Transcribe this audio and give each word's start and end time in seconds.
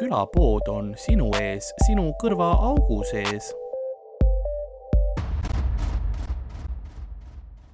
külapood 0.00 0.68
on 0.72 0.94
sinu 0.96 1.26
ees, 1.36 1.66
sinu 1.84 2.06
kõrvaaugu 2.22 3.02
sees. 3.10 3.50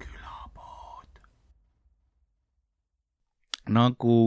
külapood. 0.01 1.21
nagu 3.71 4.17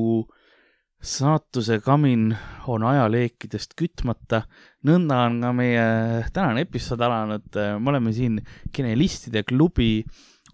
saatuse 1.01 1.81
kamin 1.85 2.31
on 2.73 2.89
ajaleekidest 2.89 3.77
kütmata, 3.77 4.47
nõnda 4.89 5.23
on 5.27 5.41
ka 5.45 5.53
meie 5.61 5.87
tänane 6.33 6.65
episood 6.65 7.05
alanud. 7.05 7.53
me 7.53 7.93
oleme 7.93 8.17
siin 8.17 8.41
Genelistide 8.73 9.45
klubi 9.45 10.07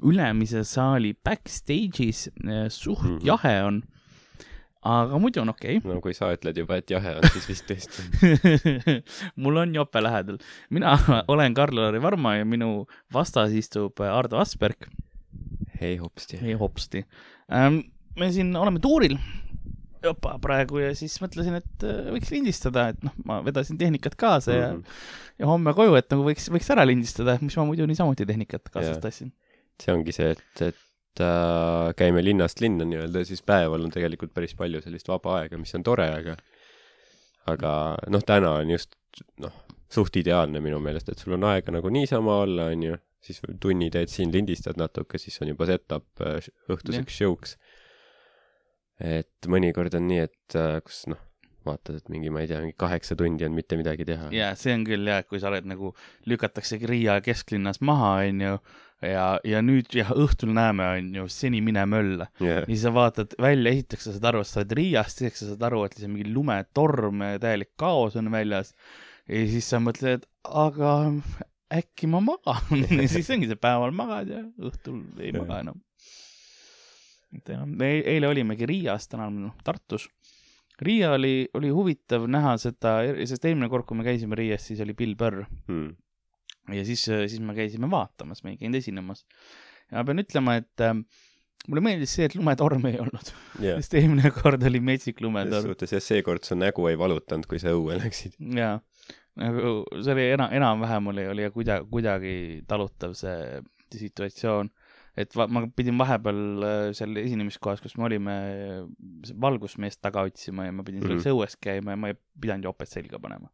ülemise 0.03 0.65
saali 0.65 1.15
backstage'is, 1.15 2.27
suht 2.69 3.03
mm 3.03 3.19
-hmm. 3.19 3.27
jahe 3.27 3.63
on 3.63 3.85
aga 4.87 5.19
muidu 5.23 5.43
on 5.43 5.53
okei 5.53 5.79
okay.. 5.81 5.93
no 5.93 6.01
kui 6.05 6.15
sa 6.17 6.31
ütled 6.35 6.59
juba, 6.61 6.79
et 6.81 6.93
jahe 6.93 7.17
on, 7.19 7.27
siis 7.35 7.49
vist 7.51 7.67
tõesti 7.71 8.05
mul 9.43 9.63
on 9.63 9.75
jope 9.77 10.03
lähedal. 10.03 10.39
mina 10.71 10.97
olen 11.33 11.57
Karl-Lari 11.57 12.03
Varma 12.03 12.37
ja 12.39 12.47
minu 12.49 12.87
vastas 13.15 13.55
istub 13.57 14.03
Ardo 14.05 14.41
Asperg. 14.43 14.89
hei 15.81 15.97
hopsti. 16.03 16.41
hei 16.43 16.59
hopsti 16.61 17.05
ähm,. 17.53 17.83
me 18.17 18.31
siin 18.33 18.55
oleme 18.57 18.83
tuuril 18.83 19.19
jopa 20.07 20.37
praegu 20.43 20.81
ja 20.83 20.93
siis 20.95 21.17
mõtlesin, 21.23 21.59
et 21.59 21.87
äh, 21.87 22.11
võiks 22.15 22.31
lindistada, 22.31 22.91
et 22.93 23.03
noh, 23.07 23.15
ma 23.27 23.41
vedasin 23.45 23.79
tehnikat 23.81 24.15
kaasa 24.19 24.53
mm 24.53 24.57
-hmm. 24.57 24.63
ja, 24.63 24.73
mhm. 24.73 25.35
ja 25.41 25.51
homme 25.51 25.75
koju, 25.75 25.97
et 25.99 26.11
nagu 26.13 26.27
võiks, 26.29 26.51
võiks 26.53 26.71
ära 26.75 26.87
lindistada, 26.87 27.39
mis 27.43 27.57
ma 27.59 27.67
muidu 27.69 27.87
niisamuti 27.89 28.27
tehnikat 28.27 28.71
kaasas 28.71 29.01
tassin. 29.03 29.33
see 29.83 29.93
ongi 29.93 30.13
see, 30.13 30.31
et, 30.33 30.63
et 30.69 30.86
äh, 31.25 31.93
käime 31.99 32.25
linnast 32.25 32.61
linna 32.61 32.87
nii-öelda, 32.89 33.25
siis 33.29 33.43
päeval 33.47 33.87
on 33.87 33.95
tegelikult 33.95 34.35
päris 34.35 34.55
palju 34.59 34.83
sellist 34.85 35.09
vaba 35.09 35.41
aega, 35.41 35.59
mis 35.61 35.75
on 35.79 35.85
tore, 35.87 36.09
aga 36.21 36.37
aga 37.51 37.73
noh, 38.13 38.25
täna 38.27 38.57
on 38.61 38.73
just 38.75 38.97
noh, 39.43 39.55
suht 39.93 40.17
ideaalne 40.19 40.61
minu 40.65 40.81
meelest, 40.83 41.13
et 41.13 41.23
sul 41.23 41.37
on 41.37 41.47
aega 41.49 41.75
nagu 41.75 41.93
niisama 41.93 42.41
olla, 42.43 42.71
on 42.75 42.83
ju, 42.89 42.99
siis 43.27 43.41
tunni 43.63 43.89
teed 43.95 44.11
siin, 44.13 44.33
lindistad 44.35 44.79
natuke, 44.81 45.21
siis 45.23 45.39
on 45.43 45.53
juba 45.53 45.69
set-up 45.71 46.25
äh, 46.25 46.51
õhtuseks 46.73 47.21
show'ks. 47.21 47.57
et 49.03 49.51
mõnikord 49.53 49.95
on 49.99 50.07
nii, 50.09 50.27
et 50.27 50.59
äh, 50.59 50.79
kus 50.85 51.05
noh, 51.13 51.23
vaatad, 51.67 51.99
et 52.01 52.11
mingi, 52.13 52.31
ma 52.33 52.43
ei 52.43 52.51
tea, 52.51 52.61
mingi 52.63 52.77
kaheksa 52.79 53.17
tundi 53.19 53.47
on 53.47 53.55
mitte 53.57 53.79
midagi 53.79 54.07
teha. 54.09 54.31
jaa, 54.35 54.55
see 54.59 54.75
on 54.75 54.87
küll 54.87 55.11
jah, 55.11 55.23
et 55.23 55.31
kui 55.31 55.43
sa 55.43 55.51
oled 55.51 55.67
nagu, 55.69 55.93
lükataksegi 56.31 56.91
Riia 56.91 57.19
kesklinnas 57.25 57.83
maha, 57.85 58.13
on 58.31 58.45
ju, 58.45 58.59
ja, 59.05 59.25
ja 59.45 59.61
nüüd 59.65 59.93
jah, 59.97 60.11
õhtul 60.17 60.53
näeme, 60.57 60.87
on 60.99 61.11
ju, 61.21 61.27
seni 61.33 61.61
mine 61.65 61.85
mölla 61.91 62.29
yeah.. 62.41 62.63
ja 62.63 62.69
siis 62.69 62.85
sa 62.87 62.93
vaatad 62.97 63.35
välja, 63.43 63.73
esiteks 63.75 64.09
sa 64.09 64.15
saad 64.17 64.29
aru, 64.31 64.43
et 64.43 64.51
sa 64.51 64.61
oled 64.63 64.77
Riiast, 64.79 65.21
teiseks 65.21 65.43
sa 65.43 65.51
saad 65.53 65.67
aru, 65.69 65.83
et 65.87 65.99
see 65.99 66.11
mingi 66.11 66.31
lumetorm, 66.33 67.25
täielik 67.43 67.75
kaos 67.81 68.17
on 68.21 68.31
väljas. 68.33 68.73
ja 69.29 69.43
siis 69.53 69.69
sa 69.69 69.81
mõtled, 69.83 70.25
aga 70.47 70.95
äkki 71.77 72.09
ma 72.11 72.23
magan 72.25 72.87
ja 73.03 73.11
siis 73.11 73.29
ongi 73.35 73.51
see 73.51 73.61
päeval 73.61 73.93
magad 73.97 74.33
ja 74.33 74.45
õhtul 74.71 75.03
ei 75.21 75.33
yeah. 75.33 75.43
maga 75.43 75.61
enam. 75.67 75.83
et 77.37 77.53
enam, 77.53 77.77
me 77.77 77.93
eile 78.01 78.33
olimegi 78.33 78.69
Riias, 78.69 79.11
täna 79.13 79.29
oleme 79.29 79.49
noh, 79.51 79.61
Tartus. 79.67 80.09
Riia 80.77 81.15
oli, 81.17 81.47
oli 81.57 81.71
huvitav 81.73 82.27
näha 82.29 82.51
seda, 82.61 82.99
sest 83.25 83.47
eelmine 83.49 83.71
kord, 83.73 83.87
kui 83.89 83.97
me 83.97 84.05
käisime 84.05 84.37
Riias, 84.37 84.67
siis 84.69 84.83
oli 84.85 84.93
Bill 84.97 85.17
Burr 85.17 85.45
hmm 85.69 85.95
ja 86.75 86.85
siis, 86.89 87.05
siis 87.07 87.41
me 87.41 87.55
käisime 87.57 87.91
vaatamas, 87.91 88.43
me 88.45 88.55
ei 88.55 88.61
käinud 88.61 88.81
esinemas. 88.81 89.25
ja 89.91 90.01
ma 90.01 90.05
pean 90.09 90.23
ütlema, 90.23 90.57
et 90.63 90.85
äh, 90.85 90.95
mulle 91.71 91.83
meeldis 91.85 92.15
see, 92.17 92.27
et 92.29 92.37
lumetorm 92.39 92.87
ei 92.91 92.99
olnud 93.03 93.31
yeah.. 93.61 93.77
sest 93.81 93.97
eelmine 93.99 94.31
kord 94.35 94.65
oli 94.69 94.81
metsik 94.85 95.23
lumetorm. 95.25 95.71
suhtes 95.71 95.95
jah, 95.97 96.03
seekord 96.05 96.47
su 96.47 96.59
nägu 96.59 96.89
ei 96.91 96.99
valutanud, 97.01 97.49
kui 97.51 97.61
sa 97.63 97.75
õue 97.75 97.99
läksid. 98.01 98.37
jaa, 98.59 98.79
nagu 99.43 99.79
see 99.95 100.17
oli 100.17 100.27
enam, 100.35 100.53
enam-vähem 100.61 101.13
oli, 101.13 101.29
oli 101.35 101.49
kuidagi, 101.55 101.89
kuidagi 101.93 102.35
talutav 102.69 103.17
see 103.19 103.63
situatsioon. 103.97 104.71
et 105.17 105.37
va, 105.39 105.47
ma 105.51 105.65
pidin 105.73 105.99
vahepeal 105.99 106.41
äh, 106.69 106.89
seal 106.97 107.17
esinemiskohas, 107.23 107.83
kus 107.85 107.97
me 107.99 108.09
olime, 108.11 108.37
valgusmeest 109.43 110.03
taga 110.05 110.27
otsima 110.29 110.69
ja 110.69 110.75
ma 110.75 110.87
pidin 110.87 111.03
mm 111.03 111.17
-hmm. 111.17 111.37
õues 111.37 111.59
käima 111.61 111.97
ja 111.97 112.01
ma 112.03 112.13
ei 112.13 112.19
pidanud 112.41 112.71
jopet 112.71 112.93
selga 112.93 113.23
panema 113.23 113.51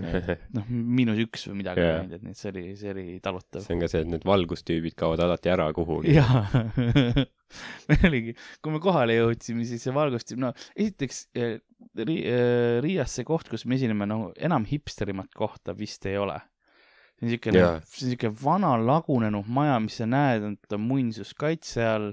noh, 0.00 0.66
miinus 0.68 1.20
üks 1.24 1.46
või 1.48 1.60
midagi 1.62 1.82
yeah., 1.82 2.02
et 2.16 2.38
see 2.38 2.50
oli, 2.52 2.64
see 2.78 2.90
oli 2.92 3.04
talutav. 3.24 3.62
see 3.64 3.76
on 3.76 3.82
ka 3.82 3.88
see, 3.90 4.02
et 4.04 4.10
need 4.10 4.26
valgustüübid 4.28 4.96
kaovad 4.98 5.22
alati 5.24 5.52
ära 5.52 5.68
kuhugi. 5.76 6.16
jaa 6.16 6.42
meil 7.88 8.08
oligi, 8.10 8.34
kui 8.60 8.74
me 8.74 8.82
kohale 8.82 9.16
jõudsime, 9.16 9.64
siis 9.68 9.86
see 9.86 9.94
valgustüüp, 9.96 10.40
no 10.42 10.52
esiteks 10.74 11.22
eh, 11.38 11.56
ri, 12.02 12.18
eh, 12.26 12.78
Riias 12.84 13.16
see 13.18 13.28
koht, 13.28 13.48
kus 13.52 13.66
me 13.68 13.78
esineme, 13.78 14.08
no 14.10 14.32
enam 14.36 14.66
hipsterimat 14.68 15.32
kohta 15.36 15.76
vist 15.76 16.06
ei 16.10 16.18
ole. 16.20 16.38
see 17.16 17.28
on 17.28 17.32
siuke 17.32 17.54
yeah., 17.56 17.78
see 17.88 18.08
on 18.08 18.16
siuke 18.16 18.32
vana 18.42 18.74
lagunenud 18.80 19.48
maja, 19.48 19.78
mis 19.80 20.00
sa 20.02 20.08
näed, 20.10 20.50
et 20.56 20.76
on 20.76 20.84
muinsuskaitse 20.90 21.86
all 21.86 22.10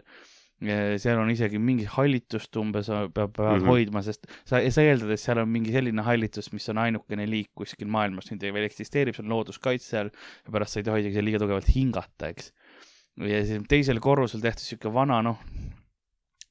seal 0.61 1.19
on 1.19 1.31
isegi 1.33 1.59
mingi 1.59 1.85
hallitust 1.89 2.55
umbes 2.59 2.87
peab 2.87 3.37
mm 3.37 3.43
-hmm. 3.43 3.67
hoidma, 3.67 4.03
sest 4.05 4.27
sa, 4.45 4.61
sa 4.61 4.81
eeldad, 4.85 5.11
et 5.11 5.19
seal 5.19 5.41
on 5.41 5.49
mingi 5.49 5.73
selline 5.73 6.05
hallitus, 6.05 6.51
mis 6.53 6.69
on 6.69 6.77
ainukene 6.77 7.27
liik 7.29 7.51
kuskil 7.55 7.87
maailmas 7.87 8.31
nüüd 8.31 8.45
veel 8.53 8.69
eksisteerib, 8.69 9.15
see 9.15 9.25
on 9.25 9.33
looduskaitse 9.33 9.99
all 9.99 10.11
ja 10.13 10.51
pärast 10.51 10.73
sa 10.73 10.79
ei 10.79 10.87
tohi 10.87 11.05
isegi 11.05 11.25
liiga 11.25 11.41
tugevalt 11.43 11.69
hingata, 11.75 12.29
eks. 12.29 12.53
ja 13.17 13.45
siis 13.45 13.65
teisel 13.67 13.99
korrusel 13.99 14.41
tehtud 14.41 14.63
sihuke 14.63 14.93
vana, 14.93 15.21
noh, 15.21 15.41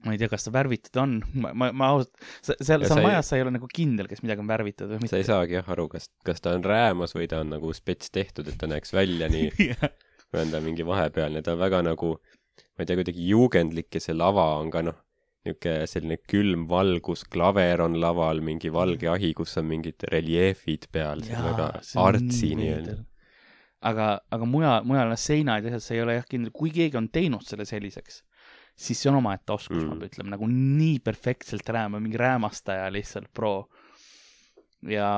ma 0.05 0.13
ei 0.13 0.19
tea, 0.19 0.29
kas 0.29 0.45
ta 0.45 0.53
värvitud 0.55 0.99
on, 1.01 1.17
ma, 1.33 1.53
ma, 1.55 1.71
ma 1.73 1.89
ausalt, 1.95 2.13
seal, 2.43 2.85
seal 2.85 3.03
majas 3.05 3.31
sa 3.31 3.39
ei 3.39 3.47
ole 3.47 3.55
nagu 3.55 3.69
kindel, 3.71 4.11
kas 4.11 4.23
midagi 4.25 4.43
on 4.43 4.51
värvitud 4.51 4.91
või 4.91 5.03
mitte. 5.03 5.15
sa 5.15 5.23
ei 5.23 5.29
saagi 5.29 5.57
jah 5.61 5.73
aru, 5.75 5.89
kas, 5.93 6.11
kas 6.27 6.43
ta 6.43 6.57
on 6.59 6.65
räämas 6.67 7.15
või 7.17 7.29
ta 7.31 7.41
on 7.45 7.53
nagu 7.55 7.73
spets 7.77 8.11
tehtud, 8.11 8.51
et 8.51 8.59
ta 8.59 8.69
näeks 8.71 8.95
välja 8.97 9.31
nii 9.33 9.53
või 10.33 10.45
on 10.45 10.55
ta 10.55 10.63
mingi 10.65 10.87
vahepealne, 10.87 11.43
ta 11.47 11.55
on 11.55 11.63
väga 11.63 11.85
nagu 11.87 12.17
ma 12.73 12.85
ei 12.85 12.89
tea, 12.89 12.99
kuidagi 12.99 13.29
juugendlik 13.29 13.95
ja 13.95 14.03
see 14.03 14.17
lava 14.17 14.47
on 14.61 14.71
ka 14.73 14.83
noh, 14.87 14.99
niisugune 15.43 15.87
selline 15.91 16.19
külm 16.31 16.67
valgus, 16.71 17.25
klaver 17.27 17.83
on 17.83 17.99
laval, 18.01 18.41
mingi 18.45 18.71
valge 18.73 19.09
ahi, 19.11 19.33
kus 19.35 19.57
on 19.59 19.67
mingid 19.71 20.05
reljeefid 20.13 20.87
peal, 20.93 21.25
see 21.27 21.37
on 21.37 21.49
väga 21.51 21.69
artsi 22.05 22.53
nii-öelda. 22.59 22.99
aga, 23.91 24.09
aga 24.31 24.47
mujal, 24.47 24.85
mujal 24.87 25.11
on 25.11 25.19
seinad 25.19 25.65
ja 25.65 25.73
asjad, 25.73 25.87
sa 25.87 25.97
ei 25.97 26.03
ole 26.05 26.19
jah 26.21 26.29
kindel, 26.29 26.55
kui 26.55 26.71
keegi 26.75 27.01
on 27.01 27.11
teinud 27.11 27.43
selle 27.47 27.67
selliseks, 27.67 28.23
siis 28.79 29.03
see 29.03 29.11
on 29.11 29.19
omaette 29.19 29.57
oskus 29.57 29.83
mm., 29.83 29.99
ma 29.99 30.11
ütlema, 30.11 30.35
nagu 30.37 30.51
nii 30.51 31.01
perfektselt 31.05 31.67
rääma, 31.75 32.01
mingi 32.03 32.21
räämastaja 32.23 32.87
lihtsalt 32.95 33.33
pro 33.35 33.67
ja, 34.89 35.09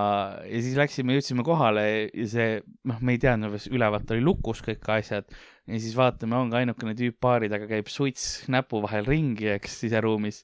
ja 0.44 0.60
siis 0.60 0.76
läksime, 0.78 1.16
jõudsime 1.16 1.44
kohale 1.46 1.84
ja 2.06 2.28
see, 2.30 2.60
noh, 2.90 3.00
me 3.00 3.16
ei 3.16 3.20
teadnud, 3.22 3.56
ülevalt 3.72 4.12
oli 4.14 4.24
lukus 4.24 4.62
kõik 4.64 4.84
asjad. 4.96 5.28
Ja 5.64 5.80
siis 5.80 5.96
vaatame, 5.96 6.36
ongi 6.36 6.58
ainukene 6.60 6.92
tüüp 6.98 7.16
baari 7.24 7.48
taga 7.52 7.68
käib 7.70 7.88
suits 7.88 8.44
näpu 8.52 8.82
vahel 8.84 9.06
ringi, 9.08 9.48
eks, 9.54 9.78
siseruumis. 9.84 10.42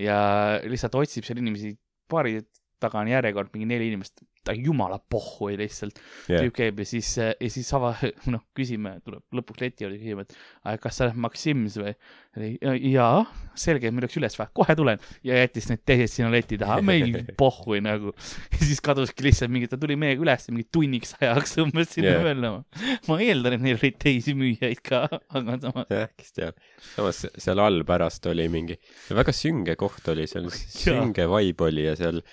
Ja 0.00 0.16
lihtsalt 0.64 0.96
otsib 1.02 1.28
seal 1.28 1.42
inimesi, 1.42 1.74
baari 2.10 2.40
taga 2.82 3.02
on 3.02 3.12
järjekord 3.12 3.52
mingi 3.52 3.68
neli 3.68 3.90
inimest, 3.92 4.24
ta 4.44 4.54
jumala 4.56 4.98
pohhu 4.98 5.48
oli 5.50 5.60
lihtsalt 5.62 6.00
yeah.. 6.28 6.42
tüüp 6.42 6.56
käib 6.56 6.82
ja 6.82 6.88
siis, 6.88 7.14
ja 7.18 7.50
siis 7.52 7.70
ava-, 7.76 7.94
noh, 8.34 8.42
küsime, 8.56 8.96
tuleb 9.06 9.38
lõpuks 9.38 9.62
leti 9.62 9.86
juurde, 9.86 10.00
küsime, 10.02 10.26
et 10.26 10.82
kas 10.82 10.98
sa 10.98 11.08
oled 11.08 11.20
Maxims 11.26 11.78
või? 11.80 11.94
jaa, 12.32 13.26
selge, 13.60 13.90
meil 13.92 14.06
oleks 14.06 14.16
üles 14.16 14.34
vaja, 14.38 14.48
kohe 14.56 14.72
tulen. 14.76 15.00
ja 15.26 15.36
jättis 15.36 15.66
need 15.68 15.82
teised 15.84 16.14
sinna 16.14 16.30
leti 16.32 16.56
taha, 16.60 16.78
meil 16.80 17.18
pohhu 17.42 17.76
nagu. 17.84 18.14
ja 18.54 18.60
siis 18.62 18.80
kaduski 18.84 19.26
lihtsalt 19.26 19.52
mingi, 19.52 19.68
ta 19.68 19.76
tuli 19.80 19.98
meiega 20.00 20.24
üles 20.24 20.48
mingi 20.48 20.64
tunniks 20.72 21.12
ajaks 21.20 21.58
umbes 21.64 21.92
sinna 21.92 22.14
yeah. 22.14 22.24
möllama. 22.24 22.64
ma 23.10 23.18
eeldan, 23.20 23.58
et 23.58 23.66
neil 23.66 23.76
olid 23.76 23.98
teisi 24.00 24.32
müüjaid 24.38 24.80
ka, 24.86 25.04
aga 25.12 25.58
samas. 25.66 25.92
jah, 25.92 26.08
kes 26.16 26.32
teab. 26.38 26.64
samas 26.94 27.20
seal 27.36 27.60
all 27.60 27.84
pärast 27.88 28.26
oli 28.32 28.48
mingi, 28.52 28.78
väga 29.12 29.36
sünge 29.36 29.76
koht 29.80 30.08
oli 30.14 30.24
seal, 30.30 30.48
sünge 30.52 31.28
vibe 31.36 31.68
oli 31.68 31.86
ja 31.90 31.98
seal 32.00 32.24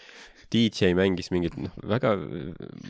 DJ 0.54 0.96
mängis 0.98 1.30
mingit, 1.34 1.58
noh, 1.62 1.74
väga, 1.86 2.16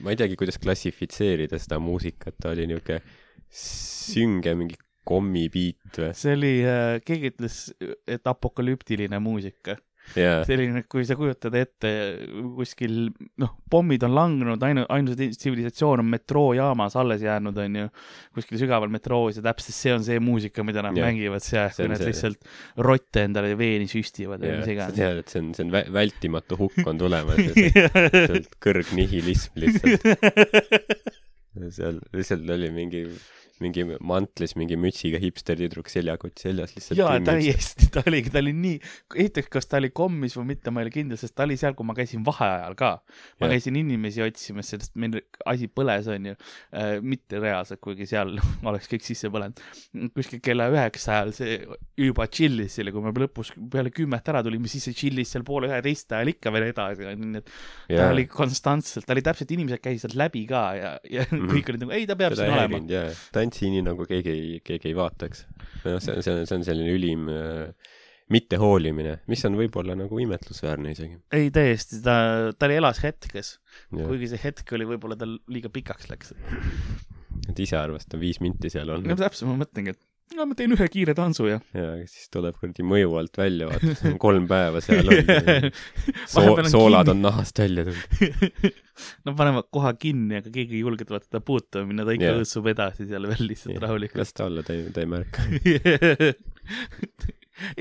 ma 0.04 0.14
ei 0.14 0.20
teagi, 0.20 0.38
kuidas 0.40 0.60
klassifitseerida 0.62 1.60
seda 1.60 1.80
muusikat, 1.84 2.38
ta 2.40 2.54
oli 2.54 2.68
niisugune 2.70 3.02
sünge 3.50 4.54
mingi 4.56 4.78
kommibiit 5.10 5.98
või? 5.98 6.14
see 6.16 6.36
oli 6.38 6.54
äh,, 6.64 7.00
keegi 7.06 7.34
ütles, 7.34 7.60
et 8.08 8.30
apokalüptiline 8.30 9.20
muusika 9.24 9.80
yeah.. 10.16 10.42
selline, 10.48 10.84
kui 10.90 11.06
sa 11.08 11.18
kujutad 11.20 11.56
ette 11.60 11.92
kuskil, 12.58 13.10
noh, 13.42 13.54
pommid 13.72 14.04
on 14.08 14.16
langenud, 14.18 14.66
ainu-, 14.66 14.88
ainus 14.94 15.20
tsivilisatsioon 15.20 16.04
on 16.04 16.10
metroojaamas 16.14 16.98
alles 17.00 17.24
jäänud, 17.26 17.58
on 17.66 17.80
ju, 17.84 17.92
kuskil 18.38 18.62
sügaval 18.62 18.92
metroos 18.94 19.40
ja 19.40 19.46
täpselt 19.50 19.78
see 19.78 19.96
on 19.96 20.06
see 20.06 20.20
muusika, 20.24 20.66
mida 20.68 20.84
nad 20.86 20.98
yeah. 20.98 21.10
mängivad 21.10 21.46
seal, 21.46 21.72
kui 21.76 21.90
nad 21.92 22.02
see, 22.02 22.12
lihtsalt 22.12 22.84
rotte 22.90 23.26
endale 23.28 23.56
veeni 23.60 23.90
süstivad 23.92 24.44
yeah. 24.44 24.60
või 24.60 24.64
mis 24.64 24.74
iganes. 24.76 24.98
sa 24.98 25.04
tead, 25.04 25.24
et 25.24 25.34
see 25.34 25.44
on, 25.44 25.54
see 25.58 25.68
on 25.68 25.74
vä 25.76 25.86
vältimatu 26.00 26.60
hukk 26.60 26.86
on 26.90 27.02
tulemas 27.02 27.40
ja 27.40 27.90
sealt 28.10 28.54
kõrgnihilism 28.66 29.60
lihtsalt 29.64 30.08
seal 31.76 32.00
lihtsalt 32.16 32.50
oli 32.56 32.70
mingi 32.74 33.04
mingi 33.64 33.84
mantlis 34.00 34.56
mingi 34.60 34.78
mütsiga 34.80 35.20
hipster 35.22 35.58
tüdruk 35.60 35.90
seljakott 35.92 36.40
seljas 36.42 36.76
lihtsalt 36.76 37.00
jaa, 37.00 37.18
täiesti, 37.26 37.90
ta 37.94 38.04
oligi, 38.08 38.32
ta 38.34 38.40
oli 38.44 38.54
nii, 38.56 38.78
esiteks, 39.16 39.50
kas 39.56 39.68
ta 39.70 39.80
oli 39.82 39.90
kommis 39.96 40.38
või 40.38 40.52
mitte, 40.54 40.72
ma 40.72 40.82
ei 40.84 40.88
ole 40.88 40.94
kindel, 40.94 41.20
sest 41.20 41.36
ta 41.36 41.48
oli 41.48 41.58
seal, 41.60 41.76
kui 41.78 41.88
ma 41.88 41.96
käisin 41.98 42.24
vaheajal 42.28 42.78
ka. 42.80 42.92
ma 43.42 43.48
Jah. 43.50 43.56
käisin 43.56 43.80
inimesi 43.82 44.24
otsimas, 44.26 44.70
sest 44.74 44.96
meil 45.00 45.20
asi 45.50 45.68
põles, 45.68 46.08
onju 46.12 46.36
äh,. 46.36 47.00
mitte 47.02 47.42
reaalselt, 47.42 47.82
kuigi 47.84 48.08
seal 48.10 48.36
oleks 48.70 48.88
kõik 48.92 49.06
sisse 49.08 49.32
põlenud. 49.34 49.60
kuskil 50.16 50.44
kella 50.46 50.70
üheksa 50.72 51.18
ajal 51.18 51.34
see 51.36 51.60
juba 52.00 52.30
chill'is 52.32 52.80
selle, 52.80 52.94
kui 52.96 53.04
me 53.04 53.12
lõpus 53.26 53.52
peale 53.72 53.92
kümmet 53.96 54.30
ära 54.32 54.44
tulime, 54.46 54.70
siis 54.72 54.88
see 54.90 54.96
chill'is 55.04 55.34
seal 55.36 55.44
poole 55.48 55.68
üheteist 55.72 56.12
ajal 56.16 56.32
ikka 56.36 56.54
veel 56.54 56.70
edasi, 56.70 57.10
nii 57.20 57.42
et 57.42 57.50
ta 57.50 57.98
Jaa. 57.98 58.10
oli 58.14 58.28
konstantselt, 58.32 59.08
ta 59.10 59.16
oli 59.18 59.26
täpselt, 59.26 59.52
inimesed 59.58 59.82
käisid 59.84 60.06
sealt 60.06 60.18
läbi 60.20 60.46
ka 60.50 60.64
ja, 60.78 60.96
ja 61.10 61.26
mm 61.32 61.40
Mhm. 61.40 61.48
-hmm. 61.48 61.56
kõik 61.56 61.70
olid 61.72 61.82
nagu, 61.84 61.92
ei, 61.96 62.06
ta 62.10 62.16
peab 62.20 62.34
siin 62.38 62.52
olema. 62.54 62.80
ta 63.32 63.40
andis 63.42 63.49
nii, 63.54 63.86
nagu 63.86 64.06
keegi 64.10 64.34
ei, 64.34 64.60
keegi 64.66 64.92
ei 64.92 64.98
vaataks. 64.98 65.46
noh, 65.86 65.98
see 66.04 66.16
on, 66.16 66.24
see 66.26 66.36
on, 66.36 66.46
see 66.50 66.60
on 66.60 66.68
selline 66.68 66.94
ülim 66.96 67.30
äh, 67.34 67.96
mittehoolimine, 68.34 69.16
mis 69.30 69.44
on 69.50 69.58
võib-olla 69.58 69.96
nagu 69.98 70.20
imetlusväärne 70.22 70.94
isegi. 70.94 71.18
ei, 71.36 71.50
täiesti, 71.54 72.02
ta, 72.06 72.16
ta 72.54 72.70
oli 72.70 72.78
elas 72.80 73.02
hetkes, 73.04 73.56
et 73.90 74.04
kuigi 74.04 74.30
see 74.32 74.44
hetk 74.44 74.76
oli 74.78 74.88
võib-olla 74.90 75.18
tal 75.20 75.40
liiga 75.50 75.72
pikaks 75.74 76.12
läks. 76.12 76.36
ise 77.58 77.80
arvas, 77.80 78.06
et 78.06 78.14
ta 78.14 78.20
viis 78.22 78.40
minti 78.44 78.72
seal 78.72 78.94
on 78.94 79.04
no 79.08 79.18
täpselt, 79.20 79.50
ma 79.50 79.58
mõtlengi, 79.64 79.96
et 79.98 80.04
no 80.38 80.46
ma 80.50 80.54
teen 80.58 80.74
ühe 80.76 80.88
kiire 80.94 81.14
tantsu 81.18 81.44
ja 81.50 81.58
ja 81.76 81.88
siis 82.10 82.28
tuleb 82.34 82.56
kuradi 82.60 82.84
mõju 82.86 83.10
alt 83.20 83.36
välja, 83.40 83.66
vaata, 83.72 84.12
kolm 84.22 84.46
päeva 84.50 84.80
seal 84.86 85.08
on. 85.10 85.16
Soo- 86.34 86.54
on 86.54 86.66
soolad 86.70 87.06
kinni. 87.10 87.16
on 87.16 87.20
nahast 87.26 87.56
välja 87.64 87.82
tulnud. 87.88 88.06
no 89.26 89.30
panevad 89.40 89.68
koha 89.74 89.92
kinni, 90.00 90.34
aga 90.42 90.50
keegi 90.54 90.74
ei 90.78 90.84
julge 90.86 91.04
vaata 91.10 91.26
teda 91.28 91.42
puutuma 91.46 91.86
minna, 91.90 92.04
ta 92.08 92.12
ikka 92.18 92.30
Jah. 92.30 92.38
õõtsub 92.44 92.66
edasi 92.74 93.02
seal 93.10 93.24
veel 93.32 93.44
lihtsalt 93.50 93.80
rahulikult. 93.84 94.20
las 94.22 94.32
ta 94.38 94.42
olla, 94.50 94.62
ta 94.66 94.72
ei, 94.78 94.82
ta 94.96 95.00
ei 95.04 95.10
märka. 95.10 95.40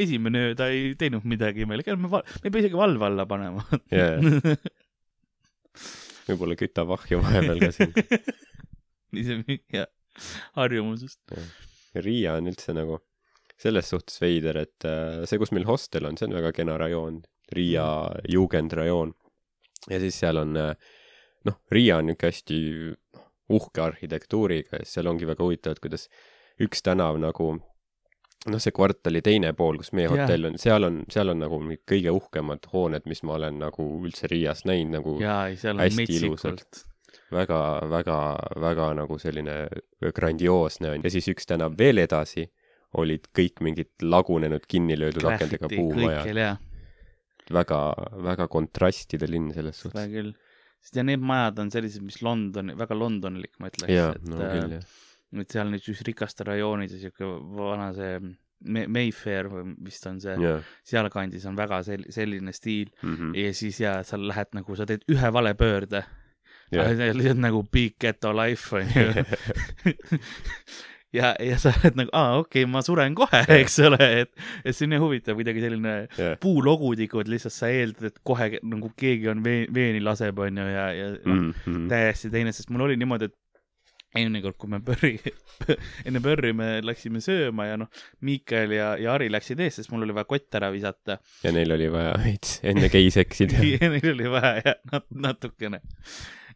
esimene 0.03 0.39
öö 0.49 0.53
ta 0.59 0.65
ei 0.73 0.83
teinud 0.99 1.25
midagi 1.29 1.59
imelikku, 1.67 1.91
me, 2.01 2.09
me 2.11 2.19
ei 2.45 2.51
pea 2.51 2.61
isegi 2.65 2.77
valve 2.79 3.05
alla 3.07 3.25
panema. 3.31 3.61
jaa, 3.95 4.15
võib-olla 6.29 6.55
kütab 6.59 6.89
ahju 6.97 7.17
vahepeal 7.23 7.59
ka 7.63 7.71
siin. 7.77 7.93
nii 9.15 9.23
see 9.29 9.37
jah, 9.77 9.87
harjumusest. 10.59 11.21
Riia 12.05 12.37
on 12.39 12.51
üldse 12.51 12.75
nagu 12.77 13.01
selles 13.59 13.91
suhtes 13.91 14.21
veider, 14.23 14.61
et 14.63 14.87
äh, 14.87 15.25
see, 15.27 15.41
kus 15.41 15.53
meil 15.55 15.67
hostel 15.67 16.07
on, 16.07 16.19
see 16.19 16.29
on 16.29 16.37
väga 16.39 16.53
kena 16.57 16.79
rajoon, 16.79 17.23
Riia 17.55 17.87
juugendrajoon. 18.29 19.15
ja 19.89 20.01
siis 20.03 20.19
seal 20.21 20.39
on 20.39 20.57
äh, 20.57 20.75
noh, 21.49 21.59
Riia 21.73 21.99
on 21.99 22.11
niisugune 22.11 22.33
hästi 22.33 22.59
uhke 23.59 23.81
arhitektuuriga 23.81 24.83
ja 24.83 24.87
seal 24.87 25.09
ongi 25.11 25.27
väga 25.27 25.45
huvitav, 25.45 25.75
et 25.77 25.83
kuidas 25.83 26.09
üks 26.61 26.85
tänav 26.85 27.19
nagu 27.23 27.55
noh, 28.47 28.61
see 28.63 28.75
kvartali 28.75 29.23
teine 29.25 29.53
pool, 29.57 29.81
kus 29.81 29.91
meie 29.97 30.09
Jaa. 30.09 30.27
hotell 30.27 30.51
on, 30.51 30.59
seal 30.61 30.87
on, 30.87 31.01
seal 31.11 31.33
on 31.33 31.43
nagu 31.43 31.59
kõige 31.89 32.15
uhkemad 32.15 32.69
hooned, 32.73 33.09
mis 33.11 33.25
ma 33.27 33.39
olen 33.39 33.59
nagu 33.63 33.89
üldse 34.05 34.31
Riias 34.31 34.65
näinud 34.69 34.99
nagu 35.01 35.17
on 35.19 35.83
hästi 35.83 36.21
ilusad. 36.21 36.85
väga, 37.33 37.61
väga, 37.91 38.19
väga 38.61 38.89
nagu 38.99 39.19
selline 39.19 39.59
grandioosne 40.15 40.95
on 40.95 41.05
ja 41.05 41.13
siis 41.13 41.29
üks 41.33 41.49
tänav 41.49 41.77
veel 41.79 41.99
edasi 42.05 42.47
olid 42.99 43.29
kõik 43.37 43.61
mingid 43.65 43.91
lagunenud 44.03 44.65
kinni 44.69 44.97
löödud 44.97 45.27
akendega 45.29 45.69
puumajad. 45.69 46.59
väga, 47.53 47.81
väga 48.25 48.49
kontrastide 48.49 49.29
linn 49.29 49.53
selles 49.53 49.77
seda 49.81 49.91
suhtes. 49.91 50.11
küll. 50.13 50.33
sest 50.81 50.97
ja 50.97 51.05
need 51.05 51.21
majad 51.21 51.59
on 51.59 51.71
sellised, 51.75 52.03
mis 52.05 52.23
London, 52.23 52.73
väga 52.79 52.97
londonlik, 52.97 53.55
ma 53.61 53.69
ütleks. 53.69 53.93
jaa, 53.93 54.13
et 54.17 54.29
no 54.29 54.41
äh, 54.41 54.53
küll 54.57 54.77
jah. 54.79 54.85
et 55.43 55.57
seal 55.57 55.73
nüüd 55.73 55.85
siis 55.85 56.05
rikaste 56.09 56.47
rajoonid 56.49 56.93
ja 56.97 57.01
siuke 57.07 57.33
vana 57.59 57.93
see 57.97 58.21
Mayfair 58.59 59.47
või 59.53 59.75
vist 59.87 60.07
on 60.11 60.17
see, 60.21 60.35
jaa. 60.43 60.57
sealkandis 60.87 61.45
on 61.47 61.59
väga 61.59 61.83
sel-, 61.87 62.09
selline 62.11 62.53
stiil 62.57 62.89
Mhm. 63.03 63.35
ja 63.39 63.53
siis 63.55 63.81
ja 63.81 64.03
sa 64.03 64.19
lähed 64.19 64.57
nagu, 64.57 64.77
sa 64.77 64.87
teed 64.87 65.05
ühe 65.09 65.33
vale 65.33 65.55
pöörde. 65.55 66.05
Jah. 66.75 66.91
lihtsalt 67.17 67.41
nagu 67.41 67.63
big 67.73 67.95
ghetto 68.01 68.33
life 68.37 68.77
on 68.77 68.89
ju. 68.93 69.25
ja, 71.19 71.33
ja 71.41 71.57
sa 71.61 71.73
oled 71.73 71.97
nagu, 72.03 72.13
aa 72.13 72.37
okei 72.43 72.65
okay,, 72.65 72.71
ma 72.71 72.83
suren 72.85 73.15
kohe, 73.17 73.41
eks 73.61 73.79
ole, 73.89 73.99
et, 74.25 74.33
et 74.65 74.77
see 74.77 74.85
on 74.89 74.93
nii 74.95 75.03
huvitav, 75.03 75.39
kuidagi 75.39 75.63
selline 75.65 75.95
jah, 76.19 76.37
puulogudikud, 76.43 77.31
lihtsalt 77.33 77.55
sa 77.57 77.71
eeldad, 77.73 78.11
et 78.13 78.21
kohe 78.29 78.51
nagu 78.61 78.93
keegi 78.99 79.31
on 79.33 79.41
vee-, 79.45 79.69
veeni 79.75 80.03
laseb, 80.05 80.39
on 80.45 80.61
ju, 80.63 80.71
ja, 80.75 80.89
ja 80.97 81.11
noh, 81.25 81.45
Mhm. 81.49 81.87
täiesti 81.91 82.29
teine, 82.33 82.53
sest 82.53 82.69
mul 82.75 82.85
oli 82.89 82.97
niimoodi, 83.01 83.31
et 83.31 83.37
eelmine 84.19 84.41
kord, 84.45 84.57
kui 84.61 84.71
me 84.73 84.79
pörri, 84.85 85.15
enne 86.09 86.21
pörri 86.25 86.53
me 86.57 86.69
läksime 86.85 87.21
sööma 87.25 87.67
ja 87.69 87.77
noh, 87.81 87.89
Miikael 88.25 88.73
ja, 88.77 88.87
ja 89.01 89.13
Ari 89.17 89.29
läksid 89.33 89.61
ees, 89.65 89.77
sest 89.81 89.93
mul 89.93 90.05
oli 90.07 90.15
vaja 90.17 90.29
kott 90.29 90.57
ära 90.61 90.71
visata. 90.75 91.19
ja 91.45 91.53
neil 91.55 91.73
oli 91.77 91.89
vaja 91.93 92.15
veits 92.21 92.59
enne 92.69 92.89
geis 92.93 93.17
eksida. 93.21 93.61
ja 93.69 93.91
neil 93.93 94.13
oli 94.15 94.31
vaja 94.33 94.55
jah, 94.65 94.79
nat-, 94.93 95.09
natukene. 95.29 95.81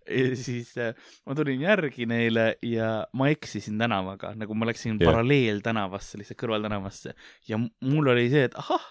ja 0.20 0.32
siis 0.38 0.72
äh, 0.80 0.96
ma 1.26 1.36
tulin 1.38 1.62
järgi 1.62 2.06
neile 2.10 2.56
ja 2.66 3.06
ma 3.12 3.28
eksisin 3.32 3.78
tänavaga, 3.80 4.34
nagu 4.38 4.56
ma 4.58 4.68
läksin 4.70 4.98
yeah. 4.98 5.06
paralleeltänavasse, 5.10 6.20
lihtsalt 6.20 6.40
kõrvaltänavasse 6.42 7.14
ja 7.48 7.60
mul 7.60 8.12
oli 8.14 8.28
see, 8.32 8.50
et 8.50 8.58
ahah, 8.60 8.90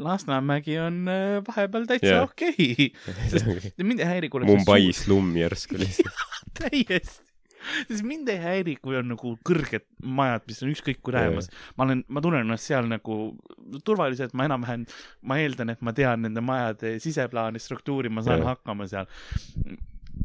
Lasnamägi 0.00 0.78
on 0.80 1.08
äh, 1.12 1.40
vahepeal 1.44 1.88
täitsa 1.88 2.12
yeah. 2.12 2.22
okei 2.24 2.92
okay.. 2.94 3.72
mind 3.84 4.00
ei 4.00 4.08
häiri, 4.14 4.30
kui 4.32 4.46
Mumbai 4.48 4.92
slumm 4.96 5.34
järsku 5.36 5.76
lihtsalt. 5.80 6.22
täiesti. 6.60 7.26
sest 7.88 8.04
mind 8.06 8.30
ei 8.32 8.40
häiri, 8.40 8.76
kui 8.84 8.96
on 8.96 9.10
nagu 9.12 9.34
kõrged 9.46 9.84
majad, 10.00 10.46
mis 10.48 10.62
on 10.64 10.72
ükskõik 10.72 11.02
kui 11.04 11.14
lähemas. 11.16 11.50
ma 11.76 11.86
olen, 11.86 12.04
ma 12.08 12.24
tunnen 12.24 12.46
ennast 12.46 12.70
seal 12.70 12.88
nagu 12.88 13.20
turvaliselt, 13.84 14.32
ma 14.38 14.48
enam-vähem, 14.48 14.88
ma 15.28 15.38
eeldan, 15.42 15.74
et 15.74 15.84
ma 15.84 15.94
tean 15.96 16.24
nende 16.26 16.42
majade 16.44 16.96
siseplaani 17.02 17.60
struktuuri, 17.62 18.12
ma 18.12 18.24
saan 18.26 18.44
Jah. 18.44 18.54
hakkama 18.54 18.88
seal. 18.90 19.10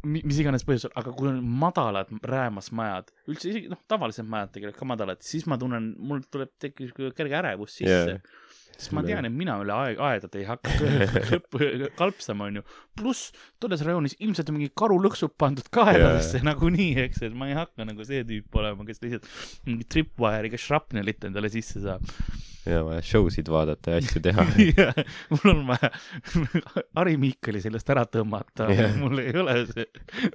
Mis 0.04 0.40
iganes 0.42 0.66
põhjusel, 0.68 0.94
aga 1.00 1.14
kui 1.16 1.30
on 1.32 1.40
madalad 1.64 2.12
räämas 2.26 2.72
majad, 2.76 3.12
üldse 3.32 3.52
isegi 3.52 3.72
noh, 3.72 3.80
tavalised 3.90 4.28
majad 4.30 4.56
tegelikult 4.58 4.82
ka 4.82 4.90
madalad, 4.90 5.22
siis 5.26 5.48
ma 5.50 5.60
tunnen, 5.62 5.94
mul 5.98 6.26
tuleb, 6.32 6.52
tekib 6.62 6.94
kerge 7.18 7.40
ärevus 7.42 7.80
sisse 7.80 8.18
yeah. 8.18 8.36
Sest 8.75 8.94
ma 8.95 9.04
tean, 9.06 9.27
et 9.27 9.33
mina 9.33 9.57
üle 9.63 9.75
aeg, 9.75 10.00
aedade 10.04 10.42
ei 10.42 10.48
hakka 10.48 10.74
kalpsama, 12.00 12.50
onju. 12.50 12.63
pluss 13.00 13.31
tolles 13.62 13.83
rajoonis 13.86 14.18
ilmselt 14.19 14.51
on 14.51 14.57
mingi 14.57 14.72
karulõksud 14.77 15.36
pandud 15.39 15.69
kaeladesse 15.74 16.39
yeah. 16.39 16.48
nagunii, 16.50 16.92
eks, 17.06 17.24
et 17.27 17.38
ma 17.38 17.50
ei 17.51 17.57
hakka 17.57 17.88
nagu 17.88 18.07
see 18.07 18.25
tüüp 18.27 18.60
olema, 18.60 18.88
kes 18.88 19.01
lihtsalt 19.03 19.29
mingi 19.70 19.88
tripwire'iga 19.96 20.60
shrapnelit 20.60 21.29
endale 21.29 21.51
sisse 21.53 21.84
saab. 21.86 22.03
ja 22.65 22.82
vaja 22.86 23.01
show 23.05 23.29
sid 23.34 23.50
vaadata 23.51 23.96
ja 23.96 24.03
asju 24.03 24.22
teha. 24.25 24.46
mul 25.34 25.51
on 25.53 25.65
vaja 25.72 25.91
Harri 26.98 27.17
Miikali 27.22 27.63
sellest 27.63 27.96
ära 27.96 28.05
tõmmata 28.10 28.70
yeah., 28.74 28.96
mul 29.00 29.24
ei 29.24 29.36
ole 29.39 29.62
see, 29.72 29.89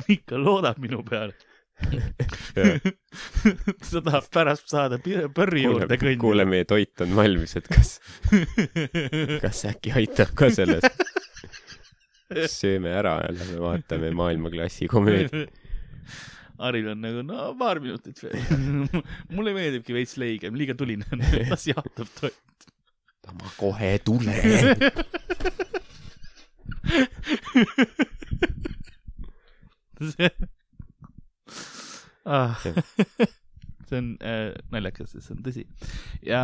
Miikal 0.09 0.47
loodab 0.47 0.81
minu 0.83 1.05
peale. 1.07 1.37
ta 3.91 4.01
tahab 4.05 4.27
pärast 4.33 4.69
saada 4.71 4.99
kuule 5.03 5.63
juurde, 5.65 5.97
kõndida. 5.97 6.21
kuule, 6.21 6.45
meie 6.49 6.65
toit 6.69 7.01
on 7.05 7.15
valmis, 7.17 7.57
et 7.59 7.67
kas, 7.71 7.91
kas 9.45 9.65
äkki 9.71 9.91
aitab 10.01 10.31
ka 10.39 10.47
sellest? 10.55 11.03
sööme 12.51 12.91
ära 12.95 13.15
ja 13.25 13.31
lähme 13.35 13.59
vaatame 13.65 14.09
maailmaklassi 14.15 14.87
komöödiat. 14.91 15.51
Haril 16.61 16.91
on 16.93 17.01
nagu, 17.01 17.23
no 17.25 17.55
paar 17.59 17.81
minutit 17.81 18.19
veel. 18.23 18.37
mulle 19.33 19.53
meeldibki 19.57 19.93
veits 19.97 20.15
leigem, 20.21 20.55
liiga 20.61 20.75
tuline 20.79 21.05
on, 21.11 21.21
las 21.49 21.65
jaotab 21.71 22.09
toit. 22.21 22.37
ma 23.31 23.49
kohe 23.57 23.93
tulen. 24.05 24.35
see 30.11 30.31
ah., 32.27 32.59
see 33.91 33.99
on 33.99 34.13
äh, 34.23 34.51
naljakas, 34.73 35.15
sest 35.15 35.29
see 35.29 35.37
on 35.37 35.45
tõsi. 35.47 35.65
ja, 36.27 36.43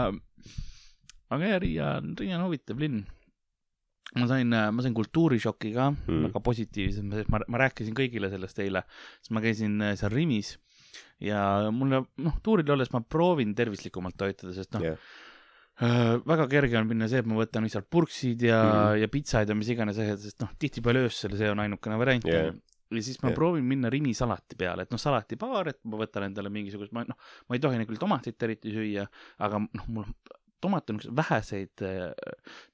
aga 1.31 1.53
jah, 1.53 1.61
Riia 1.63 1.93
on, 2.01 2.17
Riia 2.19 2.39
on 2.39 2.47
huvitav 2.49 2.81
linn. 2.83 3.05
ma 4.17 4.29
sain, 4.31 4.49
ma 4.49 4.83
sain 4.85 4.95
kultuurishoki 4.97 5.75
ka 5.75 5.91
Mm. 5.93 6.29
väga 6.29 6.41
positiivse, 6.41 7.03
ma, 7.29 7.43
ma 7.49 7.65
rääkisin 7.67 7.97
kõigile 7.97 8.31
sellest 8.33 8.59
eile, 8.65 8.87
sest 9.21 9.35
ma 9.35 9.43
käisin 9.45 9.81
äh, 9.83 9.97
seal 9.99 10.15
Rimis 10.15 10.57
ja 11.21 11.71
mulle, 11.73 12.05
noh, 12.23 12.37
tuuril 12.45 12.71
olles 12.73 12.93
ma 12.93 13.01
proovin 13.01 13.55
tervislikumalt 13.57 14.17
toituda, 14.21 14.55
sest 14.57 14.77
noh 14.77 14.85
jah, 14.85 15.01
Äh, 15.77 16.15
väga 16.25 16.47
kerge 16.49 16.79
on 16.79 16.87
minna 16.89 17.05
see, 17.05 17.21
et 17.21 17.27
ma 17.29 17.37
võtan 17.37 17.67
lihtsalt 17.67 17.85
purksid 17.93 18.41
ja 18.47 18.63
mm. 18.63 18.71
-hmm. 18.73 19.01
ja 19.03 19.09
pitsaid 19.13 19.51
ja 19.53 19.57
mis 19.59 19.69
iganes 19.69 19.99
asjad, 20.01 20.23
sest 20.23 20.41
noh, 20.41 20.55
tihtipeale 20.57 21.03
öösel 21.05 21.35
see 21.37 21.51
on 21.53 21.61
ainukene 21.61 21.99
variant 22.01 22.25
yeah.. 22.25 22.55
Ja 22.91 23.03
siis 23.03 23.19
ma 23.23 23.31
yeah. 23.31 23.37
proovin 23.37 23.67
minna 23.67 23.91
Rimi 23.93 24.15
salati 24.15 24.59
peale, 24.59 24.87
et 24.87 24.95
noh, 24.95 25.01
salatipaar, 25.01 25.73
et 25.73 25.81
ma 25.91 26.01
võtan 26.01 26.29
endale 26.29 26.53
mingisugust, 26.55 26.95
ma 26.97 27.05
noh, 27.09 27.19
ma 27.49 27.59
ei 27.59 27.63
tohi 27.63 27.87
küll 27.89 28.01
tomatit 28.01 28.43
eriti 28.47 28.75
süüa, 28.75 29.07
aga 29.43 29.63
noh, 29.65 29.91
mul 29.93 30.09
tomat 30.63 30.91
on 30.91 31.01
üks 31.01 31.11
väheseid 31.13 31.85
äh, 31.85 32.11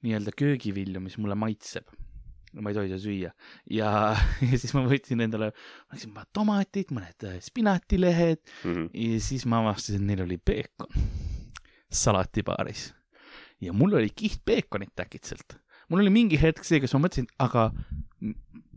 nii-öelda 0.05 0.33
köögivilju, 0.37 1.01
mis 1.03 1.19
mulle 1.21 1.37
maitseb. 1.39 1.89
ma 2.53 2.69
ei 2.69 2.75
tohi 2.77 2.89
seda 2.91 3.01
süüa 3.01 3.29
ja, 3.73 3.91
ja 4.51 4.57
siis 4.61 4.75
ma 4.77 4.83
võtsin 4.85 5.23
endale, 5.25 5.49
ma 5.87 5.97
läksin 5.97 6.13
tomatid, 6.37 6.93
mõned 6.93 7.25
äh, 7.25 7.39
spinatilehed 7.41 8.41
mm. 8.43 8.73
-hmm. 8.73 8.89
ja 8.93 9.21
siis 9.25 9.47
ma 9.49 9.63
avastasin, 9.63 10.03
et 10.03 10.11
neil 10.11 10.27
oli 10.27 10.37
peekon 10.37 10.93
salatipaaris 12.03 12.91
ja 13.63 13.73
mul 13.73 13.97
oli 13.97 14.09
kiht 14.15 14.41
peekonit 14.45 14.99
äkitselt. 14.99 15.57
mul 15.89 15.99
oli 16.05 16.13
mingi 16.13 16.39
hetk 16.41 16.65
see, 16.65 16.79
kus 16.83 16.93
ma 16.93 17.07
mõtlesin, 17.07 17.27
aga 17.41 17.71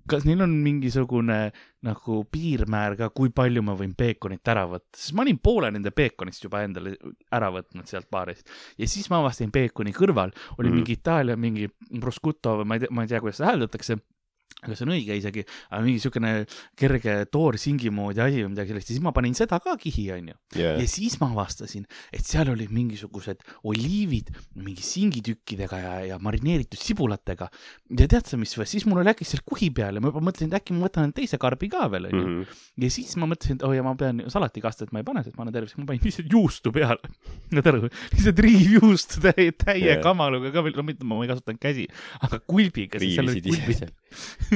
kas 0.08 0.24
neil 0.24 0.42
on 0.44 0.52
mingisugune 0.62 1.52
nagu 1.86 2.24
piirmäär 2.32 2.96
ka, 2.98 3.10
kui 3.14 3.30
palju 3.30 3.62
ma 3.62 3.74
võin 3.78 3.94
peekonit 3.98 4.48
ära 4.48 4.64
võtta, 4.70 4.96
sest 4.96 5.14
ma 5.14 5.22
olin 5.22 5.38
poole 5.38 5.70
nende 5.70 5.90
peekonist 5.94 6.44
juba 6.44 6.62
endale 6.66 6.96
ära 7.32 7.50
võtnud 7.54 7.86
sealt 7.90 8.08
baarist 8.10 8.48
ja 8.78 8.86
siis 8.90 9.08
ma 9.10 9.20
avastasin 9.22 9.50
peekoni 9.54 9.92
kõrval 9.96 10.32
oli 10.58 10.68
Mhm. 10.68 10.76
mingi 10.76 10.92
Itaalia 10.98 11.36
mingi 11.36 11.68
prosciutto 12.00 12.58
või 12.62 12.66
ma 12.66 12.74
ei 12.74 12.80
tea, 12.80 12.88
ma 12.90 13.02
ei 13.02 13.08
tea, 13.08 13.20
kuidas 13.20 13.36
seda 13.40 13.50
hääldatakse 13.52 13.98
aga 14.64 14.72
see 14.76 14.86
on 14.86 14.92
õige 14.94 15.16
isegi, 15.18 15.42
aga 15.68 15.82
mingi 15.84 16.00
siukene 16.00 16.30
kerge 16.78 17.16
toorsingi 17.32 17.90
moodi 17.92 18.22
asi 18.24 18.40
või 18.40 18.54
midagi 18.54 18.72
sellist 18.72 18.90
ja 18.90 18.94
siis 18.94 19.04
ma 19.04 19.12
panin 19.16 19.36
seda 19.36 19.58
ka 19.62 19.74
kihi, 19.80 20.06
onju. 20.14 20.36
yeah. 20.56 20.78
ja 20.80 20.86
siis 20.88 21.18
ma 21.20 21.28
avastasin, 21.34 21.84
et 22.16 22.24
seal 22.24 22.48
olid 22.54 22.72
mingisugused 22.72 23.44
oliivid 23.68 24.32
mingi 24.64 24.84
singitükkidega 24.86 25.80
ja, 25.82 25.92
ja 26.12 26.18
marineeritud 26.22 26.80
sibulatega. 26.80 27.50
ja 28.00 28.08
tead 28.08 28.30
sa 28.30 28.40
mis 28.40 28.56
siis 28.56 28.86
mul 28.88 29.02
oli 29.02 29.12
äkki 29.12 29.28
seal 29.28 29.44
kuhi 29.46 29.68
peal 29.76 29.98
ja 29.98 30.02
ma 30.02 30.10
juba 30.10 30.24
mõtlesin, 30.30 30.48
et 30.50 30.58
äkki 30.62 30.76
ma 30.76 30.88
võtan 30.88 31.12
teise 31.16 31.40
karbi 31.42 31.68
ka 31.72 31.90
veel, 31.92 32.08
onju. 32.10 32.24
-hmm. 32.24 32.56
ja 32.86 32.92
siis 32.96 33.12
ma 33.20 33.28
mõtlesin, 33.28 33.60
et 33.60 33.66
oh 33.68 33.76
ja 33.76 33.84
ma 33.84 33.92
pean 34.00 34.24
salatikastet 34.32 34.94
ma 34.96 35.04
ei 35.04 35.08
pane, 35.08 35.22
sest 35.26 35.36
ma 35.36 35.44
olen 35.44 35.58
tervis, 35.58 35.76
ma 35.76 35.84
panin 35.92 36.00
lihtsalt 36.06 36.32
juustu 36.32 36.72
peale. 36.72 37.12
saad 37.52 37.70
aru, 37.74 37.92
lihtsalt 38.14 38.42
riivjuustu 38.48 39.20
täie, 39.28 39.52
täie 39.52 39.84
yeah. 39.84 40.02
kamaluga 40.02 40.50
ka 40.54 40.64
veel, 40.64 40.76
no 40.80 40.88
mitte, 40.88 41.04
ma 41.04 41.20
ei 41.20 41.30
kasutanud 41.30 41.60
käsi, 41.60 41.86
aga 42.24 42.40
kulbiga. 42.40 42.98
riivisid 43.02 43.52
ise 43.52 43.76
seal. 43.76 43.94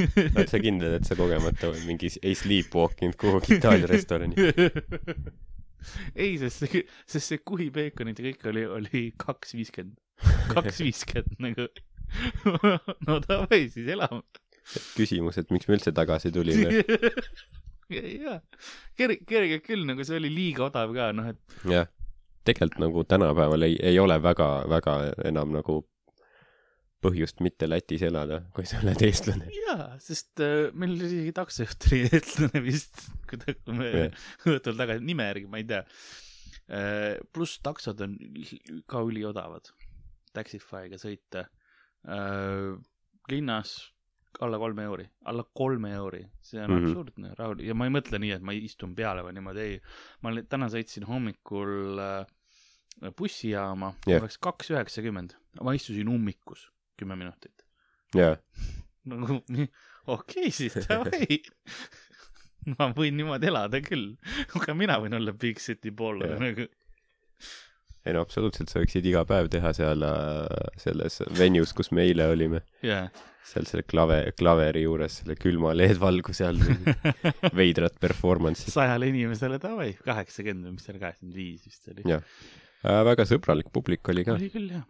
oled 0.35 0.51
sa 0.51 0.59
kindel, 0.61 0.97
et 0.97 1.07
sa 1.07 1.17
kogemata 1.19 1.71
või 1.73 1.85
mingi 1.91 2.11
ei 2.21 2.35
sleepwalk 2.37 3.01
inud 3.05 3.17
kuhugi 3.19 3.57
Itaalia 3.57 3.89
restorani? 3.91 4.35
ei, 6.23 6.35
sest 6.41 6.63
see, 6.63 6.83
sest 7.09 7.33
see 7.33 7.41
kuhi 7.45 7.69
peekonit 7.73 8.19
ja 8.19 8.27
kõik 8.29 8.45
oli, 8.51 8.65
oli 8.79 9.03
kaks 9.21 9.55
viiskümmend, 9.57 9.97
kaks 10.55 10.83
viiskümmend 10.85 11.41
nagu. 11.47 11.67
no 13.07 13.19
davai, 13.23 13.63
siis 13.71 13.89
elame. 13.91 14.23
küsimus, 14.95 15.39
et 15.41 15.51
miks 15.53 15.69
me 15.69 15.77
üldse 15.79 15.93
tagasi 15.95 16.33
tulime? 16.33 16.83
jaa, 17.91 18.37
kerge, 18.99 19.23
kerge 19.27 19.61
küll, 19.65 19.87
nagu 19.87 20.05
see 20.07 20.19
oli 20.19 20.31
liiga 20.31 20.69
odav 20.69 20.93
ka, 20.95 21.09
noh, 21.15 21.31
et 21.33 21.71
jah, 21.71 21.89
tegelikult 22.47 22.81
nagu 22.81 23.03
tänapäeval 23.07 23.67
ei, 23.67 23.77
ei 23.91 23.99
ole 23.99 24.17
väga, 24.23 24.49
väga 24.71 24.97
enam 25.29 25.53
nagu 25.55 25.81
põhjust 27.01 27.41
mitte 27.43 27.67
Lätis 27.69 28.03
elada, 28.05 28.41
kui 28.55 28.67
sa 28.69 28.79
oled 28.81 29.01
eestlane. 29.05 29.49
jaa, 29.55 29.87
sest 30.03 30.41
äh, 30.43 30.69
meil 30.73 30.95
oli 30.95 31.07
isegi 31.09 31.35
taksojuht 31.37 31.87
oli 31.89 32.01
eestlane 32.09 32.63
vist, 32.65 33.05
kui 33.29 33.41
ta, 33.41 33.55
kui 33.57 33.77
me 33.77 33.91
õhtul 34.49 34.77
tagasi, 34.79 35.05
nime 35.07 35.29
järgi 35.31 35.49
ma 35.51 35.61
ei 35.61 35.67
tea. 35.69 35.85
pluss 37.35 37.59
taksod 37.59 37.99
on 38.05 38.13
ka 38.87 39.01
üliodavad, 39.03 39.73
Taxify'ga 40.31 40.95
sõita 41.01 41.47
äh, 42.07 42.77
linnas 43.31 43.73
alla 44.39 44.57
kolme 44.57 44.85
euri, 44.87 45.05
alla 45.27 45.43
kolme 45.43 45.91
euri, 45.97 46.21
see 46.41 46.61
on 46.61 46.69
mm. 46.71 46.77
-hmm. 46.77 46.87
absurdne, 46.87 47.33
rahul 47.37 47.63
ja 47.65 47.75
ma 47.75 47.87
ei 47.87 47.91
mõtle 47.91 48.19
nii, 48.21 48.31
et 48.37 48.45
ma 48.45 48.55
istun 48.55 48.95
peale 48.95 49.25
või 49.25 49.35
niimoodi, 49.35 49.65
ei. 49.65 49.81
ma 50.23 50.31
täna 50.47 50.69
sõitsin 50.71 51.03
hommikul 51.09 51.99
äh, 51.99 53.11
bussijaama 53.17 53.93
yeah., 54.07 54.21
oleks 54.21 54.37
kaks 54.37 54.71
üheksakümmend, 54.71 55.35
ma 55.61 55.75
istusin 55.75 56.07
ummikus 56.07 56.69
kümme 57.01 57.17
minutit. 57.19 57.65
jaa, 58.17 58.37
nagu 59.11 59.41
okei 59.41 60.47
okay, 60.47 60.53
siis 60.55 60.77
davai 60.87 61.41
ma 62.77 62.91
võin 62.95 63.17
niimoodi 63.17 63.49
elada 63.49 63.81
küll, 63.83 64.13
aga 64.57 64.75
mina 64.77 64.99
võin 65.01 65.17
olla 65.17 65.33
Big 65.33 65.59
City 65.61 65.91
Jah. 65.91 66.37
nagu. 66.41 66.67
ei 68.05 68.15
no 68.15 68.23
absoluutselt, 68.25 68.69
sa 68.69 68.81
võiksid 68.81 69.07
iga 69.09 69.25
päev 69.29 69.49
teha 69.53 69.73
seal 69.77 70.05
äh, 70.05 70.71
selles 70.81 71.21
venues, 71.37 71.73
kus 71.77 71.91
me 71.91 72.05
eile 72.05 72.29
olime. 72.33 72.63
jaa. 72.85 73.07
seal 73.51 73.65
selle 73.69 73.83
klave, 73.83 74.21
klaveri 74.37 74.85
juures 74.85 75.21
selle 75.21 75.35
külma 75.39 75.73
LED-valguse 75.77 76.47
all 76.47 76.61
veidrat 77.59 77.97
performance'i. 78.01 78.73
sajale 78.73 79.09
inimesele 79.13 79.61
davai, 79.61 79.93
kaheksakümmend 80.05 80.69
või 80.69 80.77
mis 80.77 80.89
seal, 80.89 81.01
kaheksakümmend 81.01 81.41
viis 81.41 81.65
vist 81.65 81.93
oli. 81.93 82.05
Jah. 82.09 82.25
Äh, 82.81 83.03
väga 83.09 83.25
sõbralik 83.29 83.73
publik 83.73 84.13
oli 84.13 84.25
ka. 84.27 84.37
oli 84.37 84.53
küll 84.53 84.73
jah. 84.77 84.85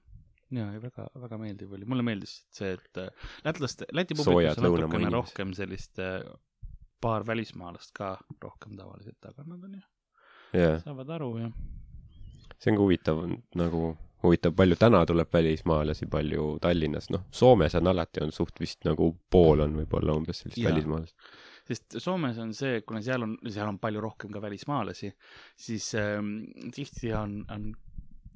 ja, 0.51 0.67
ja 0.75 0.83
väga, 0.83 1.07
väga 1.25 1.41
meeldiv 1.41 1.73
oli, 1.77 1.87
mulle 1.89 2.05
meeldis 2.05 2.37
see, 2.53 2.75
et 2.77 3.01
äh, 3.01 3.27
lätlaste, 3.47 3.89
Läti 3.95 4.17
publikus 4.19 4.59
on 4.59 4.67
natukene 4.69 5.11
rohkem 5.13 5.53
sellist 5.57 5.99
äh, 6.03 6.21
paar 7.01 7.25
välismaalast 7.27 7.93
ka 7.97 8.13
rohkem 8.43 8.77
tavaliselt, 8.77 9.19
aga 9.25 9.45
nad 9.47 9.67
on 9.67 9.77
jah, 9.79 9.89
jaa, 10.53 10.79
saavad 10.85 11.15
aru 11.17 11.35
ja 11.41 11.51
see 12.61 12.71
on 12.71 12.77
ka 12.77 12.83
huvitav, 12.85 13.21
nagu 13.57 13.85
huvitav, 14.23 14.53
palju 14.57 14.77
täna 14.79 15.05
tuleb 15.09 15.33
välismaalasi, 15.33 16.07
palju 16.11 16.57
Tallinnas, 16.61 17.09
noh, 17.13 17.25
Soomes 17.33 17.75
on 17.79 17.89
alati 17.89 18.23
on 18.23 18.33
suht 18.35 18.59
vist 18.61 18.85
nagu 18.85 19.11
pool 19.31 19.65
on 19.65 19.79
võib-olla 19.81 20.15
umbes 20.17 20.43
sellist 20.43 20.61
välismaalast. 20.65 21.15
sest 21.67 21.97
Soomes 22.03 22.37
on 22.41 22.53
see, 22.57 22.81
kuna 22.85 23.01
seal 23.05 23.25
on, 23.25 23.37
seal 23.49 23.69
on 23.69 23.79
palju 23.81 24.03
rohkem 24.03 24.33
ka 24.33 24.41
välismaalasi, 24.43 25.11
siis 25.57 25.93
ähm, 25.99 26.35
tihti 26.75 27.13
on, 27.17 27.39
on 27.49 27.71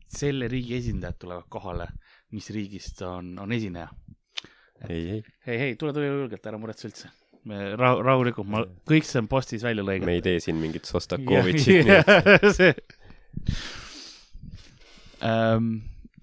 selle 0.07 0.47
riigi 0.51 0.75
esindajad 0.77 1.17
tulevad 1.19 1.47
kohale, 1.49 1.87
mis 2.35 2.49
riigist 2.53 3.01
on, 3.07 3.33
on 3.39 3.51
esineja. 3.55 3.87
ei, 4.89 4.99
ei, 5.09 5.21
hei, 5.47 5.57
hei, 5.59 5.75
tule, 5.79 5.93
tule 5.95 6.07
julgelt, 6.09 6.45
ära 6.45 6.57
muretse 6.61 6.87
üldse. 6.89 7.09
me 7.45 7.75
rahu, 7.77 8.01
rahulikult, 8.03 8.47
ma, 8.49 8.63
kõik 8.89 9.05
see 9.07 9.19
on 9.21 9.27
postis 9.31 9.63
välja 9.63 9.83
lõigatud. 9.85 10.09
me 10.09 10.17
ei 10.19 10.21
tee 10.25 10.39
siin 10.43 10.57
mingit 10.61 10.85
Sostakovitšit, 10.89 11.91
see 12.57 12.73
ähm,. 15.25 15.75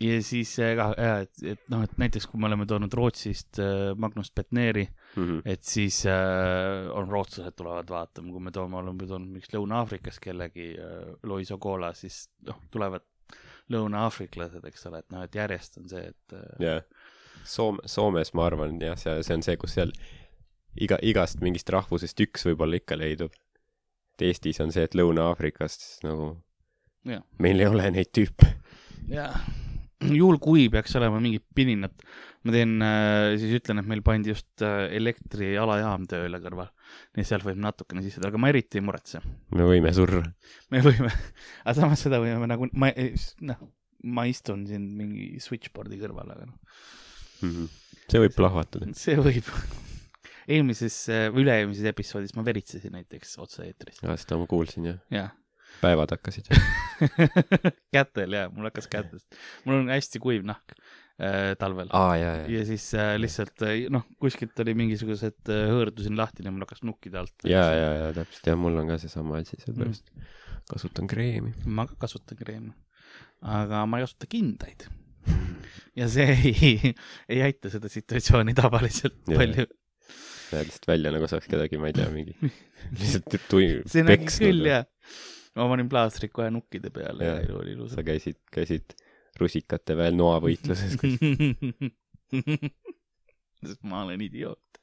ja 0.03 0.17
siis 0.27 0.57
äh, 0.59 0.75
ka, 0.79 0.89
et, 1.23 1.45
et 1.47 1.61
noh, 1.71 1.85
et 1.87 1.93
näiteks 2.01 2.27
kui 2.27 2.41
me 2.43 2.49
oleme 2.49 2.67
toonud 2.67 2.93
Rootsist 2.99 3.61
äh, 3.63 3.93
Magnus 3.97 4.33
Betneri, 4.35 4.89
Mhm. 5.13 5.43
et 5.45 5.61
siis 5.69 6.07
äh, 6.09 6.89
on 6.97 7.09
rootslased 7.13 7.53
tulevad 7.59 7.91
vaatama, 7.93 8.33
kui 8.33 8.41
me 8.41 8.51
toome, 8.51 8.79
oleme 8.81 9.05
toonud 9.07 9.29
mingiks 9.29 9.51
Lõuna-Aafrikast 9.53 10.23
kellegi 10.25 10.71
äh, 10.81 11.11
Loiso 11.29 11.59
Cola, 11.61 11.91
siis 11.95 12.31
noh, 12.49 12.57
tulevad 12.73 13.05
lõuna-aafriklased, 13.73 14.65
eks 14.69 14.89
ole, 14.91 15.03
et 15.03 15.15
noh, 15.15 15.23
et 15.27 15.39
järjest 15.39 15.79
on 15.81 15.89
see, 15.93 16.11
et 16.13 16.37
äh, 16.39 16.67
jah, 16.67 16.83
Soome, 17.49 17.83
Soomes 17.91 18.33
ma 18.39 18.47
arvan 18.47 18.77
jah, 18.83 18.99
see, 19.01 19.17
see 19.27 19.35
on 19.35 19.43
see, 19.43 19.57
kus 19.59 19.75
seal 19.79 19.93
iga, 20.79 20.99
igast 21.03 21.43
mingist 21.43 21.71
rahvusest 21.73 22.21
üks 22.23 22.47
võib-olla 22.47 22.79
ikka 22.79 22.99
leidub. 22.99 23.35
et 24.15 24.27
Eestis 24.29 24.61
on 24.63 24.73
see, 24.75 24.85
et 24.87 24.95
Lõuna-Aafrikast 24.99 26.05
nagu 26.07 26.35
Jah. 27.09 27.25
meil 27.43 27.61
ei 27.61 27.67
ole 27.67 27.89
neid 27.91 28.13
tüüpe. 28.15 28.53
jaa, 29.11 29.33
juhul 30.07 30.39
kui 30.43 30.69
peaks 30.71 30.95
olema 31.01 31.19
mingid 31.23 31.45
pininad, 31.55 31.95
ma 32.47 32.55
teen 32.55 32.77
äh,, 32.85 33.35
siis 33.43 33.59
ütlen, 33.59 33.83
et 33.83 33.91
meil 33.91 34.05
pandi 34.07 34.35
just 34.35 34.63
äh, 34.63 34.87
elektrialajaam 34.99 36.07
tööle 36.11 36.43
kõrval. 36.43 36.71
Nii 37.17 37.27
sealt 37.29 37.45
võib 37.47 37.61
natukene 37.63 38.03
sisse 38.05 38.21
tulla, 38.21 38.31
aga 38.33 38.41
ma 38.43 38.51
eriti 38.53 38.81
ei 38.81 38.85
muretse. 38.87 39.21
me 39.57 39.67
võime 39.69 39.93
surra. 39.97 40.23
me 40.73 40.83
võime, 40.85 41.11
aga 41.65 41.75
samas 41.81 42.03
seda 42.07 42.21
võime 42.23 42.49
nagu, 42.51 42.69
ma, 42.73 42.91
noh, 43.49 43.63
ma 44.03 44.25
istun 44.31 44.67
siin 44.69 44.89
mingi 44.99 45.37
switchboard'i 45.43 46.01
kõrval, 46.03 46.35
aga 46.37 46.49
noh, 46.51 46.59
Mhm. 47.43 47.65
see 48.07 48.21
võib 48.23 48.35
plahvatada. 48.39 48.87
see 48.95 49.17
võib. 49.19 49.49
eelmises 50.53 50.97
või 51.35 51.43
üle-eelmises 51.45 51.87
episoodis 51.91 52.35
ma 52.37 52.43
veritsesin 52.47 52.93
näiteks 52.95 53.37
otse-eetris, 53.43 54.01
seda 54.03 54.39
ma 54.39 54.47
kuulsin 54.51 54.87
jah. 54.91 54.99
jah. 55.11 55.31
päevad 55.83 56.11
hakkasid. 56.15 56.51
kätel 57.95 58.35
jaa, 58.37 58.49
mul 58.55 58.69
hakkas 58.69 58.89
kätest, 58.91 59.27
mul 59.67 59.81
on 59.81 59.91
hästi 59.93 60.21
kuiv 60.23 60.45
nahk 60.47 60.75
talvel. 61.59 61.91
aa, 61.95 62.15
jaa, 62.19 62.35
jaa. 62.43 62.49
ja 62.51 62.63
siis 62.67 62.87
äh, 62.99 63.15
lihtsalt 63.21 63.65
äh, 63.67 63.85
noh, 63.93 64.07
kuskilt 64.23 64.59
oli 64.65 64.75
mingisugused 64.79 65.51
äh, 65.53 65.67
hõõrdusin 65.71 66.17
lahti 66.19 66.45
ja 66.47 66.53
mul 66.55 66.65
hakkas 66.67 66.83
nukkide 66.87 67.21
alt. 67.21 67.35
jaa, 67.49 67.69
jaa, 67.77 67.93
jaa, 68.01 68.15
täpselt, 68.17 68.49
jah, 68.51 68.59
mul 68.59 68.81
on 68.83 68.91
ka 68.93 68.99
seesama 69.03 69.39
asi, 69.43 69.59
sellepärast 69.63 70.11
kasutan 70.71 71.11
kreemi. 71.11 71.55
ma 71.67 71.87
ka 71.91 71.99
kasutan 72.07 72.39
kreemi, 72.39 72.73
aga 73.43 73.85
ma 73.87 74.01
ei 74.01 74.07
kasuta 74.07 74.31
kindaid. 74.31 74.89
ja 75.99 76.09
see 76.11 76.35
ei, 76.51 76.95
ei 77.31 77.45
aita 77.47 77.71
seda 77.73 77.91
situatsiooni 77.93 78.57
tavaliselt 78.59 79.21
Jaa. 79.31 79.39
palju. 79.39 79.69
näed 80.53 80.69
lihtsalt 80.69 80.91
välja 80.91 81.15
nagu 81.15 81.31
saaks 81.31 81.49
kedagi, 81.51 81.79
ma 81.81 81.93
ei 81.93 81.97
tea, 82.01 82.09
mingi 82.15 82.35
lihtsalt 82.99 83.39
tui-, 83.51 83.79
see 83.91 84.05
nägi 84.07 84.33
küll. 84.33 84.67
jah. 84.67 84.89
ma 85.59 85.71
panin 85.71 85.91
plaastrid 85.93 86.35
kohe 86.35 86.51
nukkide 86.51 86.91
peale 86.95 87.31
ja 87.31 87.39
elu 87.45 87.63
oli 87.63 87.77
ilus 87.77 87.95
sa. 87.95 88.05
käisid, 88.07 88.41
käisid 88.53 88.97
rusikate 89.43 89.95
veel 89.99 90.15
noavõitluses. 90.19 90.99
sest 93.63 93.83
ma 93.87 94.03
olen 94.07 94.21
idioot. 94.25 94.81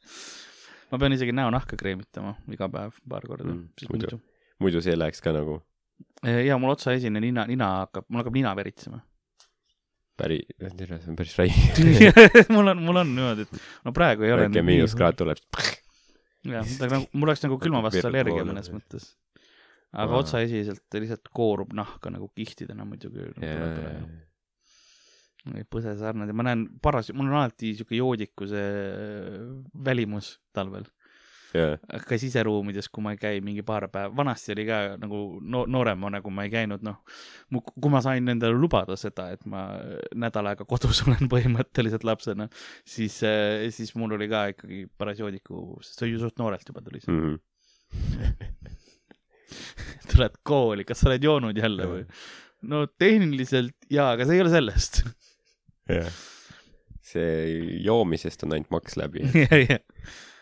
ma 0.92 0.98
pean 1.02 1.14
isegi 1.16 1.34
näonahka 1.36 1.78
kreemitama 1.80 2.36
iga 2.54 2.68
päev 2.72 2.96
paar 3.10 3.26
korda 3.30 3.48
Mm, 3.50 3.66
muidu- 3.92 4.20
muidu 4.60 4.82
see 4.86 4.96
läheks 4.98 5.22
ka 5.24 5.34
nagu, 5.36 5.60
ja 6.24 6.58
mul 6.62 6.74
otsaesine 6.76 7.20
nina, 7.24 7.46
nina 7.50 7.68
hakkab, 7.84 8.08
mul 8.10 8.22
hakkab 8.24 8.36
nina 8.40 8.54
veritsema. 8.58 9.00
tere, 10.20 10.42
see 10.60 11.12
on 11.12 11.16
päris 11.20 11.36
räige. 11.40 11.60
mul 12.56 12.68
on, 12.74 12.82
mul 12.84 12.98
on 13.04 13.14
niimoodi, 13.16 13.46
et 13.48 13.52
no 13.86 13.90
praegu 13.96 14.22
ei 14.28 14.34
ole 14.36 14.48
väike 14.50 14.64
miinuskraad 14.68 15.16
tuleb. 15.22 15.40
jah, 16.50 16.66
nagu, 16.86 17.04
mul 17.14 17.28
oleks 17.32 17.44
nagu 17.46 17.60
külma 17.62 17.80
vastu 17.86 18.06
allergia 18.08 18.44
mõnes 18.48 18.72
mõttes. 18.74 19.04
aga 19.94 20.20
otsaesiselt 20.24 21.00
lihtsalt 21.02 21.28
koorub 21.36 21.72
nahka 21.78 22.12
nagu 22.14 22.28
kihtidena 22.36 22.86
muidugi 22.88 23.30
nagu. 23.40 24.10
Põse 25.72 25.96
sarnane, 26.00 26.36
ma 26.36 26.46
näen 26.50 26.66
paras, 26.84 27.12
mul 27.16 27.30
on 27.30 27.42
alati 27.42 27.74
siuke 27.78 27.98
joodikuse 27.98 28.64
välimus 29.86 30.38
talvel. 30.56 30.88
jaa, 31.56 31.80
ka 32.06 32.18
siseruumides, 32.22 32.92
kui 32.94 33.02
ma 33.02 33.16
ei 33.16 33.18
käi 33.18 33.40
mingi 33.42 33.64
paar 33.66 33.88
päeva, 33.90 34.12
vanasti 34.14 34.52
oli 34.54 34.68
ka 34.68 34.78
nagu 35.02 35.22
no, 35.42 35.64
nooremana, 35.66 36.20
kui 36.22 36.34
ma 36.36 36.46
ei 36.46 36.52
käinud, 36.54 36.84
noh, 36.86 37.00
kui 37.50 37.90
ma 37.90 38.04
sain 38.06 38.30
endale 38.30 38.54
lubada 38.54 38.94
seda, 39.00 39.32
et 39.34 39.48
ma 39.50 39.64
nädal 40.14 40.52
aega 40.52 40.68
kodus 40.70 41.02
olen 41.08 41.32
põhimõtteliselt 41.32 42.06
lapsena, 42.06 42.46
siis, 42.86 43.18
siis 43.74 43.96
mul 43.98 44.14
oli 44.20 44.30
ka 44.30 44.46
ikkagi 44.54 44.84
paras 45.00 45.24
joodiku, 45.24 45.80
sest 45.82 45.98
see 45.98 46.10
oli 46.10 46.20
ju 46.20 46.28
suht 46.28 46.44
noorelt 46.44 46.70
juba 46.70 46.86
tuli 46.86 47.02
see. 47.06 47.16
Mhm. 47.16 47.40
tuled 50.12 50.36
kooli, 50.46 50.86
kas 50.86 51.02
sa 51.02 51.10
oled 51.10 51.24
joonud 51.26 51.58
jälle 51.58 51.88
või? 51.90 52.04
no 52.70 52.84
tehniliselt 53.00 53.76
jaa, 53.92 54.14
aga 54.16 54.28
see 54.28 54.38
ei 54.38 54.44
ole 54.44 54.54
sellest. 54.54 55.02
jah. 55.90 56.12
see 57.10 57.80
joomisest 57.86 58.44
on 58.46 58.54
ainult 58.58 58.70
maks 58.76 58.98
läbi. 59.00 59.26
see, 59.34 59.80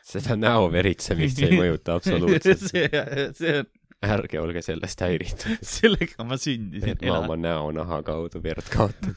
seda 0.07 0.35
näo 0.39 0.67
veritsemist 0.73 1.37
see 1.39 1.49
ei 1.51 1.59
mõjuta 1.61 1.95
absoluutselt. 1.99 2.63
see, 2.71 2.89
see 3.37 3.53
on, 3.61 3.67
ärge 4.07 4.39
olge 4.41 4.61
sellest 4.61 5.01
häiritud, 5.01 5.57
sellega 5.77 6.25
ma 6.27 6.37
sündisin 6.41 6.99
ma 7.07 7.19
oma 7.23 7.37
näonaha 7.39 8.01
kaudu 8.05 8.41
verd 8.43 8.67
kaotan. 8.73 9.15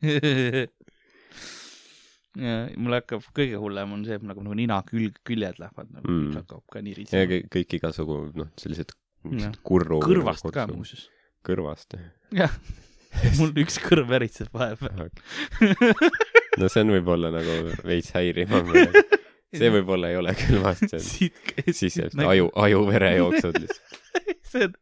ja 2.40 2.56
mul 2.78 2.94
hakkab, 2.96 3.24
kõige 3.36 3.58
hullem 3.60 3.94
on 3.96 4.04
see, 4.06 4.16
et 4.16 4.22
mul 4.24 4.32
hakkab 4.34 4.46
nagu 4.46 4.56
nina 4.58 4.80
külg, 4.88 5.16
küljed 5.26 5.58
lähevad 5.62 5.88
nagu 5.96 6.06
Mm. 6.10 6.32
hakkab 6.40 6.62
ka 6.70 6.78
ja 6.80 6.84
nirisema. 6.86 7.24
kõik, 7.30 7.48
kõik 7.56 7.78
igasugu, 7.80 8.18
noh, 8.38 8.50
sellised 8.60 8.94
Jah. 9.36 9.52
kurru. 9.66 9.98
kõrvast 10.00 10.46
ka. 10.54 10.66
muuseas. 10.70 11.08
kõrvast. 11.44 11.98
jah, 12.32 12.54
mul 13.38 13.52
üks 13.62 13.78
kõrv 13.82 14.08
veritseb 14.10 14.52
vahepeal. 14.54 15.10
no 16.60 16.70
see 16.70 16.84
on 16.84 16.94
võib-olla 16.96 17.32
nagu 17.34 17.56
veits 17.86 18.12
häirivam. 18.16 18.72
see 19.50 19.72
võib-olla 19.74 20.12
ei 20.12 20.20
ole 20.20 20.34
külmast, 20.38 20.86
see 20.92 21.30
on 21.30 21.74
siis 21.74 21.98
jääb 22.00 22.24
aju, 22.26 22.50
ajuverejooksud 22.66 23.60
lihtsalt. 23.60 24.00
see 24.50 24.66
on, 24.66 24.74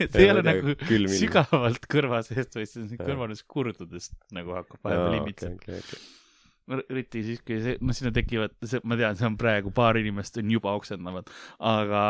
see 0.00 0.24
ei 0.24 0.30
ole 0.32 0.42
nagu 0.46 0.74
külm 0.86 1.06
ilm. 1.10 1.18
sügavalt 1.18 1.86
kõrva 1.90 2.22
seest, 2.26 2.56
vaid 2.58 2.70
see 2.70 2.82
on 2.84 2.90
Jah. 2.96 3.04
kõrvalist 3.06 3.46
kurdudest 3.50 4.16
nagu 4.34 4.56
hakkab 4.58 4.82
vahepeal 4.82 5.20
imitsema. 5.20 5.58
okay, 5.60 5.82
okay. 5.82 6.21
Eriti 6.70 7.22
siis, 7.26 7.40
kui 7.46 7.58
see, 7.62 7.76
noh, 7.82 7.96
sinna 7.96 8.12
tekivad, 8.14 8.54
ma 8.86 8.98
tean, 8.98 9.16
see 9.18 9.28
on 9.28 9.38
praegu 9.40 9.72
paar 9.74 9.98
inimest 9.98 10.38
on 10.40 10.50
juba 10.54 10.74
oksendavad, 10.78 11.30
aga 11.72 12.02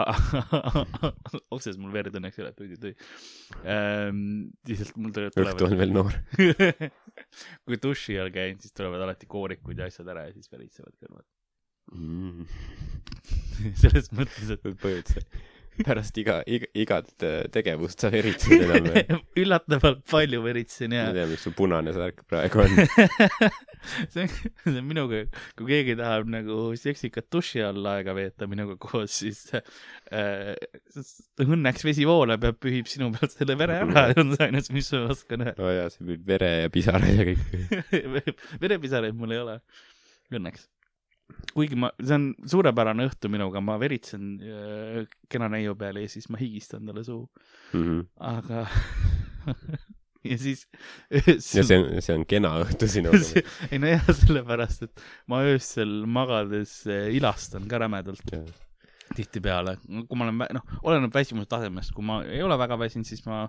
okses 1.57 1.79
mul 1.81 1.95
verd 1.95 2.19
õnneks 2.19 2.39
ei 2.39 2.45
ole, 2.45 2.53
tõi, 2.59 2.81
tõi 2.83 2.93
ähm,. 3.65 4.25
lihtsalt 4.69 4.99
mul 5.01 5.15
tulevad, 5.17 5.55
õhtu 5.55 5.69
on 5.69 5.79
veel 5.81 5.95
noor. 5.97 6.19
kui 7.69 7.81
duši 7.83 8.19
all 8.21 8.33
käin, 8.35 8.61
siis 8.63 8.77
tulevad 8.77 9.07
alati 9.07 9.31
koorikud 9.31 9.81
ja 9.81 9.89
asjad 9.89 10.13
ära 10.13 10.29
ja 10.29 10.37
siis 10.37 10.53
veritsevad 10.53 10.95
kõrvad. 11.01 11.27
Mm. 11.93 12.45
selles 13.83 14.13
mõttes, 14.15 14.53
et 14.53 14.63
põhimõtteliselt 14.63 15.41
pärast 15.87 16.19
iga, 16.21 16.39
iga, 16.47 16.69
igat 16.77 17.25
äh, 17.25 17.45
tegevust 17.53 18.03
sa 18.03 18.11
veritsed 18.13 18.63
enam 18.67 18.89
või? 18.93 19.21
üllatavalt 19.43 20.03
palju 20.11 20.43
veritsen 20.45 20.93
ma 20.93 20.99
ja 20.99 21.05
ei 21.11 21.19
tea, 21.19 21.29
mis 21.31 21.45
su 21.47 21.53
punane 21.57 21.95
särk 21.97 22.25
praegu 22.29 22.63
on. 22.65 22.75
see 24.13 24.27
on, 24.27 24.33
see 24.33 24.75
on 24.75 24.89
minuga, 24.89 25.23
kui 25.59 25.71
keegi 25.71 25.97
tahab 26.01 26.29
nagu 26.33 26.59
seksikat 26.79 27.31
duši 27.33 27.65
all 27.67 27.89
aega 27.95 28.17
veeta 28.17 28.49
minuga 28.51 28.77
koos, 28.83 29.23
siis 29.23 29.47
äh, 29.55 30.53
õnneks 31.43 31.87
vesi 31.89 32.07
voolab 32.09 32.45
ja 32.49 32.53
pühib 32.57 32.91
sinu 32.91 33.11
pealt 33.17 33.37
selle 33.37 33.57
vere 33.61 33.81
ära, 33.87 34.07
on 34.21 34.37
see 34.37 34.51
ainus, 34.51 34.71
mis 34.75 34.93
ma 34.93 35.07
oskan 35.17 35.49
öelda. 35.49 35.57
no 35.63 35.73
jaa, 35.73 35.89
see 35.95 36.07
püüab 36.11 36.29
vere 36.35 36.53
ja 36.67 36.77
pisaraid 36.77 37.19
ja 37.23 37.29
kõik. 37.33 38.47
verepisaraid 38.63 39.17
mul 39.17 39.35
ei 39.37 39.43
ole, 39.47 39.59
õnneks. 40.33 40.69
Kuigi 41.55 41.77
ma, 41.79 41.91
see 42.03 42.15
on 42.17 42.27
suurepärane 42.49 43.07
õhtu 43.09 43.29
minuga, 43.33 43.61
ma 43.65 43.79
veritsen 43.81 44.29
äh, 44.41 45.05
kena 45.33 45.49
neiu 45.53 45.75
peale 45.79 46.05
ja 46.07 46.09
siis 46.13 46.29
ma 46.33 46.41
higistan 46.41 46.87
talle 46.89 47.05
suhu, 47.07 47.29
Mhm. 47.73 48.01
aga 48.21 48.67
ja 50.31 50.37
siis 50.39 50.67
ja 51.11 51.65
see 51.65 51.79
on, 51.81 51.87
see 52.05 52.15
on 52.15 52.25
kena 52.29 52.51
õhtu 52.63 52.89
sinu 52.91 53.13
See- 53.25 53.43
ei 53.73 53.79
no 53.83 53.89
jah, 53.91 54.05
sellepärast, 54.15 54.85
et 54.89 55.05
ma 55.33 55.41
öösel 55.49 56.03
magades 56.07 56.83
eh, 56.87 57.09
ilastan 57.17 57.65
ka 57.71 57.81
rämedalt 57.83 58.23
tihtipeale, 59.17 59.75
kui 60.09 60.17
ma 60.17 60.25
olen, 60.29 60.39
noh, 60.57 60.77
oleneb 60.89 61.13
väsimuse 61.13 61.49
tasemest, 61.51 61.93
kui 61.93 62.05
ma 62.07 62.21
ei 62.25 62.41
ole 62.45 62.57
väga 62.61 62.79
väsinud, 62.81 63.05
siis 63.09 63.21
ma 63.27 63.43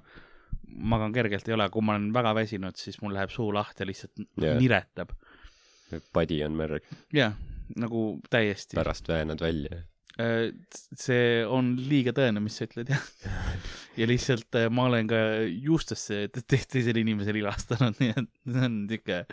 magan 0.92 1.14
kergelt, 1.16 1.48
ei 1.48 1.54
ole, 1.56 1.70
kui 1.72 1.84
ma 1.86 1.94
olen 1.96 2.10
väga 2.16 2.34
väsinud, 2.36 2.76
siis 2.80 2.98
mul 3.04 3.14
läheb 3.16 3.32
suu 3.32 3.48
lahti 3.56 3.84
ja 3.86 3.88
lihtsalt 3.88 4.24
Jah. 4.44 4.58
niretab. 4.60 5.14
padi 6.12 6.40
on 6.44 6.56
märg, 6.58 6.84
jah, 7.14 7.36
nagu 7.80 8.04
täiesti. 8.30 8.78
pärast 8.78 9.10
väänad 9.10 9.42
välja. 9.42 9.84
see 10.94 11.42
on 11.50 11.74
liiga 11.90 12.12
tõene, 12.14 12.42
mis 12.44 12.60
sa 12.60 12.68
ütled, 12.68 12.92
jah. 12.94 13.06
ja 14.00 14.06
lihtsalt 14.10 14.60
eh, 14.60 14.68
ma 14.70 14.86
olen 14.90 15.08
ka 15.10 15.22
juustesse 15.50 16.28
te- 16.34 16.44
te- 16.46 16.62
teisele 16.70 17.02
inimesele 17.02 17.42
ilastanud, 17.42 17.98
nii 18.02 18.14
et 18.14 18.30
see 18.46 18.68
on 18.68 18.76
siuke 18.92 19.24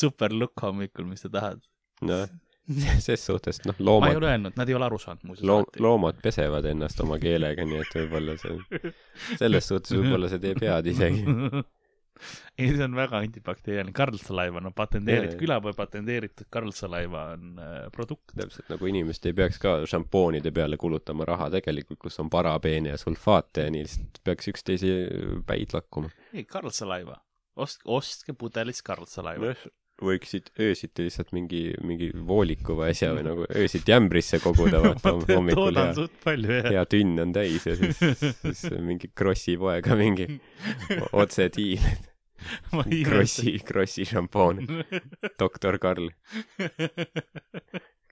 super 0.00 0.34
look 0.34 0.64
hommikul, 0.66 1.06
mis 1.06 1.22
sa 1.22 1.30
tahad. 1.30 1.62
noh, 2.02 2.26
ses 3.04 3.20
suhtes, 3.20 3.60
noh, 3.68 3.76
ma 3.76 3.82
ei 3.82 3.86
loomad, 3.86 4.16
ole 4.16 4.28
öelnud, 4.32 4.54
nad 4.56 4.68
ei 4.68 4.74
ole 4.74 4.86
aru 4.88 4.98
saanud 4.98 5.26
muuseas 5.28 5.46
loom-, 5.46 5.80
loomad 5.84 6.18
pesevad 6.24 6.64
ennast 6.70 7.00
oma 7.04 7.18
keelega, 7.20 7.66
nii 7.68 7.82
et 7.82 7.96
võib-olla 7.98 8.36
see, 8.40 8.92
selles 9.36 9.68
suhtes 9.68 9.92
võib-olla 9.94 10.30
see 10.32 10.40
teeb 10.42 10.62
head 10.64 10.88
isegi. 10.94 11.24
ei, 12.58 12.70
see 12.70 12.84
on 12.84 12.96
väga 12.96 13.20
antibakteeriaalne, 13.24 13.94
Karlsalaiva 13.96 14.60
on 14.60 14.68
no, 14.68 14.72
patenteeritud 14.76 15.38
külapõe 15.40 15.74
patenteeritud 15.76 16.48
Karlsalaiva 16.52 17.24
on 17.34 17.60
äh, 17.60 17.76
produkt. 17.94 18.34
täpselt 18.36 18.70
nagu 18.72 18.90
inimesed 18.90 19.30
ei 19.30 19.36
peaks 19.42 19.60
ka 19.62 19.76
šampoonide 19.90 20.54
peale 20.54 20.78
kulutama 20.80 21.26
raha 21.28 21.50
tegelikult, 21.56 22.00
kus 22.06 22.20
on 22.22 22.32
parabeene 22.32 22.94
ja 22.94 23.00
sulfaate 23.00 23.68
ja 23.68 23.74
nii 23.74 23.86
lihtsalt 23.86 24.20
peaks 24.26 24.52
üksteise 24.54 24.92
päid 25.46 25.76
lakkuma. 25.76 26.12
ei, 26.32 26.46
Karlsalaiva, 26.48 27.18
ostke, 27.56 27.88
ostke 27.98 28.36
pudelis 28.38 28.82
Karlsalaiva. 28.86 29.54
Võiksid 30.02 30.50
öösiti 30.60 31.04
lihtsalt 31.06 31.30
mingi, 31.36 31.68
mingi 31.86 32.08
vooliku 32.26 32.74
või 32.78 32.90
asja 32.90 33.12
või 33.14 33.22
nagu 33.26 33.44
öösiti 33.46 33.94
ämbrisse 33.94 34.40
koguda, 34.42 34.80
vaata 34.84 35.12
hom- 35.14 35.26
hommikul 35.30 35.78
jah. 35.78 36.70
hea 36.70 36.82
tünn 36.90 37.20
on 37.22 37.34
täis 37.36 37.66
ja 37.68 37.76
siis, 37.78 38.00
siis 38.42 38.64
mingi 38.82 39.12
Krossi 39.18 39.56
poega 39.60 39.94
mingi 39.98 40.26
otse 41.12 41.48
diil, 41.54 41.84
Krossi, 43.06 43.58
Krossi 43.64 44.04
šampoon, 44.08 44.64
doktor 45.40 45.78
Karl. 45.82 46.10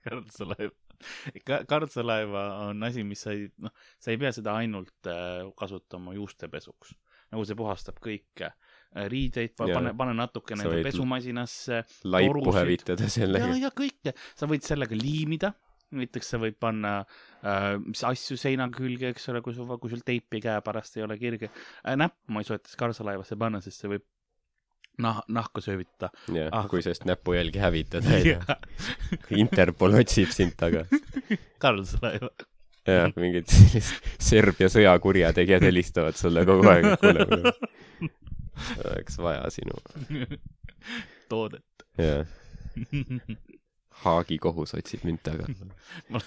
Karlsalaiva. 0.03 0.73
Karlsalaiva 1.67 2.43
on 2.69 2.83
asi, 2.87 3.03
mis 3.07 3.23
sa 3.25 3.33
ei, 3.35 3.47
noh, 3.63 3.71
sa 3.99 4.11
ei 4.13 4.19
pea 4.21 4.31
seda 4.35 4.55
ainult 4.59 5.09
äh, 5.11 5.43
kasutama 5.59 6.15
juustepesuks. 6.15 6.95
nagu 7.33 7.43
see 7.49 7.57
puhastab 7.57 7.97
kõike 8.03 8.51
riideid, 8.93 9.53
Jaa. 9.57 9.73
pane, 9.73 9.93
pane 9.97 10.15
natukene 10.17 10.69
pesumasinasse. 10.85 11.83
laipu 12.03 12.53
hävitada 12.55 13.07
ja, 13.07 13.13
sellega. 13.17 13.53
ja 13.59 13.71
kõike, 13.75 14.15
sa 14.37 14.49
võid 14.49 14.65
sellega 14.65 14.97
liimida, 14.97 15.53
näiteks 15.93 16.33
sa 16.33 16.39
võid 16.41 16.57
panna 16.61 16.95
äh, 17.01 17.75
asju 18.09 18.37
seina 18.39 18.69
külge, 18.73 19.11
eks 19.13 19.29
ole, 19.33 19.43
kui 19.45 19.55
sul, 19.57 19.69
kui 19.81 19.91
sul 19.93 20.03
teipi 20.05 20.41
käepärast 20.43 20.97
ei 20.97 21.05
ole 21.05 21.17
kirge 21.21 21.49
äh,. 21.49 21.95
näppu 21.99 22.33
ma 22.33 22.43
ei 22.43 22.49
soetaks 22.49 22.77
karsalaivasse 22.79 23.37
panna, 23.39 23.61
sest 23.63 23.83
see 23.83 23.93
võib 23.95 24.05
nah-, 25.03 25.21
nahka 25.27 25.61
söövitada. 25.61 26.11
jah 26.33 26.49
Ah., 26.51 26.67
kui 26.69 26.81
sellest 26.81 27.05
näpujälgi 27.09 27.61
hävitada 27.61 28.13
ei 28.17 28.23
tea. 28.33 28.57
Interpol 29.37 29.99
otsib 30.01 30.33
sind 30.33 30.57
taga. 30.57 30.85
karsalaiva. 31.63 32.29
jah, 32.87 33.13
mingid 33.15 33.47
sellised 33.49 34.13
Serbia 34.19 34.69
sõjakurjategijad 34.71 35.65
helistavad 35.69 36.19
sulle 36.19 36.45
kogu 36.47 36.67
aeg, 36.69 36.89
et 36.93 37.03
kuule, 37.05 37.27
kuule, 37.29 37.53
oleks 38.91 39.17
vaja 39.21 39.49
sinu. 39.53 39.77
toodet. 41.31 41.85
jah, 41.97 42.27
Haagi 44.03 44.39
kohus 44.41 44.73
otsib 44.73 45.03
mind 45.07 45.21
taga. 45.25 45.45
ma, 46.11 46.19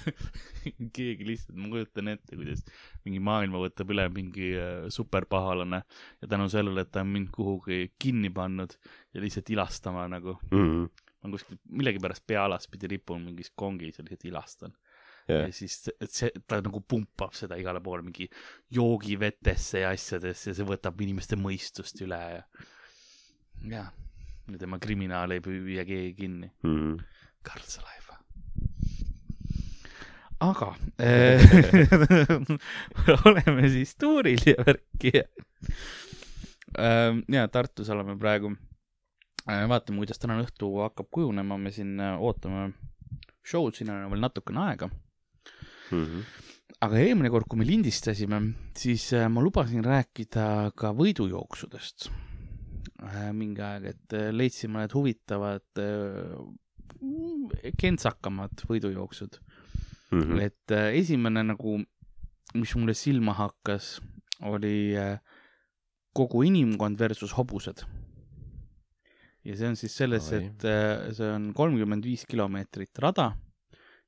keegi 0.97 1.27
lihtsalt, 1.27 1.57
ma 1.59 1.71
kujutan 1.73 2.13
ette, 2.13 2.39
kuidas 2.39 2.63
mingi 3.05 3.21
maailma 3.27 3.61
võtab 3.65 3.91
üle 3.95 4.07
mingi 4.15 4.53
äh, 4.55 4.87
superpahalane 4.93 5.83
ja 6.23 6.31
tänu 6.31 6.47
sellele, 6.53 6.87
et 6.87 6.93
ta 6.95 7.03
on 7.03 7.11
mind 7.17 7.33
kuhugi 7.35 7.91
kinni 8.03 8.31
pannud 8.35 8.77
ja 9.15 9.25
lihtsalt 9.25 9.51
ilastama 9.55 10.07
nagu. 10.13 10.39
Mhm. 10.53 10.87
ma 11.25 11.33
kuskil 11.33 11.59
millegipärast 11.75 12.23
pealaspidi 12.29 12.87
ripun 12.93 13.25
mingis 13.27 13.51
kongis 13.59 13.99
ja 13.99 14.07
lihtsalt 14.07 14.29
ilastan. 14.31 14.77
Jah 15.27 15.45
ja, 15.47 15.53
siis, 15.55 15.81
et 16.01 16.11
see, 16.13 16.31
ta 16.47 16.61
nagu 16.63 16.81
pumpab 16.87 17.35
seda 17.35 17.59
igale 17.61 17.83
poole 17.83 18.05
mingi 18.07 18.29
joogivetesse 18.75 19.83
ja 19.83 19.93
asjadesse 19.95 20.53
ja 20.53 20.59
see 20.59 20.67
võtab 20.69 21.01
inimeste 21.03 21.39
mõistust 21.41 22.03
üle 22.07 22.21
ja, 22.37 22.43
ja 23.67 23.87
ja 24.53 24.59
tema 24.59 24.79
kriminaal 24.83 25.35
ei 25.35 25.43
püüa 25.43 25.85
keegi 25.87 26.15
kinni. 26.21 26.51
mm. 26.63 26.99
Karl 27.47 27.67
Salaiva. 27.67 28.19
aga 30.47 30.75
äh, 31.01 31.41
oleme 33.27 33.71
siis 33.73 33.95
tuuril 33.97 34.43
ja 34.47 34.57
värki 34.67 35.13
ja 35.15 35.25
äh,. 36.79 37.17
ja 37.33 37.49
Tartus 37.49 37.91
oleme 37.91 38.19
praegu 38.21 38.53
äh,. 39.49 39.65
vaatame, 39.69 40.03
kuidas 40.05 40.21
tänane 40.21 40.45
õhtu 40.45 40.75
hakkab 40.85 41.09
kujunema, 41.11 41.59
me 41.59 41.73
siin 41.73 41.97
äh, 42.01 42.21
ootame 42.21 42.71
show'd, 43.47 43.79
siin 43.79 43.91
on 43.95 44.11
veel 44.11 44.23
natukene 44.27 44.63
aega. 44.67 44.91
-hmm. 45.91 46.23
aga 46.87 47.01
eelmine 47.01 47.31
kord, 47.33 47.49
kui 47.49 47.61
me 47.61 47.67
lindistasime, 47.69 48.41
siis 48.77 49.09
äh, 49.17 49.29
ma 49.33 49.43
lubasin 49.45 49.85
rääkida 49.85 50.73
ka 50.77 50.93
võidujooksudest 50.97 52.09
äh, 53.03 53.31
mingi 53.33 53.63
aeg, 53.65 53.91
et 53.95 54.17
äh, 54.17 54.31
leidsin 54.35 54.75
mõned 54.75 54.95
huvitavad 54.97 55.85
kentsakamad 57.77 58.63
võidujooksud. 58.67 59.37
Mm 60.11 60.23
-hmm. 60.23 60.41
et 60.41 60.71
esimene 60.97 61.43
nagu, 61.43 61.77
mis 62.55 62.75
mulle 62.75 62.95
silma 62.95 63.35
hakkas, 63.35 64.01
oli 64.41 64.95
kogu 66.15 66.43
inimkond 66.43 66.99
versus 66.99 67.33
hobused. 67.37 67.85
ja 69.45 69.57
see 69.57 69.69
on 69.69 69.77
siis 69.77 69.97
selles, 69.97 70.33
et 70.33 70.63
see 71.13 71.29
on 71.31 71.53
kolmkümmend 71.55 72.05
viis 72.05 72.25
kilomeetrit 72.27 72.99
rada 72.99 73.37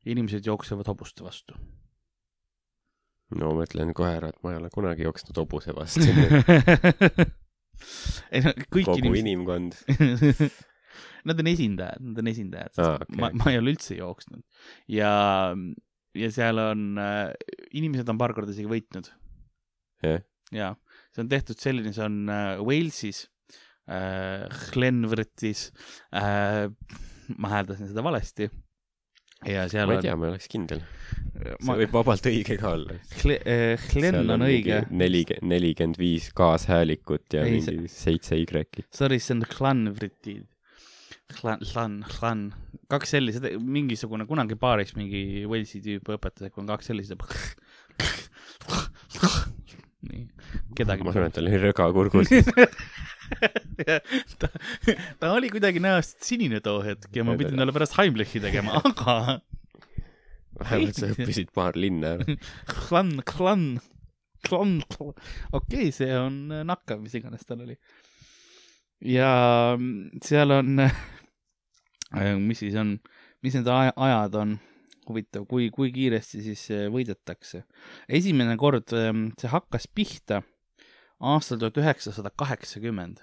inimesed 0.09 0.47
jooksevad 0.47 0.87
hobuste 0.91 1.27
vastu. 1.27 1.53
no 3.39 3.47
ma 3.57 3.61
ütlen 3.69 3.93
kohe 3.97 4.13
ära, 4.21 4.29
et 4.33 4.41
ma 4.45 4.49
ei 4.55 4.59
ole 4.63 4.71
kunagi 4.73 5.05
jooksnud 5.05 5.37
hobuse 5.43 5.71
vastu. 5.77 6.09
ei 8.35 8.41
no 8.45 8.51
kõik 8.67 8.87
kogu 8.89 9.03
inimesed, 9.03 9.25
inimkond. 9.25 9.73
nad 11.29 11.43
on 11.43 11.51
esindajad, 11.51 12.01
nad 12.11 12.23
on 12.23 12.31
esindajad, 12.33 12.73
sest 12.75 12.87
ah, 12.87 12.97
okay. 13.03 13.21
ma, 13.21 13.27
ma 13.37 13.53
ei 13.53 13.61
ole 13.61 13.75
üldse 13.75 13.93
jooksnud 13.99 14.43
ja, 14.91 15.13
ja 16.17 16.29
seal 16.35 16.57
on 16.63 16.81
äh,, 17.03 17.33
inimesed 17.79 18.09
on 18.11 18.21
paar 18.21 18.33
korda 18.37 18.55
isegi 18.55 18.71
võitnud 18.71 19.11
jah, 20.05 20.23
ja 20.55 20.69
see 21.13 21.25
on 21.25 21.33
tehtud 21.33 21.59
selline, 21.61 21.93
see 21.95 22.07
on 22.07 22.17
äh, 22.33 22.63
Walesis 22.65 23.27
äh,, 23.91 24.47
Glenvrtis 24.73 25.69
äh,, 26.15 26.67
ma 27.37 27.53
hääldasin 27.53 27.91
seda 27.91 28.05
valesti. 28.05 28.49
Ja 29.47 29.69
seal 29.71 29.87
ma 29.87 29.95
ei 29.95 30.01
on 30.01 30.07
tea, 30.07 30.17
ma 30.19 30.27
ei 30.27 30.33
oleks 30.35 30.49
kindel. 30.51 30.81
see 31.39 31.55
ma, 31.69 31.77
võib 31.79 31.93
vabalt 31.95 32.27
õige 32.31 32.57
ka 32.59 32.73
olla. 32.75 32.97
Gle, 33.21 33.37
äh, 33.47 33.89
Glen 33.93 34.33
on 34.35 34.43
õige, 34.49 34.81
nelikümmend, 34.91 35.51
nelikümmend 35.53 36.01
viis 36.01 36.31
kaashäälikut 36.37 37.39
ja 37.39 37.45
Ei, 37.47 37.59
mingi 37.59 37.91
seitse 37.93 38.39
Y-i. 38.41 38.87
sorry, 38.91 39.21
see 39.23 39.37
on 39.37 39.45
Glenvritid. 39.47 40.47
Glan, 41.29 41.61
Glan, 41.61 41.99
Glan, 42.09 42.43
kaks 42.89 43.11
sellist, 43.13 43.45
mingisugune 43.61 44.25
kunagi 44.27 44.57
baaris 44.57 44.95
mingi 44.97 45.45
Walesi 45.45 45.83
tüüp 45.85 46.09
õpetas, 46.15 46.49
et 46.49 46.55
kui 46.55 46.63
on 46.65 46.71
kaks 46.71 46.89
sellist, 46.89 47.13
nii, 50.09 50.23
kedagi 50.79 51.05
ma 51.05 51.13
arvan, 51.13 51.29
et 51.29 51.37
tal 51.37 51.51
oli 51.51 51.61
rõga 51.61 51.91
kurgus. 51.93 52.33
ta, 54.41 54.49
ta 55.21 55.33
oli 55.35 55.51
kuidagi 55.53 55.83
näost 55.83 56.23
sinine 56.27 56.61
too 56.65 56.81
hetk 56.85 57.15
ja 57.17 57.25
ma 57.27 57.37
pidin 57.39 57.61
talle 57.61 57.75
pärast 57.77 57.97
Heimlichi 57.99 58.43
tegema, 58.43 58.81
aga 58.85 59.41
vähemalt 60.59 60.99
sa 60.99 61.11
õppisid 61.13 61.53
paar 61.55 61.79
linna 61.79 62.17
ära. 62.17 62.37
klann, 62.71 63.23
klann, 63.29 63.67
klann, 64.47 64.81
okei 64.99 65.21
okay,, 65.53 65.93
see 65.95 66.11
on 66.19 66.41
nakkav, 66.69 67.03
mis 67.03 67.17
iganes 67.19 67.47
tal 67.49 67.63
oli. 67.67 67.79
ja 69.05 69.31
seal 70.25 70.57
on, 70.59 70.83
mis 72.43 72.65
siis 72.65 72.79
on, 72.81 72.97
mis 73.45 73.59
need 73.59 73.71
aja- 73.73 73.97
ajad 73.97 74.41
on, 74.43 74.59
huvitav, 75.09 75.47
kui, 75.49 75.71
kui 75.73 75.93
kiiresti 75.95 76.43
siis 76.51 76.67
võidetakse. 76.93 77.65
esimene 78.09 78.59
kord 78.61 78.93
em, 78.97 79.29
see 79.41 79.53
hakkas 79.53 79.89
pihta 79.89 80.43
aastal 81.21 81.59
tuhat 81.59 81.79
üheksasada 81.83 82.31
kaheksakümmend. 82.31 83.21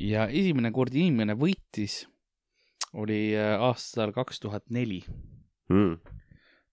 ja 0.00 0.28
esimene 0.28 0.70
kord 0.72 0.94
inimene 0.94 1.34
võitis 1.34 2.04
oli 2.94 3.34
eh, 3.34 3.56
aastal 3.58 4.12
kaks 4.12 4.40
tuhat 4.40 4.70
neli 4.70 5.02
Mm. 5.68 5.98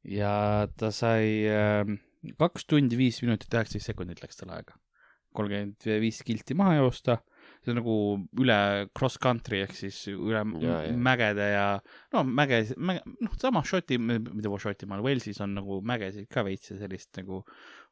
ja 0.07 0.67
ta 0.79 0.87
sai 0.95 1.43
äh, 1.51 1.83
kaks 2.39 2.63
tundi, 2.69 2.95
viis 2.95 3.19
minutit, 3.25 3.51
üheksateist 3.51 3.91
sekundit 3.91 4.21
läks 4.23 4.39
tal 4.39 4.53
aega. 4.55 4.77
kolmkümmend 5.35 5.83
viis 5.99 6.21
kilti 6.23 6.55
maha 6.55 6.77
joosta, 6.77 7.17
see 7.65 7.73
on 7.73 7.79
nagu 7.81 7.95
üle 8.41 8.57
cross 8.97 9.17
country 9.21 9.63
ehk 9.65 9.73
siis 9.77 9.97
üle 10.13 10.43
Ja, 10.61 10.77
mägede 10.93 11.47
ja 11.49 11.65
no 12.13 12.23
mäge, 12.27 12.61
mäge, 12.77 13.01
noh, 13.25 13.33
sama 13.41 13.63
Šoti, 13.65 13.97
mitte 13.99 14.51
Šotimaal, 14.61 15.03
Walesis 15.05 15.41
on 15.43 15.55
nagu 15.57 15.79
mägesid 15.85 16.27
ka 16.31 16.45
veits 16.45 16.71
ja 16.71 16.77
sellist 16.79 17.15
nagu 17.17 17.43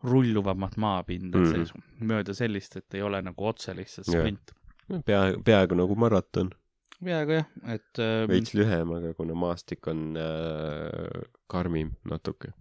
rulluvamat 0.03 0.77
maapinda 0.77 1.39
mm. 1.39 1.53
-hmm., 1.53 1.85
mööda 2.03 2.35
sellist, 2.37 2.77
et 2.77 2.99
ei 2.99 3.01
ole 3.01 3.21
nagu 3.23 3.47
otse 3.47 3.75
lihtsalt 3.75 4.09
sprint. 4.09 4.53
pea, 5.05 5.21
peaaegu 5.45 5.79
nagu 5.79 5.95
maraton. 5.95 6.51
peaaegu 7.03 7.39
jah, 7.39 7.47
et 7.75 7.99
äh, 7.99 8.27
veits 8.29 8.53
lühem, 8.53 8.93
aga 8.97 9.13
kuna 9.17 9.35
maastik 9.35 9.87
on 9.87 10.17
äh, 10.19 11.23
karmim 11.47 11.95
natuke, 12.09 12.53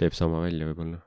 teeb 0.00 0.16
sama 0.16 0.42
välja 0.42 0.68
võib-olla. 0.70 1.04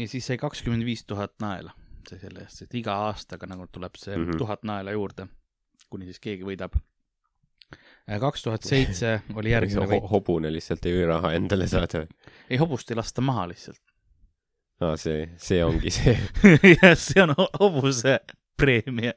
ja 0.00 0.08
siis 0.08 0.26
sai 0.26 0.40
kakskümmend 0.40 0.84
viis 0.84 1.04
tuhat 1.06 1.36
naela, 1.40 1.76
see 2.08 2.18
selle 2.18 2.40
eest, 2.44 2.62
et 2.62 2.74
iga 2.74 2.94
aastaga 3.08 3.46
nagu 3.46 3.66
tuleb 3.72 3.96
see 3.96 4.16
Mhm. 4.16 4.38
tuhat 4.38 4.62
naela 4.64 4.90
juurde, 4.96 5.26
kuni 5.90 6.04
siis 6.04 6.18
keegi 6.20 6.44
võidab. 6.44 6.76
kaks 8.20 8.42
tuhat 8.42 8.62
seitse 8.66 9.20
oli 9.38 9.50
järgmine 9.52 9.86
võit, 9.86 10.08
hobune 10.10 10.50
lihtsalt 10.52 10.86
ei 10.86 10.92
või 10.98 11.06
raha 11.06 11.32
endale 11.38 11.66
saada. 11.70 12.06
ei 12.50 12.56
hobust 12.58 12.90
ei 12.90 12.96
lasta 12.96 13.20
maha 13.22 13.46
lihtsalt. 13.48 13.80
aa, 14.80 14.96
see, 14.96 15.28
see 15.36 15.62
ongi 15.64 15.90
see. 15.98 16.16
jah, 16.82 16.96
see 16.96 17.22
on 17.22 17.34
ho- 17.38 17.50
hobuse 17.60 18.18
preemia. 18.56 19.12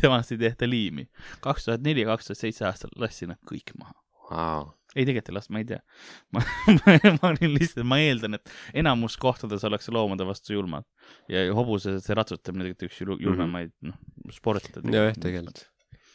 temast 0.00 0.32
ei 0.32 0.38
tehta 0.38 0.68
liimi. 0.68 1.08
kaks 1.40 1.64
tuhat 1.64 1.80
neli, 1.82 2.04
kaks 2.04 2.26
tuhat 2.26 2.38
seitse 2.38 2.66
aastal 2.68 2.90
lasin 2.96 3.28
nad 3.32 3.38
kõik 3.50 3.72
maha. 3.78 3.94
Vau. 4.30 4.70
ei, 4.94 5.02
tegelikult 5.04 5.28
ei 5.32 5.34
lasta, 5.36 5.52
ma 5.52 5.60
ei 5.60 5.66
tea. 5.68 5.80
ma, 6.34 6.42
ma, 6.78 6.94
ma 7.18 7.28
olin 7.32 7.52
lihtsalt, 7.56 7.84
ma 7.90 7.98
eeldan, 8.02 8.38
et 8.38 8.52
enamus 8.82 9.16
kohtades 9.20 9.64
ollakse 9.66 9.92
loomade 9.94 10.26
vastu 10.28 10.54
julmad 10.56 10.86
ja 11.28 11.44
hobuse 11.56 11.98
see 12.04 12.16
ratsutamine 12.16 12.68
tegelikult 12.68 12.88
üks 12.88 13.00
jul- 13.02 13.20
julmemaid, 13.26 13.74
noh, 13.88 13.98
sporte. 14.32 14.80
jah, 14.94 15.10
tegelikult, 15.20 15.64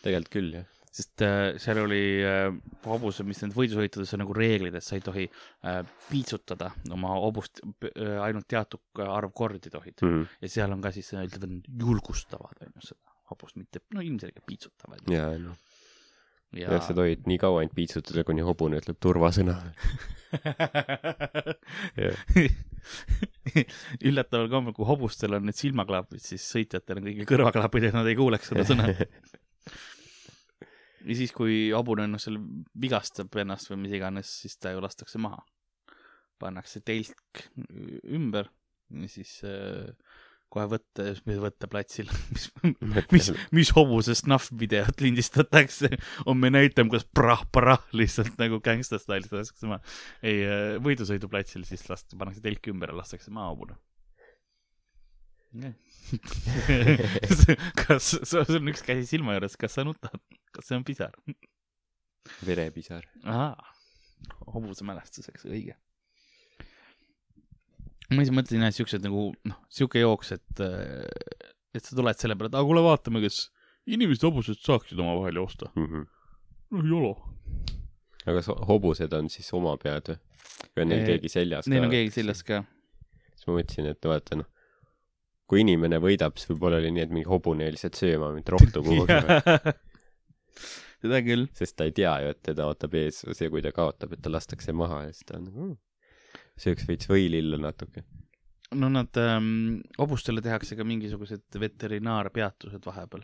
tegelikult 0.02 0.32
küll 0.34 0.54
jah. 0.62 0.66
sest 0.96 1.22
äh, 1.28 1.52
seal 1.62 1.84
oli 1.84 2.02
äh, 2.26 2.48
hobuse, 2.88 3.28
mis 3.28 3.44
need 3.44 3.54
võidusõitudes 3.58 4.16
on 4.16 4.24
nagu 4.24 4.34
reeglid, 4.40 4.80
et 4.80 4.88
sa 4.88 4.96
ei 4.98 5.04
tohi 5.06 5.28
äh, 5.28 5.84
piitsutada 6.10 6.72
oma 6.96 7.14
hobust 7.20 7.62
äh, 7.62 8.16
ainult 8.26 8.48
teatud 8.50 9.04
arv 9.06 9.36
kordi 9.38 9.70
tohid 9.70 10.00
mm. 10.02 10.10
Mhm. 10.16 10.26
ja 10.48 10.54
seal 10.56 10.74
on 10.74 10.82
ka 10.88 10.96
siis 10.96 11.12
äh, 11.14 11.28
ütlevad, 11.30 11.68
julgustavad 11.84 12.64
on 12.66 12.74
ju 12.80 12.88
seda 12.94 13.18
hobust, 13.30 13.60
mitte 13.62 13.84
no 13.94 14.02
ilmselgelt 14.02 14.48
piitsutavad. 14.50 15.04
ja, 16.58 16.72
jah, 16.74 16.82
sa 16.84 16.96
tohid 16.98 17.28
nii 17.30 17.38
kaua 17.42 17.62
ainult 17.62 17.76
piitsutada, 17.78 18.24
kuni 18.28 18.42
hobune 18.46 18.80
ütleb 18.82 18.98
turvasõna. 19.04 19.56
üllataval 24.10 24.50
kombel, 24.52 24.74
kui 24.78 24.88
hobustel 24.88 25.36
on 25.38 25.44
need 25.50 25.58
silmaklapid, 25.58 26.22
siis 26.24 26.44
sõitjatel 26.54 26.98
on 27.02 27.08
kõigil 27.10 27.30
kõrvaklapid, 27.30 27.84
et 27.90 27.98
nad 27.98 28.08
ei 28.10 28.18
kuuleks 28.18 28.48
seda 28.52 28.64
sõna. 28.68 28.84
ja 31.10 31.14
siis, 31.18 31.32
kui 31.36 31.56
hobune 31.76 32.04
noh, 32.10 32.22
seal 32.22 32.38
vigastab 32.82 33.30
ennast 33.42 33.66
või 33.72 33.80
mis 33.86 33.94
iganes, 34.00 34.28
siis 34.44 34.56
ta 34.62 34.68
ju 34.74 34.80
lastakse 34.86 35.18
maha. 35.22 35.42
pannakse 36.40 36.80
telk 36.88 37.42
ümber 38.16 38.46
ja 38.96 39.08
siis 39.12 39.32
äh, 39.44 39.92
kohe 40.54 40.66
võtte, 40.72 41.12
võtte 41.28 41.70
platsil, 41.72 42.10
mis, 42.34 42.48
mis, 43.14 43.30
mis 43.56 43.74
hobuse 43.76 44.16
snuff-videot 44.18 45.04
lindistatakse, 45.04 45.92
on 46.30 46.40
me 46.42 46.52
näitame, 46.54 46.92
kuidas 46.94 47.08
prah-prah 47.16 47.84
lihtsalt 47.98 48.40
nagu 48.42 48.62
gangsta 48.66 49.00
style'is 49.02 49.34
lastakse 49.34 49.70
maha. 49.70 49.84
ei, 50.26 50.42
võidusõiduplatsil 50.86 51.68
siis 51.70 51.86
last-, 51.92 52.18
pannakse 52.18 52.44
telk 52.46 52.72
ümber 52.74 52.94
ja 52.94 53.00
lastakse 53.02 53.34
maha 53.36 53.54
hobune. 53.54 53.80
kas, 57.82 58.12
sul 58.22 58.58
on 58.60 58.74
üks 58.74 58.84
käsi 58.86 59.08
silma 59.10 59.38
juures, 59.38 59.58
kas 59.60 59.78
sa 59.78 59.86
nutad, 59.88 60.20
kas 60.54 60.70
see 60.70 60.78
on 60.78 60.86
pisar? 60.88 61.16
verepisar. 62.46 63.06
ahaa, 63.24 63.74
hobuse 64.54 64.86
mälestuseks, 64.88 65.48
õige. 65.50 65.78
Ma 68.14 68.26
ise 68.26 68.34
mõtlesin 68.34 68.66
jah, 68.66 68.74
siuksed 68.74 69.06
nagu 69.06 69.30
noh, 69.50 69.60
siuke 69.74 70.02
jooks, 70.02 70.34
et, 70.38 70.62
et 71.76 71.84
sa 71.84 71.98
tuled 71.98 72.22
selle 72.22 72.38
peale, 72.38 72.52
et 72.52 72.58
aga 72.58 72.68
kuule, 72.68 72.84
vaatame, 72.86 73.22
kas 73.26 73.48
inimesed 73.90 74.26
hobused 74.28 74.62
saaksid 74.66 75.00
omavahel 75.00 75.42
joosta. 75.42 75.72
noh, 75.76 76.86
jolo. 76.86 77.14
aga 78.26 78.40
kas 78.40 78.50
hobused 78.70 79.14
on 79.18 79.30
siis 79.34 79.50
oma 79.58 79.76
pead 79.82 80.14
või? 80.14 80.20
või 80.76 80.84
on 80.84 80.92
neil 80.92 81.06
keegi 81.08 81.32
seljas 81.32 81.70
Neil 81.72 81.88
on? 81.88 81.94
keegi 81.94 82.16
seljas 82.20 82.42
ka. 82.46 82.64
siis 83.34 83.50
ma 83.50 83.60
mõtlesin, 83.60 83.90
et 83.94 84.10
vaata 84.12 84.40
noh, 84.42 84.50
kui 85.50 85.64
inimene 85.64 86.02
võidab, 86.04 86.38
siis 86.38 86.52
võib-olla 86.52 86.82
oli 86.82 86.92
nii, 86.94 87.06
et 87.08 87.14
mingi 87.14 87.30
hobune 87.30 87.66
jäi 87.66 87.76
lihtsalt 87.76 88.00
sööma 88.00 88.34
mingit 88.34 88.52
rohtu 88.54 88.84
kuhugi, 88.86 89.20
seda 91.04 91.22
küll. 91.26 91.48
sest 91.58 91.78
ta 91.80 91.88
ei 91.90 91.96
tea 91.96 92.16
ju, 92.24 92.34
et 92.36 92.42
teda 92.52 92.68
ootab 92.70 92.98
ees 93.00 93.24
see, 93.26 93.50
kui 93.50 93.64
ta 93.66 93.74
kaotab, 93.76 94.14
et 94.14 94.26
ta 94.26 94.34
lastakse 94.34 94.76
maha 94.76 95.06
ja 95.08 95.14
siis 95.14 95.30
ta 95.30 95.40
on 95.40 95.48
nagu 95.48 95.64
mm, 95.64 95.78
sööks 96.60 96.88
veits 96.90 97.10
võilillu 97.10 97.60
natuke. 97.62 98.06
no 98.76 98.90
nad 98.94 99.20
ähm,, 99.22 99.82
hobustele 99.98 100.44
tehakse 100.46 100.78
ka 100.78 100.86
mingisugused 100.88 101.60
veterinaarpeatused 101.60 102.86
vahepeal. 102.86 103.24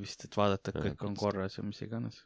vist, 0.00 0.24
et 0.24 0.36
vaadata, 0.36 0.72
et 0.72 0.78
Aa, 0.78 0.88
kõik 0.88 1.04
on 1.04 1.14
korras 1.20 1.58
ja 1.58 1.64
mis 1.64 1.82
iganes. 1.84 2.22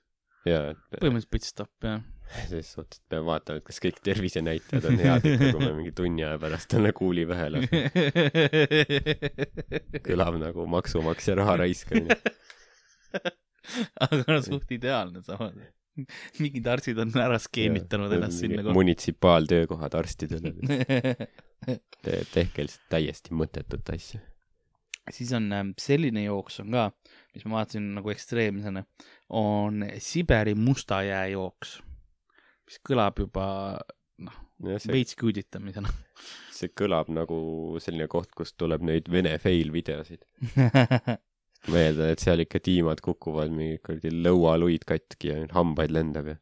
ja, 0.47 0.71
et 0.71 1.01
põhimõtteliselt 1.01 1.35
pitstop, 1.35 1.73
jah. 1.83 2.03
selles 2.51 2.71
suhtes, 2.77 3.01
et 3.01 3.11
peame 3.11 3.27
vaatama, 3.27 3.59
et 3.61 3.67
kas 3.67 3.81
kõik 3.83 3.99
tervisenäitajad 4.07 4.87
on 4.87 5.01
head 5.03 5.27
ikka, 5.33 5.51
kui 5.57 5.65
me 5.65 5.73
mingi 5.81 5.95
tunni 5.97 6.25
aja 6.27 6.39
pärast 6.43 6.71
talle 6.71 6.93
kuuli 6.97 7.27
pähe 7.31 7.49
laseme. 7.57 7.83
kõlab 10.07 10.39
nagu 10.43 10.67
maksumaksja 10.79 11.39
raha 11.43 11.59
raiskamine. 11.65 12.21
aga 14.07 14.25
no 14.29 14.41
suht 14.45 14.71
ideaalne 14.75 15.23
samas. 15.27 15.59
mingid 16.43 16.67
arstid 16.71 16.99
on 17.03 17.13
ära 17.21 17.39
skeemitanud 17.43 18.13
ennast 18.17 18.43
sinna 18.45 18.75
munitsipaaltöökohad 18.77 19.97
arstidele. 20.01 20.55
Te 22.05 22.21
tehke 22.33 22.65
lihtsalt 22.65 22.87
täiesti 22.93 23.37
mõttetut 23.37 23.93
asja. 23.93 24.21
siis 25.13 25.33
on 25.37 25.51
ähm, 25.53 25.73
selline 25.81 26.25
jooks 26.25 26.61
on 26.63 26.73
ka, 26.73 26.89
mis 27.35 27.45
ma 27.47 27.61
vaatasin 27.61 27.91
nagu 27.99 28.13
ekstreemsena, 28.13 28.85
on 29.37 29.85
Siberi 29.99 30.55
musta 30.55 31.03
jää 31.05 31.27
jooks, 31.35 31.79
mis 32.69 32.81
kõlab 32.87 33.21
juba 33.21 33.47
noh, 34.25 34.39
veits 34.89 35.17
küüditamisena. 35.21 35.93
see 36.55 36.73
kõlab 36.77 37.11
nagu 37.13 37.41
selline 37.81 38.09
koht, 38.09 38.33
kust 38.37 38.57
tuleb 38.61 38.85
neid 38.87 39.11
Vene 39.13 39.37
fail 39.43 39.73
videosid. 39.75 40.25
ma 41.69 41.85
eeldan, 41.85 42.15
et 42.15 42.25
seal 42.25 42.41
ikka 42.47 42.63
tiimad 42.65 43.03
kukuvad 43.05 43.53
mingi 43.53 43.79
kuradi 43.85 44.15
lõualuid 44.25 44.87
katki 44.89 45.29
ja 45.33 45.39
hambaid 45.53 45.93
lendab 45.93 46.33
ja. 46.33 46.37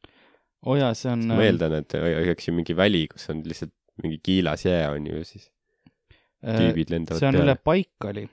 oo 0.67 0.79
jaa, 0.79 0.95
see 0.95 1.11
on. 1.11 1.27
ma 1.33 1.43
eeldan, 1.45 1.81
et 1.83 1.99
oleks 1.99 2.49
ju 2.49 2.55
mingi 2.55 2.77
väli, 2.79 3.07
kus 3.11 3.29
on 3.35 3.43
lihtsalt 3.47 3.75
mingi 4.03 4.21
kiilas 4.23 4.63
jää 4.69 4.91
on 4.95 5.07
ju 5.11 5.25
siis 5.27 5.49
tüübid 6.39 6.93
lendavad 6.95 7.19
Äh, 7.19 7.25
see 7.25 7.33
on 7.33 7.41
üle 7.41 7.55
peale. 7.59 7.65
Baikali 7.67 8.29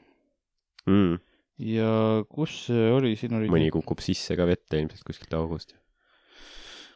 Mm, 0.86 1.16
ja 1.66 2.22
kus 2.30 2.68
see 2.68 2.90
oli, 2.94 3.16
siin 3.18 3.34
oli. 3.40 3.50
mõni 3.50 3.72
kukub 3.74 4.04
sisse 4.06 4.38
ka 4.38 4.46
vette 4.46 4.78
ilmselt 4.78 5.02
kuskilt 5.08 5.34
august. 5.34 5.74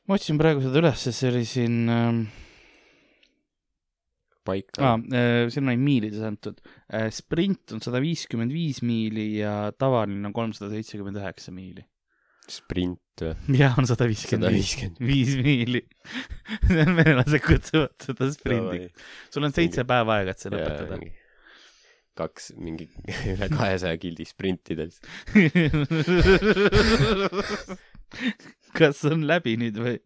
ma 0.05 0.17
otsisin 0.17 0.37
praegu 0.41 0.61
seda 0.61 0.83
ülesse, 0.83 1.13
see 1.15 1.31
oli 1.31 1.41
siin 1.49 1.89
ähm,, 1.89 2.21
paika 4.49 4.93
aa, 4.93 4.97
siin 5.53 5.69
on 5.69 5.85
miilides 5.85 6.25
antud. 6.25 6.59
sprint 7.15 7.75
on 7.75 7.83
sada 7.85 8.01
viiskümmend 8.03 8.53
viis 8.55 8.81
miili 8.85 9.27
ja 9.39 9.71
tavaline 9.77 10.27
on 10.29 10.35
kolmsada 10.35 10.71
seitsekümmend 10.73 11.21
üheksa 11.21 11.53
miili. 11.55 11.85
sprint 12.49 13.23
või? 13.23 13.59
jah, 13.59 13.77
on 13.79 13.87
sada 13.89 14.07
viiskümmend 14.09 14.53
viis, 15.03 15.35
miili. 15.39 15.83
venelased 16.99 17.41
kutsuvad 17.45 17.95
seda 18.05 18.29
sprindiks. 18.33 19.09
sul 19.33 19.47
on 19.47 19.55
seitse 19.55 19.85
päeva 19.87 20.19
aega, 20.19 20.35
et 20.35 20.43
see 20.43 20.53
lõpetada. 20.53 20.99
kaks 22.19 22.51
mingi 22.59 22.89
üle 23.33 23.47
kahesaja 23.53 23.95
kildi 24.01 24.25
sprintida 24.27 24.89
lihtsalt. 24.89 25.07
kas 28.79 29.03
on 29.07 29.27
läbi 29.29 29.55
nüüd 29.61 29.77
või? 29.79 29.97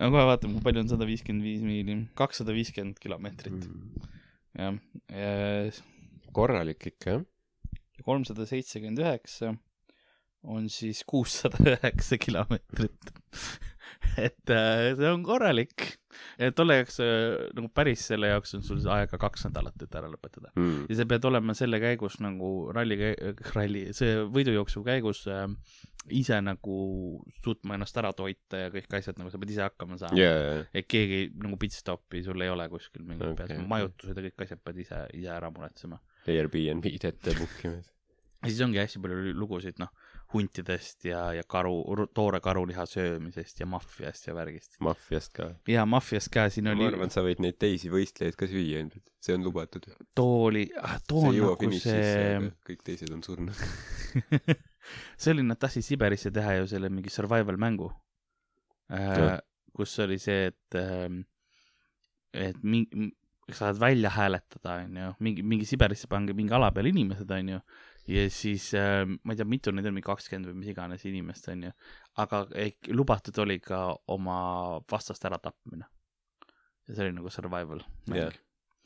Aga 0.00 0.10
kohe 0.14 0.26
vaatame, 0.32 0.56
kui 0.56 0.64
palju 0.64 0.84
on 0.84 0.92
sada 0.92 1.08
viiskümmend 1.08 1.44
viis 1.44 1.64
miili. 1.64 1.96
kakssada 2.18 2.54
viiskümmend 2.56 3.00
kilomeetrit, 3.02 3.66
jah. 4.58 4.78
korralik 6.36 6.86
ikka 6.92 7.18
jah. 7.18 7.26
kolmsada 8.06 8.46
seitsekümmend 8.48 9.02
üheksa 9.04 9.54
on 10.42 10.70
siis 10.72 11.04
kuussada 11.04 11.60
üheksa 11.76 12.18
kilomeetrit. 12.20 13.12
et 14.26 14.52
äh, 14.54 14.90
see 14.98 15.10
on 15.10 15.24
korralik. 15.26 15.86
tolle 16.56 16.80
jaoks 16.80 16.98
äh, 17.04 17.36
nagu 17.56 17.70
päris 17.74 18.06
selle 18.10 18.32
jaoks 18.32 18.56
on 18.58 18.64
sul 18.66 18.80
aega 18.92 19.18
kaks 19.20 19.46
nädalat, 19.48 19.76
et 19.82 19.94
ära 20.00 20.10
lõpetada. 20.10 20.52
Mm. 20.56 20.88
ja 20.90 20.98
sa 20.98 21.06
pead 21.10 21.28
olema 21.30 21.54
selle 21.58 21.80
käigus 21.82 22.18
nagu 22.24 22.70
ralli, 22.74 22.98
ralli, 23.54 23.86
see 23.96 24.18
võidujooksu 24.34 24.82
käigus 24.86 25.24
äh, 25.30 25.46
ise 26.08 26.38
nagu 26.42 26.76
suutma 27.44 27.76
ennast 27.76 27.96
ära 28.00 28.12
toita 28.16 28.64
ja 28.64 28.72
kõik 28.72 28.94
asjad 28.96 29.18
nagu 29.20 29.32
sa 29.32 29.40
pead 29.40 29.52
ise 29.52 29.64
hakkama 29.66 29.98
saama 30.00 30.18
ja, 30.18 30.30
ja. 30.32 30.62
et 30.72 30.88
keegi 30.88 31.26
nagu 31.42 31.58
pitstopi 31.60 32.22
sul 32.24 32.40
ei 32.40 32.52
ole 32.52 32.66
kuskil 32.72 33.04
mingi 33.04 33.26
okay, 33.26 33.36
peas 33.36 33.66
majutused 33.68 34.16
ja 34.16 34.24
kõik 34.28 34.46
asjad 34.46 34.62
pead 34.64 34.80
ise, 34.80 35.02
ise 35.18 35.32
ära 35.34 35.50
muretsema. 35.52 36.00
Airbnb-d 36.30 37.10
ette 37.10 37.34
book 37.36 37.64
ima. 37.66 37.82
ja 38.40 38.48
siis 38.48 38.62
ongi 38.64 38.80
hästi 38.80 39.02
palju 39.04 39.34
lugusid, 39.36 39.76
noh, 39.82 39.92
huntidest 40.32 41.04
ja, 41.08 41.22
ja 41.34 41.44
karu, 41.48 42.06
toore 42.14 42.40
karuliha 42.44 42.86
söömisest 42.86 43.60
ja 43.60 43.66
maffiast 43.66 44.28
ja 44.28 44.34
värgist. 44.34 44.76
maffiast 44.80 45.34
ka. 45.36 45.50
ja 45.68 45.86
maffiast 45.86 46.30
ka, 46.32 46.48
siin 46.52 46.68
ma 46.68 46.76
oli, 46.76 46.86
arvan, 46.92 47.12
sa 47.12 47.24
võid 47.26 47.42
neid 47.42 47.58
teisi 47.60 47.90
võistlejaid 47.92 48.38
ka 48.38 48.48
süüa 48.50 48.84
ilmselt, 48.84 49.06
see 49.22 49.36
on 49.38 49.46
lubatud. 49.46 49.90
too 50.14 50.38
oli, 50.48 50.66
too 51.08 51.26
sa 51.26 51.32
on 51.32 51.40
nagu 51.42 51.72
see 51.82 52.52
kõik 52.70 52.86
teised 52.86 53.12
on 53.14 53.24
surnud. 53.26 53.66
see 55.20 55.34
oli, 55.34 55.46
nad 55.46 55.60
tahtsid 55.60 55.86
Siberisse 55.86 56.32
teha 56.34 56.60
ju 56.60 56.70
selle 56.70 56.92
mingi 56.92 57.12
survival 57.12 57.58
mängu 57.60 57.90
äh, 58.90 59.38
kus 59.76 59.98
oli 60.04 60.18
see, 60.20 60.50
et 60.50 60.78
äh,, 60.78 61.08
et 62.34 62.62
mingi, 62.62 63.10
sa 63.50 63.66
saad 63.66 63.80
välja 63.82 64.10
hääletada, 64.14 64.80
onju, 64.84 65.14
mingi, 65.24 65.42
mingi 65.42 65.66
Siberisse 65.66 66.10
pange 66.10 66.34
mingi 66.36 66.54
ala 66.54 66.70
peal 66.74 66.90
inimesed, 66.90 67.30
onju. 67.30 67.60
Ja 68.08 68.26
siis 68.32 68.70
äh, 68.78 69.04
ma 69.06 69.34
ei 69.34 69.38
tea, 69.40 69.46
mitu 69.48 69.72
neid 69.74 69.86
on, 69.88 69.94
mingi 69.96 70.06
kakskümmend 70.08 70.50
või 70.50 70.60
mis 70.62 70.72
iganes 70.72 71.04
inimest, 71.08 71.48
onju. 71.52 71.72
aga 72.22 72.44
lubatud 72.96 73.38
oli 73.44 73.58
ka 73.60 73.82
oma 74.08 74.80
vastast 74.90 75.24
ära 75.28 75.38
tapmine. 75.42 75.86
ja 76.88 76.94
see 76.94 77.06
oli 77.06 77.16
nagu 77.18 77.30
survival 77.30 77.82
mäng 78.10 78.22
Jah. 78.24 78.36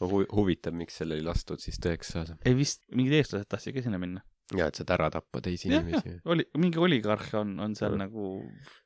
hu-, 0.03 0.27
huvitav, 0.35 0.74
miks 0.77 0.98
selle 1.00 1.16
ei 1.18 1.24
lastud 1.24 1.62
siis 1.62 1.79
tõeks 1.81 2.14
saada. 2.16 2.38
ei 2.44 2.55
vist, 2.59 2.83
mingid 2.92 3.18
eestlased 3.20 3.48
tahtsid 3.48 3.77
ka 3.79 3.85
sinna 3.87 3.98
minna. 4.03 4.24
ja, 4.57 4.66
et 4.68 4.77
saad 4.77 4.90
ära 4.98 5.11
tappa 5.14 5.40
teisi 5.44 5.70
jah 5.70 5.81
inimesi., 5.81 6.18
oli, 6.29 6.44
mingi 6.61 6.83
oligarh 6.83 7.31
on, 7.40 7.59
on 7.64 7.74
seal 7.79 7.94
Mm. 7.94 8.03
nagu, 8.05 8.33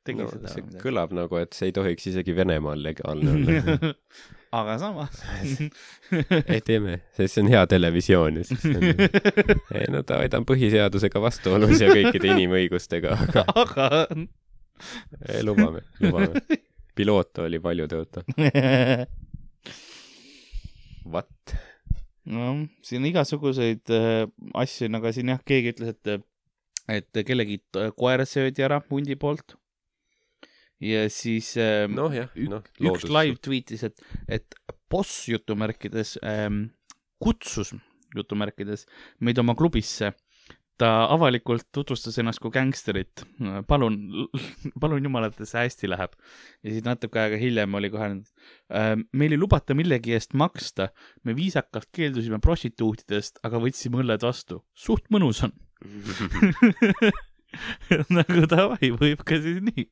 tegi 0.05 0.23
no, 0.23 0.29
seda 0.31 0.53
see 0.53 0.79
kõlab 0.79 1.11
nagu, 1.17 1.41
et 1.41 1.57
see 1.57 1.71
ei 1.71 1.75
tohiks 1.75 2.07
isegi 2.13 2.35
Venemaal 2.37 2.79
legaalne 2.85 3.33
olla. 3.35 3.93
aga 4.51 4.77
samas 4.81 5.21
ei 6.53 6.61
teeme, 6.65 6.99
sest 7.13 7.35
see 7.35 7.43
on 7.43 7.51
hea 7.53 7.61
televisioon 7.69 8.39
ja 8.41 8.45
siis 8.49 8.65
on 8.71 8.87
ei 9.79 9.89
no 9.93 10.01
ta, 10.03 10.21
ta 10.29 10.41
on 10.41 10.47
põhiseadusega 10.49 11.21
vastuolus 11.21 11.83
ja 11.83 11.91
kõikide 11.93 12.31
inimõigustega, 12.35 13.15
aga 13.27 13.45
aga 13.53 13.89
ei, 14.09 15.43
lubame, 15.45 15.83
lubame. 16.01 16.41
piloot 16.97 17.41
oli 17.43 17.59
palju 17.63 17.87
tõotav. 17.91 18.25
What? 21.09 21.55
no 22.29 22.49
siin 22.85 23.05
igasuguseid 23.09 23.93
äh, 23.93 24.25
asju, 24.57 24.89
aga 24.97 25.13
siin 25.15 25.33
jah, 25.33 25.41
keegi 25.45 25.75
ütles, 25.75 25.95
et, 25.95 26.25
et 26.89 27.23
kellegi 27.25 27.61
koer 27.97 28.25
söödi 28.29 28.65
ära 28.65 28.81
hundi 28.89 29.17
poolt. 29.19 29.57
Ja 30.83 31.05
siis 31.11 31.53
äh, 31.59 31.85
noh 31.91 32.13
jah, 32.15 32.31
ük- 32.35 32.49
noh, 32.53 32.63
üks 32.91 33.07
live 33.09 33.39
tweetis, 33.43 33.83
et, 33.87 34.01
et 34.27 34.59
boss 34.91 35.27
jutumärkides 35.29 36.17
ähm, 36.23 36.69
kutsus 37.19 37.73
jutumärkides 38.15 38.87
meid 39.19 39.39
oma 39.41 39.55
klubisse. 39.55 40.13
ta 40.79 41.09
avalikult 41.11 41.65
tutvustas 41.75 42.15
ennast 42.21 42.39
kui 42.39 42.53
gängsterit. 42.55 43.25
palun, 43.67 43.97
palun 44.81 45.03
jumal, 45.03 45.27
et 45.27 45.41
see 45.43 45.65
hästi 45.65 45.89
läheb. 45.91 46.15
ja 46.63 46.71
siis 46.71 46.85
natuke 46.85 47.19
aega 47.19 47.37
hiljem 47.41 47.75
oli 47.75 47.89
kohe 47.91 48.07
äh,, 48.15 48.93
meil 49.11 49.35
ei 49.35 49.41
lubata 49.41 49.75
millegi 49.75 50.15
eest 50.15 50.33
maksta. 50.33 50.89
me 51.23 51.35
viisakalt 51.35 51.89
keeldusime 51.91 52.39
prostituutidest, 52.39 53.43
aga 53.43 53.59
võtsime 53.59 53.99
õlled 54.03 54.23
vastu. 54.23 54.63
suht 54.73 55.11
mõnus 55.11 55.43
on. 55.43 55.53
nagu 58.13 58.45
davai, 58.49 58.91
võib 58.93 59.23
ka 59.27 59.39
siis 59.41 59.59
nii. 59.65 59.85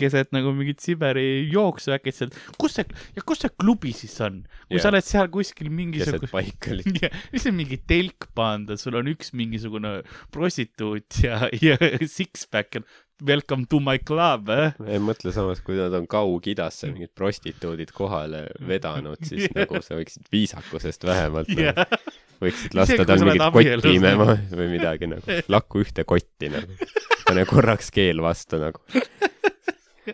Keset 0.00 0.32
nagu 0.36 0.52
mingit 0.56 0.82
Siberi 0.84 1.48
jooksu 1.52 1.94
äkitselt, 1.96 2.36
kus 2.60 2.78
see, 2.78 2.86
ja 3.16 3.24
kus 3.26 3.44
see 3.44 3.52
klubi 3.54 3.94
siis 3.96 4.16
on? 4.24 4.42
kui 4.68 4.78
Jah. 4.78 4.86
sa 4.86 4.92
oled 4.92 5.08
seal 5.08 5.32
kuskil 5.32 5.72
mingisugune, 5.74 7.10
mis 7.34 7.50
on 7.50 7.58
mingi 7.58 7.80
telk 7.88 8.30
pandud, 8.38 8.80
sul 8.80 8.98
on 9.00 9.10
üks 9.10 9.34
mingisugune 9.36 9.98
prostituut 10.34 11.22
ja, 11.24 11.44
ja 11.62 11.78
six-pack 12.18 12.80
on 12.80 12.88
welcome 13.22 13.66
to 13.66 13.80
my 13.80 13.98
club 13.98 14.48
eh?. 14.48 14.72
ei 14.86 15.00
mõtle 15.02 15.32
samas, 15.34 15.60
kui 15.64 15.78
nad 15.78 15.94
on 15.96 16.06
Kaug-Idasse 16.10 16.90
mingid 16.92 17.12
prostituudid 17.18 17.90
kohale 17.94 18.44
vedanud, 18.66 19.18
siis 19.26 19.50
nagu 19.58 19.82
sa 19.82 19.98
võiksid 19.98 20.28
viisakusest 20.32 21.06
vähemalt 21.08 21.50
jah 21.54 21.74
nagu,, 21.74 21.98
võiksid 22.44 22.76
lasta 22.78 23.06
tal 23.08 23.24
mingit 23.26 23.48
kotti 23.54 23.96
imema 23.98 24.36
või 24.52 24.68
midagi 24.76 25.10
nagu, 25.10 25.40
lakku 25.50 25.82
ühte 25.82 26.06
kotti 26.08 26.52
nagu, 26.52 26.78
pane 27.26 27.46
korraks 27.48 27.90
keel 27.94 28.22
vastu 28.22 28.62
nagu. 28.62 28.84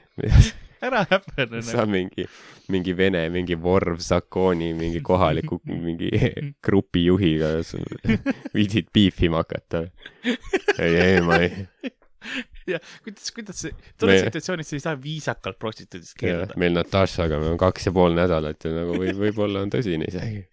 ära 0.84 1.04
häbene. 1.10 1.62
sa 1.64 1.86
mingi, 1.88 2.26
mingi 2.68 2.92
vene, 2.96 3.24
mingi 3.32 3.56
Vorv 3.60 4.00
Sakoni, 4.04 4.72
mingi 4.76 5.00
kohaliku, 5.04 5.60
mingi 5.86 6.10
grupijuhiga 6.64 7.54
viitsid 8.54 8.90
piifima 8.92 9.44
hakata. 9.44 9.86
ei, 10.78 10.96
ei, 10.96 11.20
ma 11.24 11.40
ei, 11.44 11.66
ja 12.72 12.78
kuidas, 13.04 13.30
kuidas 13.36 13.60
see, 13.64 13.72
tolles 14.00 14.20
Me- 14.20 14.28
situatsioonis 14.28 14.70
sa 14.70 14.76
ei 14.78 14.84
saa 14.84 14.96
viisakalt 15.00 15.58
prostituudist 15.60 16.16
keelduda. 16.20 16.56
meil 16.60 16.76
Natashaga 16.76 17.38
me 17.38 17.50
oleme 17.50 17.60
kaks 17.60 17.88
ja 17.90 17.94
pool 17.96 18.16
nädalat 18.16 18.64
ja 18.64 18.74
nagu 18.78 18.98
võib, 19.00 19.20
võib-olla 19.26 19.64
on 19.64 19.72
tõsine 19.74 20.08
isegi. 20.08 20.44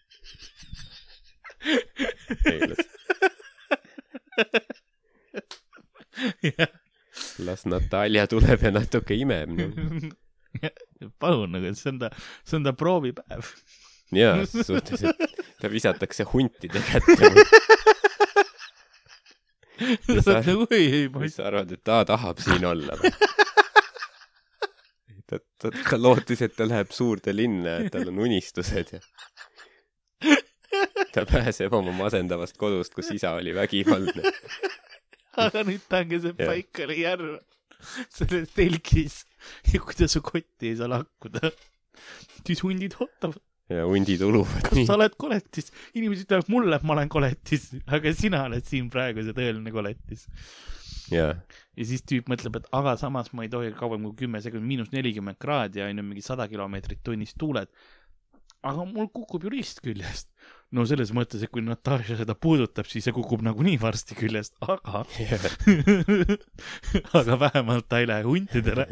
Las 7.46 7.66
Natalja 7.70 8.28
tuleb 8.32 8.60
ja 8.68 8.72
natuke 8.76 9.16
imeb, 9.18 9.50
noh. 9.56 9.72
palun, 11.22 11.52
nagu 11.56 11.72
see 11.78 11.90
on 11.94 12.00
ta, 12.04 12.08
see 12.44 12.58
on 12.60 12.66
ta 12.68 12.74
proovipäev. 12.78 13.44
jaa, 14.16 14.36
suhteliselt, 14.46 15.18
ta 15.62 15.72
visatakse 15.72 16.24
huntide 16.34 16.80
kätte. 16.92 17.32
Sa- 20.22 20.42
nagu 20.46 20.68
ei, 20.70 20.86
ei, 20.94 21.06
ma 21.10 21.24
ei 21.24 21.30
mis 21.30 21.36
sa 21.40 21.48
arvad, 21.50 21.72
et 21.74 21.82
ta 21.84 22.04
tahab 22.06 22.38
siin 22.44 22.66
olla 22.70 22.94
või? 23.00 23.10
ta, 25.30 25.40
ta, 25.58 25.72
ta 25.72 25.98
lootis, 25.98 26.42
et 26.46 26.54
ta 26.58 26.68
läheb 26.70 26.92
suurde 26.94 27.34
linna 27.34 27.80
ja 27.80 27.90
tal 27.94 28.12
on 28.12 28.20
unistused 28.28 28.88
ja 28.94 29.00
ta 31.14 31.26
pääseb 31.28 31.74
oma 31.74 31.92
masendavast 31.98 32.58
kodust, 32.62 32.94
kus 32.94 33.10
isa 33.16 33.32
oli 33.40 33.52
vägivaldne. 33.56 34.22
Aga 35.40 35.64
nüüd 35.68 35.84
ta 35.90 36.02
on 36.04 36.10
keset 36.12 36.40
Jah. 36.40 36.52
Paikali 36.52 37.02
järve 37.04 37.40
selles 38.14 38.52
telgis 38.56 39.22
ja 39.72 39.82
kui 39.82 39.96
ta 39.98 40.10
su 40.12 40.22
kotti 40.26 40.72
ei 40.72 40.78
saa 40.78 40.90
lakkuda, 40.92 41.50
siis 42.46 42.62
hundid 42.66 42.98
ootavad, 43.00 43.40
ja 43.72 43.86
hundid 43.88 44.22
uluvad 44.26 44.66
kas 44.66 44.76
nii 44.76 44.88
sa. 44.88 44.98
oled 44.98 45.16
koletis. 45.20 45.72
inimesed 45.96 46.28
ütlevad 46.28 46.52
mulle, 46.52 46.76
et 46.78 46.86
ma 46.88 46.96
olen 46.98 47.12
koletis, 47.12 47.70
aga 47.88 48.14
sina 48.18 48.44
oled 48.50 48.68
siin 48.68 48.90
praegu 48.94 49.24
see 49.26 49.38
tõeline 49.38 49.74
koletis. 49.74 50.28
ja 51.12 51.34
siis 51.78 52.04
tüüp 52.08 52.30
mõtleb, 52.32 52.62
et 52.62 52.70
aga 52.78 52.96
samas 53.00 53.32
ma 53.36 53.48
ei 53.48 53.52
tohi 53.54 53.74
kauem 53.78 54.10
kui 54.10 54.26
kümme 54.26 54.42
sekundit, 54.44 54.68
miinus 54.68 54.94
nelikümmend 54.96 55.40
kraadi 55.42 55.84
on 55.86 56.04
ju 56.04 56.08
mingi 56.08 56.26
sada 56.26 56.48
kilomeetrit 56.52 57.04
tunnis 57.04 57.36
tuuled. 57.40 57.72
aga 58.62 58.86
mul 58.86 59.10
kukub 59.10 59.48
ju 59.48 59.54
rist 59.54 59.82
küljest. 59.86 60.30
No 60.76 60.86
selles 60.88 61.12
mõttes, 61.16 61.44
et 61.44 61.52
kui 61.52 61.64
Natasha 61.66 62.18
seda 62.20 62.36
puudutab, 62.40 62.88
siis 62.90 63.06
see 63.08 63.16
kukub 63.16 63.44
nagunii 63.46 63.78
varsti 63.82 64.16
küljest, 64.18 64.56
aga 64.64 65.04
aga 67.22 67.40
vähemalt 67.46 67.90
ta 67.92 68.00
ei 68.02 68.08
lähe 68.10 68.28
huntidele. 68.28 68.88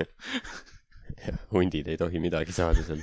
hundid 1.53 1.87
ei 1.87 1.99
tohi 1.99 2.21
midagi 2.23 2.55
saada 2.55 2.83
seal. 2.85 3.01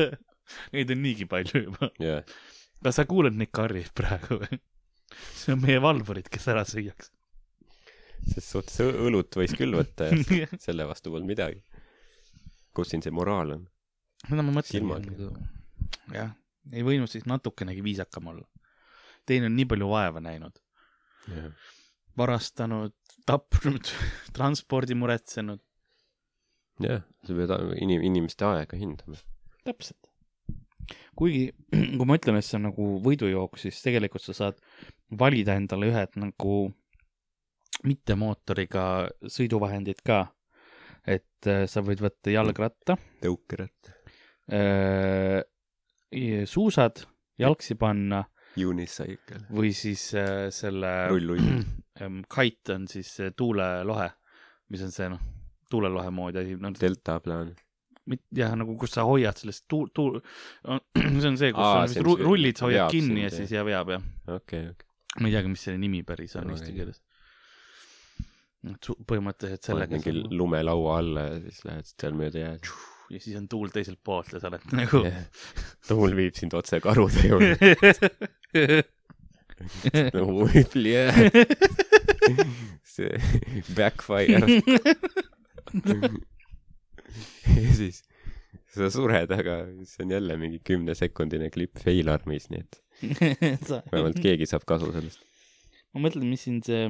Neid 0.74 0.90
on 0.90 1.02
niigi 1.04 1.28
palju 1.30 1.64
juba. 1.68 1.90
jaa, 2.02 2.20
kas 2.82 2.98
sa 2.98 3.06
kuuled 3.06 3.36
neid 3.38 3.52
karjeid 3.54 3.92
praegu 3.94 4.40
või? 4.42 4.58
see 5.38 5.54
on 5.54 5.62
meie 5.62 5.78
valvurid, 5.82 6.26
kes 6.30 6.48
ära 6.50 6.64
süüaks. 6.66 7.12
ses 8.32 8.50
suhtes 8.50 8.80
õlut 8.82 9.38
võis 9.38 9.54
küll 9.58 9.78
võtta 9.78 10.10
ja 10.10 10.48
selle 10.58 10.86
vastu 10.90 11.14
polnud 11.14 11.30
midagi. 11.30 11.62
kus 12.74 12.90
siin 12.90 13.06
see 13.06 13.14
moraal 13.14 13.54
on? 13.58 13.64
mida 14.28 14.42
ma 14.42 14.58
mõtlen 14.58 14.74
Silmad., 14.74 15.06
jah, 16.14 16.34
ei 16.72 16.84
võinud 16.86 17.10
siis 17.10 17.26
natukenegi 17.28 17.84
viisakam 17.84 18.30
olla. 18.32 18.46
teine 19.26 19.46
on 19.50 19.56
nii 19.56 19.68
palju 19.70 19.88
vaeva 19.90 20.20
näinud, 20.24 20.56
varastanud, 22.18 22.94
tapnud, 23.26 23.92
transpordi 24.36 24.96
muretsenud, 24.98 25.62
jah, 26.82 27.04
sa 27.26 27.36
pead 27.36 27.54
inim-, 27.80 28.04
inimeste 28.06 28.46
aega 28.48 28.78
hindama. 28.80 29.18
täpselt. 29.64 30.10
kuigi, 31.18 31.50
kui 31.98 32.08
me 32.08 32.18
ütleme, 32.18 32.40
et 32.40 32.48
see 32.48 32.58
on 32.58 32.68
nagu 32.70 32.90
võidujooks, 33.04 33.66
siis 33.66 33.80
tegelikult 33.84 34.24
sa 34.24 34.36
saad 34.36 34.60
valida 35.20 35.56
endale 35.58 35.90
ühed 35.90 36.20
nagu 36.20 36.60
mittemootoriga 37.86 38.84
sõiduvahendid 39.24 40.02
ka. 40.04 40.26
et 41.08 41.48
äh, 41.48 41.64
sa 41.70 41.80
võid 41.84 42.02
võtta 42.04 42.32
jalgratta, 42.32 42.98
tõukeratt, 43.24 43.94
suusad, 46.46 47.04
jalgsi 47.38 47.74
panna 47.78 48.24
unicycle, 48.58 49.44
või 49.54 49.70
siis 49.76 50.08
äh, 50.18 50.48
selle 50.54 50.90
rullull. 51.08 51.40
ähm, 52.02 52.20
kite 52.30 52.74
on 52.74 52.88
siis 52.90 53.12
see 53.20 53.30
tuulelohe, 53.36 54.08
mis 54.74 54.82
on 54.86 54.90
see 54.94 55.08
noh, 55.12 55.20
tuulelohe 55.70 56.10
moodi 56.10 56.42
asi, 56.42 56.56
no 56.60 56.72
deltaplaan. 56.74 57.52
jah, 58.34 58.56
nagu 58.58 58.74
kus 58.80 58.96
sa 58.96 59.04
hoiad 59.06 59.38
sellest 59.38 59.66
tuul, 59.70 59.88
tuul, 59.94 60.18
see 61.22 61.28
on 61.30 61.38
see, 61.38 61.52
kus 61.54 61.62
Aa, 61.62 61.84
on 61.86 62.08
ru- 62.08 62.18
rullid, 62.24 62.58
sa 62.58 62.66
hoiad 62.66 62.88
veab 62.88 62.96
kinni 62.96 63.22
ja 63.26 63.30
siis 63.30 63.54
ja 63.54 63.62
veab 63.66 63.94
jah. 63.94 64.02
okei, 64.34 64.66
okei. 64.72 64.88
ma 65.20 65.30
ei 65.30 65.36
teagi, 65.36 65.54
mis 65.54 65.62
selle 65.68 65.78
nimi 65.78 66.02
päris 66.06 66.34
on 66.40 66.50
Väga 66.50 66.58
eesti 66.58 66.74
keeles. 66.74 67.00
põhimõtteliselt 69.08 69.64
sellega 69.70 69.94
mingi 69.96 70.12
lumelaua 70.36 70.98
alla 71.00 71.22
ja 71.30 71.36
siis 71.46 71.62
lähed 71.64 71.86
seal 71.94 72.18
mööda 72.18 72.42
jääd. 72.42 72.66
Ja 73.10 73.20
siis 73.20 73.36
on 73.36 73.48
tuul 73.50 73.72
teiselt 73.74 74.00
poolt 74.04 74.32
ja 74.34 74.40
sa 74.42 74.50
oled 74.50 74.64
nagu 74.80 75.02
tuul 75.88 76.16
viib 76.18 76.34
sind 76.38 76.54
otse 76.56 76.80
karude 76.84 77.26
juurde. 77.26 77.56
nagu 80.16 80.46
yeah. 80.78 81.14
see 82.94 83.12
backfire. 83.76 84.46
ja 87.56 87.74
siis 87.76 88.02
sa 88.70 88.90
sured, 88.92 89.32
aga 89.34 89.56
see 89.88 90.04
on 90.06 90.14
jälle 90.14 90.36
mingi 90.40 90.60
kümnesekundine 90.64 91.50
klipp 91.50 91.78
fail 91.82 92.08
armis, 92.12 92.48
nii 92.52 92.62
et 92.62 92.82
vähemalt 93.92 94.20
keegi 94.22 94.46
saab 94.48 94.66
kasu 94.68 94.92
sellest. 94.94 95.22
ma 95.94 96.06
mõtlen, 96.06 96.28
mis 96.30 96.44
siin 96.46 96.60
see 96.64 96.84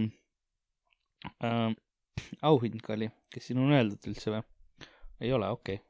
äh, 1.45 1.71
auhind 2.45 2.83
ka 2.85 2.97
oli, 2.99 3.11
kas 3.33 3.49
siin 3.49 3.63
on 3.63 3.73
öeldud 3.77 4.11
üldse 4.13 4.35
või? 4.35 4.43
ei 5.21 5.33
ole, 5.37 5.49
okei 5.57 5.81
okay.. 5.81 5.90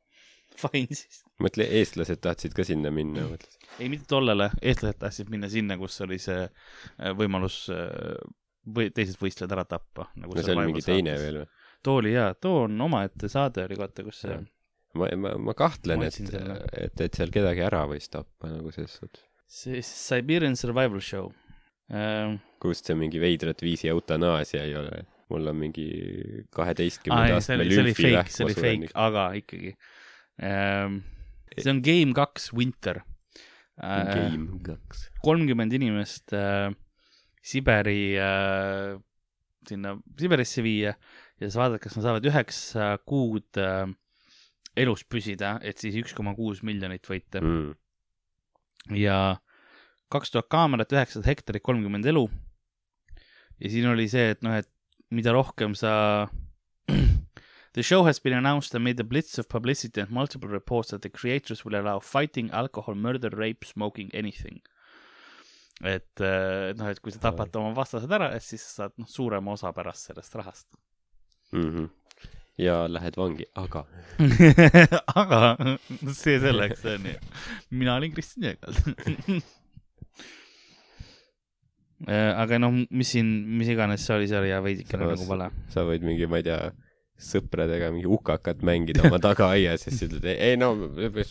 Fine 0.61 0.99
siis. 0.99 1.23
mõtle, 1.43 1.67
eestlased 1.81 2.21
tahtsid 2.25 2.57
ka 2.57 2.67
sinna 2.69 2.93
minna, 2.95 3.27
mõtlesin. 3.31 3.71
ei, 3.79 3.89
mitte 3.93 4.09
tollele, 4.11 4.51
eestlased 4.63 5.01
tahtsid 5.01 5.33
minna 5.33 5.49
sinna, 5.53 5.79
kus 5.81 6.01
oli 6.05 6.21
see 6.23 6.43
äh, 6.45 7.15
võimalus 7.17 7.63
äh, 7.75 8.21
või 8.69 8.91
teised 8.95 9.19
võistlejad 9.21 9.57
ära 9.57 9.65
tappa. 9.69 10.11
nagu 10.21 10.37
no 10.37 10.45
see 10.45 10.55
oli 10.57 10.71
mingi 10.71 10.85
teine. 10.85 11.17
veel 11.21 11.43
või? 11.43 11.51
too 11.83 12.01
oli 12.03 12.15
jaa, 12.15 12.33
too 12.35 12.65
on 12.67 12.81
omaette 12.89 13.31
saade 13.33 13.65
oli 13.65 13.79
vaata, 13.81 14.05
kus 14.07 14.25
see 14.27 14.39
ma, 14.99 15.09
ma, 15.17 15.35
ma 15.51 15.55
kahtlen, 15.57 16.03
et 16.07 16.19
et, 16.21 17.05
et 17.07 17.19
seal 17.19 17.33
kedagi 17.35 17.65
ära 17.67 17.85
võis 17.91 18.11
tappa 18.13 18.51
nagu 18.51 18.73
selles 18.75 18.99
suhtes. 19.01 19.25
see 19.51 19.83
Siberian 19.87 20.59
Survival 20.59 21.03
Show 21.05 21.31
äh,. 21.91 22.37
kust 22.63 22.91
see 22.91 22.99
mingi 22.99 23.23
veidrat 23.23 23.63
viisi 23.65 23.91
eutanaasia 23.93 24.67
ei 24.67 24.77
ole. 24.79 25.07
mul 25.31 25.47
on 25.47 25.57
mingi 25.57 25.89
kaheteistkümnenda 26.51 27.39
astme 27.39 27.61
oli, 27.61 27.71
see 27.71 27.83
oli 27.83 27.91
lümfi 27.91 28.07
fake, 28.09 28.35
see 28.35 28.47
oli 28.49 28.59
fake, 28.59 28.95
aga 28.99 29.31
ikkagi 29.41 29.75
ähm,. 29.75 29.99
See 30.41 31.73
on 31.73 31.83
Game 31.85 32.17
kaks 32.17 32.51
Winter 32.57 33.03
äh,. 33.81 34.07
Game 34.09 34.61
kaks. 34.65 35.09
kolmkümmend 35.25 35.75
inimest 35.77 36.33
äh, 36.37 36.71
Siberi 37.43 38.17
äh, 38.21 38.97
sinna 39.69 39.97
Siberisse 40.19 40.65
viia 40.65 40.95
ja 41.41 41.49
siis 41.49 41.59
vaadata, 41.59 41.83
kas 41.85 41.97
nad 41.97 42.07
saavad 42.07 42.27
üheksa 42.29 42.95
kuud 43.09 43.61
elus 44.79 45.05
püsida, 45.09 45.57
et 45.67 45.81
siis 45.81 45.97
üks 46.01 46.15
koma 46.17 46.35
kuus 46.37 46.63
miljonit 46.67 47.07
võita. 47.09 47.41
Mm. 47.43 47.73
ja 48.97 49.41
kaks 50.11 50.33
tuhat 50.35 50.51
kaamerat, 50.51 50.93
üheksasada 50.95 51.31
hektarit, 51.31 51.65
kolmkümmend 51.65 52.07
elu. 52.11 52.27
ja 53.61 53.73
siin 53.73 53.89
oli 53.91 54.09
see, 54.11 54.33
et 54.35 54.45
noh, 54.47 54.57
et 54.57 54.71
mida 55.11 55.35
rohkem 55.35 55.75
sa 55.79 56.29
The 57.73 57.83
show 57.83 58.05
has 58.05 58.19
been 58.19 58.33
announced 58.33 58.75
amid 58.75 58.99
a 58.99 59.05
blitz 59.05 59.39
of 59.39 59.49
publicity 59.49 60.01
and 60.01 60.11
multiple 60.11 60.49
reports 60.49 60.91
that 60.91 61.03
the 61.03 61.09
creators 61.09 61.65
will 61.65 61.77
allow 61.81 62.01
fighting, 62.01 62.51
alcohol, 62.51 62.97
murder, 62.97 63.31
rape, 63.31 63.65
smoking, 63.65 64.11
anything. 64.13 64.61
et 65.81 66.21
eh, 66.21 66.73
noh, 66.77 66.91
et 66.91 67.01
kui 67.01 67.13
sa 67.15 67.23
tapad 67.31 67.55
oma 67.57 67.73
vastased 67.77 68.13
ära, 68.13 68.35
siis 68.45 68.65
sa 68.67 68.85
saad 68.85 68.99
noh, 69.01 69.09
suurema 69.09 69.55
osa 69.55 69.73
pärast 69.77 70.11
sellest 70.11 70.35
rahast. 70.37 70.69
Mm 71.53 71.71
-hmm. 71.71 71.89
ja 72.59 72.89
lähed 72.89 73.17
vangi, 73.17 73.47
aga 73.55 73.87
aga 75.21 75.57
see 76.13 76.41
selleks, 76.41 76.85
onju. 76.85 77.15
mina 77.71 77.97
olin 77.97 78.13
Kristjan 78.13 78.45
Jõekald. 78.45 78.77
aga 82.43 82.59
noh, 82.59 82.85
mis 82.91 83.09
siin, 83.09 83.27
mis 83.59 83.69
iganes 83.69 84.07
see 84.07 84.17
oli, 84.17 84.29
see 84.29 84.39
oli 84.39 84.53
jah 84.53 84.63
veidikene 84.63 85.07
nagu 85.07 85.27
vale. 85.29 85.51
sa 85.69 85.85
võid 85.89 86.05
mingi, 86.05 86.27
ma 86.27 86.37
ei 86.37 86.43
tea, 86.43 86.73
sõpradega 87.21 87.91
mingi 87.95 88.09
ukakat 88.11 88.63
mängida 88.67 89.05
oma 89.09 89.21
tagaaias 89.23 89.85
ja 89.87 89.93
siis 89.93 90.07
ütled, 90.09 90.27
ei 90.31 90.57
no 90.61 90.73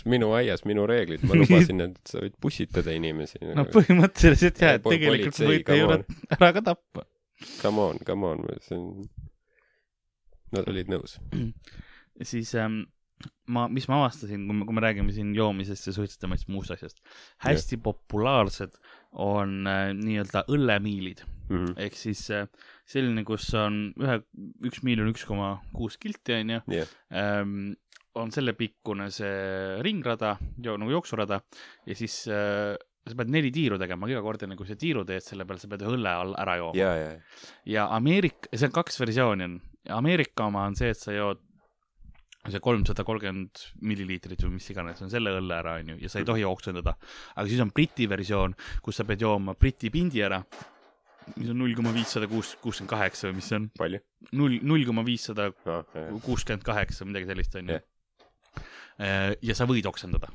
minu 0.09 0.31
aias, 0.37 0.63
minu 0.69 0.85
reeglid, 0.89 1.23
ma 1.27 1.37
lubasin, 1.39 1.85
et 1.87 1.97
sa 2.09 2.21
võid 2.23 2.35
pussitada 2.41 2.93
inimesi. 2.95 3.41
No 3.57 3.65
põhimõtteliselt 3.69 4.61
jah, 4.61 4.77
et 4.77 4.85
tegelikult 4.85 5.41
võite 5.41 5.65
come 5.71 5.79
ju 5.79 6.37
ära 6.37 6.51
ka 6.57 6.65
tappa. 6.71 7.07
Come 7.61 7.83
on, 7.87 7.99
come 8.05 8.33
on, 8.33 8.45
see 8.65 8.77
on, 8.77 9.09
nad 10.55 10.67
olid 10.69 10.91
nõus. 10.91 11.17
siis 12.31 12.51
ähm, 12.59 12.81
ma, 13.47 13.67
mis 13.71 13.87
ma 13.89 14.01
avastasin, 14.03 14.45
kui 14.45 14.59
me, 14.59 14.67
kui 14.67 14.75
me 14.75 14.83
räägime 14.83 15.15
siin 15.15 15.33
joomisest 15.37 15.89
ja 15.89 15.95
suitsetamisest, 15.95 16.51
muust 16.51 16.75
asjast, 16.75 17.01
hästi 17.45 17.79
populaarsed 17.83 18.77
on 19.25 19.61
äh, 19.69 19.89
nii-öelda 19.97 20.45
õllemiilid 20.51 21.25
Mhm. 21.49 21.75
ehk 21.81 21.95
siis 21.97 22.23
äh, 22.35 22.47
selline, 22.85 23.23
kus 23.27 23.47
on 23.57 23.89
ühe, 23.99 24.19
üks 24.69 24.83
miil 24.85 25.01
on 25.03 25.13
üks 25.13 25.25
koma 25.27 25.55
kuus 25.75 25.97
kilti, 26.01 26.39
onju 26.39 26.61
jah, 26.75 26.91
ähm, 27.13 27.71
on 28.19 28.31
sellepikkune 28.33 29.09
see 29.13 29.79
ringrada, 29.85 30.35
nagu 30.59 30.91
jooksurada 30.91 31.41
ja 31.87 31.97
siis 31.97 32.21
äh, 32.31 32.75
sa 33.09 33.17
pead 33.17 33.31
neli 33.33 33.51
tiiru 33.53 33.79
tegema, 33.81 34.09
iga 34.11 34.21
kord 34.25 34.43
enne 34.45 34.57
kui 34.59 34.67
sa 34.69 34.77
tiiru 34.79 35.05
teed, 35.07 35.23
selle 35.25 35.45
peal 35.49 35.61
sa 35.61 35.69
pead 35.71 35.85
õlle 35.87 36.13
all 36.21 36.33
ära 36.39 36.57
jooma. 36.59 36.77
ja, 36.77 36.93
ja, 36.97 37.11
ja 37.65 37.89
Ameerika, 37.95 38.51
see 38.53 38.69
on 38.69 38.75
kaks 38.75 38.99
versiooni 39.01 39.47
on. 39.47 39.59
Ameerika 39.95 40.49
oma 40.49 40.65
on 40.69 40.75
see, 40.77 40.91
et 40.93 40.99
sa 40.99 41.15
jood 41.15 41.39
see 42.49 42.61
kolmsada 42.63 43.03
kolmkümmend 43.05 43.61
milliliitrit 43.85 44.41
või 44.45 44.55
mis 44.57 44.69
iganes 44.71 45.01
on 45.03 45.11
selle 45.11 45.33
õlle 45.37 45.57
ära, 45.57 45.77
onju, 45.81 45.97
ja 46.01 46.11
sa 46.11 46.21
ei 46.21 46.27
tohi 46.27 46.45
oksendada. 46.47 46.95
aga 47.35 47.45
siis 47.49 47.61
on 47.63 47.71
Briti 47.75 48.07
versioon, 48.09 48.55
kus 48.85 48.99
sa 48.99 49.05
pead 49.07 49.25
jooma 49.25 49.55
Briti 49.59 49.91
pindi 49.93 50.23
ära, 50.25 50.39
mis 51.35 51.49
on 51.51 51.59
null 51.61 51.75
koma 51.77 51.93
viissada 51.95 52.27
kuus, 52.31 52.55
kuuskümmend 52.63 52.91
kaheksa 52.91 53.29
või 53.29 53.39
mis 53.39 53.49
see 53.51 53.59
on, 53.59 53.69
palju 53.77 54.01
null, 54.37 54.59
null 54.65 54.85
koma 54.87 55.05
viissada 55.07 55.49
kuuskümmend 56.25 56.65
kaheksa, 56.65 57.07
midagi 57.09 57.29
sellist 57.29 57.57
onju 57.59 57.77
Jah.. 57.77 59.35
ja 59.45 59.55
sa 59.57 59.67
võid 59.69 59.87
oksendada. 59.89 60.31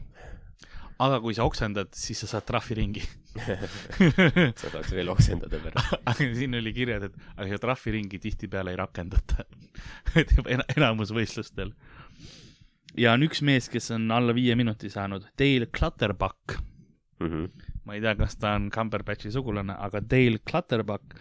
aga 1.05 1.19
kui 1.21 1.35
sa 1.37 1.45
oksendad, 1.45 1.91
siis 1.99 2.21
sa 2.23 2.29
saad 2.31 2.47
trahviringi. 2.49 3.03
sa 4.61 4.71
saaks 4.71 4.93
veel 4.95 5.11
oksendada 5.13 5.59
pärast. 5.61 5.97
aga 6.11 6.29
siin 6.39 6.55
oli 6.61 6.73
kirjas, 6.77 7.09
et 7.09 7.19
aga 7.43 7.59
trahviringi 7.67 8.21
tihtipeale 8.23 8.75
ei 8.75 8.81
rakendata. 8.81 9.45
enamus 10.77 11.13
võistlustel. 11.15 11.75
ja 12.97 13.13
on 13.17 13.27
üks 13.27 13.43
mees, 13.43 13.69
kes 13.69 13.91
on 13.97 14.11
alla 14.15 14.35
viie 14.37 14.55
minuti 14.57 14.91
saanud, 14.91 15.27
Dale 15.39 15.71
Clutterbuck. 15.75 16.59
Mhm. 17.21 17.74
Ma 17.85 17.97
ei 17.97 18.01
tea, 18.01 18.15
kas 18.17 18.37
ta 18.41 18.55
on 18.57 18.71
Cumberbatchi 18.73 19.31
sugulane, 19.33 19.77
aga 19.87 20.01
Dale 20.01 20.41
Clutterbuck, 20.47 21.17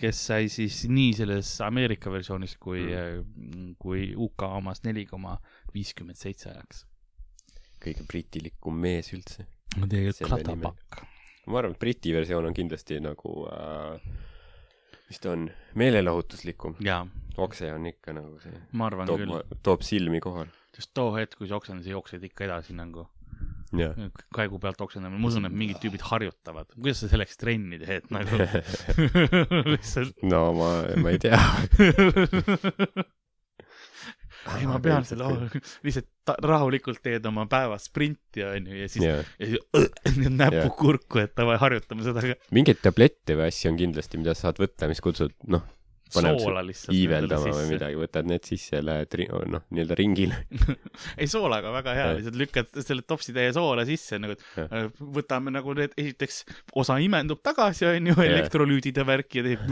kes 0.00 0.24
sai 0.30 0.48
siis 0.52 0.82
nii 0.88 1.12
selles 1.20 1.52
Ameerika 1.64 2.12
versioonis 2.12 2.56
kui 2.62 2.86
mm., 2.88 3.74
kui 3.82 4.08
UK 4.16 4.46
omas 4.48 4.82
neli 4.86 5.04
koma 5.08 5.36
viiskümmend 5.74 6.18
seitse 6.18 6.50
ajaks. 6.52 6.86
kõige 7.82 8.06
britilikum 8.06 8.76
mees 8.78 9.10
üldse. 9.12 9.46
Dale 9.76 10.12
Clutterbuck. 10.16 11.04
ma 11.46 11.58
arvan, 11.58 11.74
et 11.74 11.80
Briti 11.82 12.12
versioon 12.14 12.46
on 12.46 12.54
kindlasti 12.54 13.00
nagu 13.02 13.46
äh,, 13.50 14.12
mis 15.08 15.18
ta 15.20 15.32
on, 15.34 15.48
meelelahutuslikum. 15.76 16.76
jaa, 16.80 17.02
okse 17.36 17.72
on 17.74 17.88
ikka 17.90 18.14
nagu 18.16 18.38
see, 18.40 18.60
ma 18.78 18.88
arvan 18.88 19.10
toob 19.10 19.24
küll., 19.24 19.56
toob 19.66 19.82
silmi 19.84 20.22
kohale. 20.24 20.52
sest 20.72 20.94
too 20.94 21.10
hetk, 21.16 21.36
kui 21.40 21.50
sa 21.50 21.58
oksendad, 21.58 21.84
sa 21.84 21.96
jooksed 21.98 22.30
ikka 22.30 22.46
edasi 22.46 22.76
nagu 22.78 23.08
jah. 23.78 23.96
kaigu 24.34 24.60
pealt 24.62 24.80
oksendamine, 24.84 25.20
ma 25.22 25.30
usun, 25.30 25.48
et 25.48 25.56
mingid 25.56 25.80
tüübid 25.82 26.04
harjutavad. 26.10 26.68
kuidas 26.76 27.02
sa 27.04 27.10
selleks 27.12 27.40
trenni 27.40 27.80
teed 27.82 28.10
nagu? 28.14 28.42
lihtsalt. 29.72 30.16
no 30.26 30.44
ma, 30.58 30.70
ma 31.02 31.14
ei 31.14 31.20
tea. 31.22 31.40
ei, 34.58 34.66
ma 34.66 34.78
pean 34.82 35.04
selle, 35.06 35.28
lihtsalt 35.86 36.08
ta- 36.26 36.36
rahulikult 36.42 37.02
teed 37.04 37.26
oma 37.30 37.44
päevast 37.50 37.90
sprinti, 37.90 38.42
onju, 38.46 38.78
ja 38.80 38.88
siis, 38.90 39.04
jah, 39.06 39.28
ja 39.38 39.50
siis 39.52 40.18
need 40.22 40.34
näpud 40.38 40.74
kurku, 40.78 41.22
et 41.22 41.36
davai, 41.38 41.58
harjutame 41.62 42.06
seda 42.06 42.24
ka. 42.24 42.38
mingeid 42.54 42.82
tablette 42.84 43.36
või 43.38 43.48
asju 43.50 43.72
on 43.72 43.78
kindlasti, 43.80 44.20
mida 44.22 44.34
sa 44.36 44.48
saad 44.48 44.62
võtta, 44.62 44.90
mis 44.90 45.02
kutsud, 45.04 45.34
noh, 45.52 45.64
Paneb 46.12 46.38
soola 46.42 46.62
lihtsalt. 46.66 46.94
iiveldama 46.96 47.52
või. 47.54 47.66
midagi, 47.70 47.98
võtad 48.00 48.28
need 48.28 48.44
sisse 48.48 48.76
ja 48.76 48.82
lähed 48.84 49.16
noh, 49.52 49.64
nii-öelda 49.72 49.96
ringile. 49.98 50.40
ei, 51.20 51.28
soolaga 51.30 51.72
väga 51.74 51.94
hea, 51.96 52.08
lihtsalt 52.18 52.38
lükkad 52.40 52.80
selle 52.84 53.06
topsitäie 53.08 53.52
soola 53.56 53.86
sisse 53.88 54.18
nagu, 54.22 54.36
et 54.36 54.60
äh, 54.64 54.88
võtame 55.18 55.54
nagu 55.54 55.76
need, 55.78 55.94
esiteks 56.00 56.42
osa 56.82 56.98
imendub 57.02 57.42
tagasi, 57.44 57.88
onju, 57.90 58.16
elektrolüüdid 58.26 59.00
ja 59.00 59.06
värk 59.08 59.38
ja 59.40 59.46
teeb. 59.46 59.64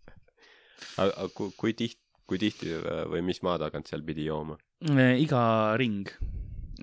aga 1.02 1.28
kui, 1.36 1.52
kui 1.58 1.76
tihti, 1.76 2.02
kui 2.26 2.40
tihti 2.42 2.74
või 3.12 3.22
mis 3.26 3.42
maa 3.46 3.58
tagant 3.62 3.88
seal 3.90 4.04
pidi 4.06 4.26
jooma? 4.26 4.58
iga 5.16 5.42
ring, 5.80 6.10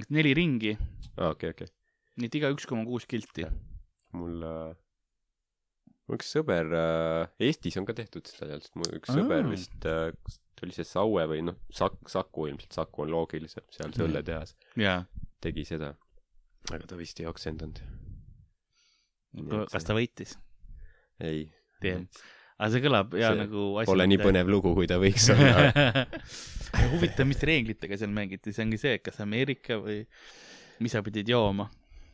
neli 0.10 0.34
ringi, 0.38 0.74
okei, 1.18 1.54
okei. 1.54 1.68
nii 2.18 2.30
et 2.30 2.40
iga 2.40 2.50
üks 2.54 2.66
koma 2.70 2.88
kuus 2.88 3.06
kilti. 3.10 3.46
mul 4.18 4.46
äh,, 4.46 4.72
mul 6.08 6.20
üks 6.20 6.32
sõber 6.36 6.72
äh,, 6.76 7.28
Eestis 7.48 7.78
on 7.80 7.88
ka 7.88 7.96
tehtud 7.98 8.28
seda 8.28 8.50
seal, 8.52 8.64
sest 8.66 8.76
mu 8.80 8.88
üks 8.98 9.12
Aa. 9.12 9.20
sõber 9.20 9.46
vist 9.52 9.88
äh,, 9.90 10.10
oli 10.64 10.76
see 10.76 10.88
Saue 10.88 11.26
või 11.28 11.42
noh, 11.44 11.58
Sak-, 11.76 12.00
Saku 12.12 12.48
ilmselt, 12.48 12.72
Saku 12.76 13.04
on 13.04 13.12
loogilisem, 13.12 13.66
seal 13.74 13.92
see 13.96 14.06
õlletehas, 14.06 14.54
jaa, 14.80 15.02
tegi 15.44 15.66
seda. 15.68 15.90
aga 16.72 16.88
ta 16.88 16.96
vist 17.00 17.20
ei 17.20 17.28
oksendanud. 17.28 17.82
kas 19.74 19.84
ta 19.84 19.98
võitis? 19.98 20.38
ei. 21.20 21.50
Aga 21.84 22.70
see 22.72 22.84
kõlab 22.86 23.16
ja 23.20 23.34
See 23.34 23.42
nagu 23.42 23.64
Pole 23.90 24.06
nii 24.08 24.22
põnev 24.22 24.48
lugu, 24.48 24.72
kui 24.78 24.88
ta 24.88 24.96
võiks 25.02 25.26
olla. 25.34 26.06
huvitav, 26.94 27.28
mis 27.28 27.44
reeglitega 27.44 27.98
seal 28.00 28.14
mängiti, 28.16 28.54
see 28.56 28.64
ongi 28.64 28.80
see, 28.80 28.96
et 29.00 29.04
kas 29.04 29.20
Ameerika 29.26 29.82
või 29.84 30.04
mis 30.80 30.96
sa 30.96 31.04
pidid 31.04 31.28
jooma 31.28 31.68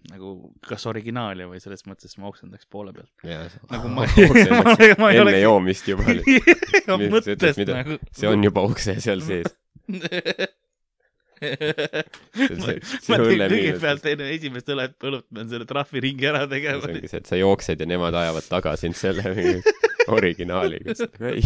nagu 0.08 0.54
kas 0.66 0.86
originaali 0.90 1.46
või 1.50 1.60
selles 1.64 1.84
mõttes 1.90 2.16
ma 2.20 2.30
oksendaks 2.30 2.66
poole 2.72 2.94
pealt. 2.96 3.12
nagu 3.70 3.92
ma 3.92 4.06
ma 5.02 5.12
ei 5.12 5.20
enne 5.20 5.24
oleks 5.24 5.42
joomist 5.44 5.90
juba. 5.92 6.04
Mõttest 7.16 7.60
mida- 7.60 7.82
nagu. 7.82 8.00
see 8.16 8.30
on 8.32 8.44
juba 8.48 8.64
okse 8.70 8.96
seal 9.04 9.22
sees. 9.26 9.50
ma 11.40 12.74
see 12.76 13.20
teen 13.20 13.44
kõigepealt 13.48 14.08
enne 14.12 14.26
esimest 14.36 14.72
õlet, 14.74 14.96
õlut 15.08 15.26
pean 15.32 15.48
selle 15.52 15.68
trahviringi 15.70 16.28
ära 16.32 16.42
see 16.46 16.52
tegema. 16.52 16.84
ongi 16.90 17.08
see, 17.12 17.22
et 17.24 17.30
sa 17.32 17.40
jooksed 17.40 17.80
ja 17.80 17.88
nemad 17.90 18.16
ajavad 18.24 18.46
taga 18.50 18.76
sind 18.80 18.96
selle 19.00 19.24
originaaliga. 20.12 20.96
ei, 21.32 21.44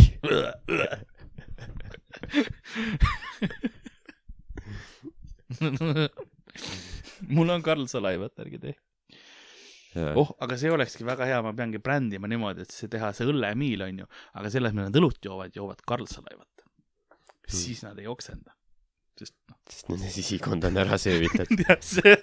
mul 7.35 7.53
on 7.53 7.63
Karl 7.65 7.85
Salaivat, 7.91 8.35
ärge 8.43 8.59
tehke. 8.63 8.81
oh, 10.17 10.31
aga 10.41 10.57
see 10.57 10.71
olekski 10.73 11.05
väga 11.05 11.27
hea, 11.29 11.41
ma 11.45 11.53
peangi 11.57 11.81
brändima 11.83 12.29
niimoodi, 12.29 12.65
et 12.65 12.73
see 12.73 12.89
teha 12.91 13.11
see 13.13 13.29
õllemiil 13.29 13.85
onju, 13.85 14.09
aga 14.39 14.51
selles, 14.53 14.73
mille 14.73 14.89
nad 14.89 14.99
õlut 15.01 15.21
joovad, 15.25 15.53
joovad 15.55 15.83
Karl 15.87 16.09
Salaivat. 16.09 16.65
siis 17.47 17.83
nad 17.85 17.99
ei 18.01 18.09
oksenda. 18.09 18.55
sest 19.19 19.35
noh, 19.49 19.59
sest 19.69 19.89
nende 19.93 20.09
sisikond 20.09 20.65
on 20.65 20.81
ära 20.81 20.97
söövitud. 20.97 21.51
tead 21.61 21.85
see. 21.85 22.17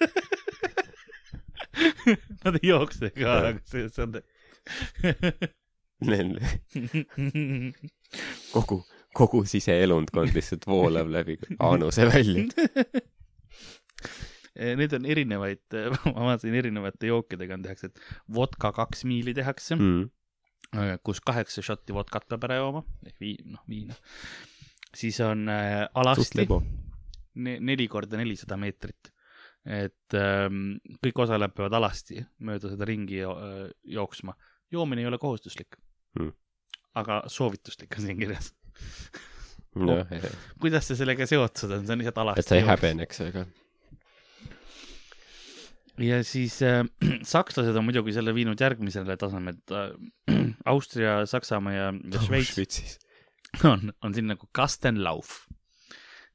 Nad 2.43 2.57
ei 2.59 2.67
jookse 2.67 3.09
ka, 3.15 3.35
aga 3.37 3.59
see, 3.69 3.87
see 3.87 4.03
on 4.03 4.17
Neil 6.01 6.33
kogu, 8.51 8.81
kogu 9.17 9.43
siseelundkond 9.49 10.33
lihtsalt 10.35 10.67
voolab 10.67 11.11
läbi 11.13 11.37
aanuse 11.59 12.07
välja. 12.09 12.45
Need 14.55 14.93
on 14.97 15.05
erinevaid, 15.07 15.61
ma 16.13 16.25
vaatasin 16.31 16.55
erinevate 16.59 17.07
jookidega 17.07 17.55
on 17.55 17.61
tehakse, 17.63 17.87
et 17.91 17.99
vodka 18.35 18.71
kaks 18.75 19.05
miili 19.09 19.33
tehakse 19.37 19.75
mm., 19.79 20.09
Mm. 20.71 20.99
kus 21.03 21.19
kaheksa 21.19 21.59
šotti 21.65 21.91
vodkat 21.91 22.23
peab 22.31 22.45
ära 22.47 22.55
jooma 22.61 22.79
ehk 23.03 23.17
vii-, 23.19 23.41
noh 23.51 23.59
viina. 23.67 23.95
siis 24.95 25.17
on 25.25 25.41
äh, 25.51 25.81
alasti 25.99 26.45
ne, 27.35 27.57
neli 27.59 27.87
korda 27.91 28.15
nelisada 28.15 28.55
meetrit. 28.61 29.09
et 29.65 30.15
ähm, 30.15 30.77
kõik 31.03 31.19
osalejad 31.25 31.51
peavad 31.57 31.75
alasti 31.75 32.21
mööda 32.39 32.71
seda 32.71 32.87
ringi 32.87 33.17
jo 33.19 33.33
jooksma. 33.83 34.37
joomine 34.71 35.01
ei 35.03 35.09
ole 35.11 35.17
kohustuslik 35.19 35.75
Mm. 36.19 36.31
aga 36.95 37.23
soovituslik 37.27 37.97
on 37.97 38.05
siin 38.05 38.17
kirjas. 38.19 38.53
noh, 39.75 40.07
kuidas 40.61 40.87
see 40.87 40.95
sellega 40.99 41.27
seotud 41.27 41.71
on, 41.71 41.85
see 41.85 41.93
on 41.97 41.99
lihtsalt 42.03 42.23
alasti. 42.23 42.45
et 42.45 42.47
sa 42.53 42.55
ei. 42.61 42.65
häbeneks, 42.69 43.21
aga 43.27 43.45
ja 46.05 46.21
siis 46.27 46.59
äh, 46.65 46.83
sakslased 47.33 47.77
on 47.77 47.87
muidugi 47.87 48.15
selle 48.15 48.35
viinud 48.35 48.59
järgmisele 48.61 49.17
tasemele, 49.21 49.57
et 49.57 49.75
äh, 49.77 50.43
Austria, 50.73 51.21
Saksamaa 51.29 51.73
ja, 51.73 51.87
ja 51.93 52.25
Šveits 52.25 52.55
Šveitsis. 52.55 52.99
on, 53.71 53.91
on 54.01 54.13
siin 54.15 54.31
nagu 54.31 54.47
Kastenlauf 54.55 55.41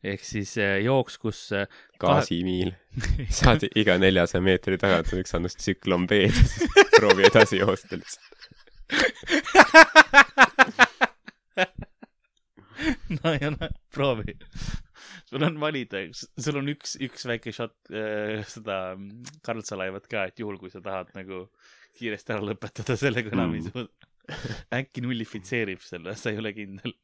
ehk 0.06 0.24
siis 0.24 0.54
äh, 0.60 0.78
jooks, 0.84 1.18
kus 1.18 1.40
äh, 1.56 1.66
gaasimiil. 2.02 2.72
saad 3.38 3.66
iga 3.74 3.96
neljasaja 4.00 4.44
meetri 4.44 4.78
tagant 4.80 5.12
üks 5.16 5.34
annus 5.36 5.56
tsüklon 5.58 6.06
B-d 6.10 6.28
ja 6.28 6.32
siis 6.36 6.70
proovi 6.98 7.26
edasi 7.28 7.60
joosta 7.62 7.98
lihtsalt. 7.98 8.40
no 13.18 13.34
ja 13.40 13.52
no 13.54 13.70
proovi. 13.94 14.36
Sul 15.36 15.46
on 15.46 15.58
valida, 15.60 16.02
sul 16.16 16.60
on 16.60 16.72
üks, 16.72 16.96
üks 17.04 17.26
väike 17.28 17.52
šot 17.54 17.92
äh, 17.92 18.42
seda 18.48 18.96
mm, 18.96 19.40
Karl 19.44 19.62
Salaivat 19.66 20.08
ka, 20.10 20.26
et 20.30 20.40
juhul, 20.40 20.58
kui 20.60 20.72
sa 20.72 20.80
tahad 20.84 21.12
nagu 21.16 21.44
kiiresti 21.96 22.34
ära 22.34 22.44
lõpetada 22.44 22.96
enam 23.36 23.54
ei 23.56 23.62
Mm. 23.64 23.70
suuda. 23.70 24.12
äkki 24.80 25.04
nullifitseerib 25.04 25.84
selle, 25.86 26.16
sa 26.18 26.32
ei 26.32 26.40
ole 26.40 26.50
kindel. 26.56 26.96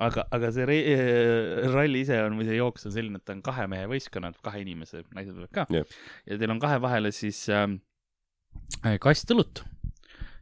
aga, 0.00 0.22
aga 0.32 0.52
see 0.54 0.68
äh, 0.94 1.66
ralli 1.72 2.04
ise 2.04 2.20
on 2.22 2.38
või 2.38 2.46
see 2.46 2.60
jooks 2.60 2.86
on 2.86 2.94
selline, 2.94 3.18
et 3.18 3.26
ta 3.26 3.34
on 3.34 3.42
kahe 3.44 3.66
mehe 3.68 3.88
võistkonnad, 3.90 4.38
kahe 4.44 4.62
inimese, 4.62 5.02
naised 5.16 5.34
võivad 5.34 5.52
ka 5.56 5.66
Jah. 5.74 5.98
ja 6.30 6.38
teil 6.40 6.54
on 6.54 6.62
kahe 6.62 6.78
vahele 6.80 7.10
siis 7.12 7.42
ähm, 7.52 7.80
äh, 8.84 8.96
kast 9.02 9.34
õlut 9.34 9.64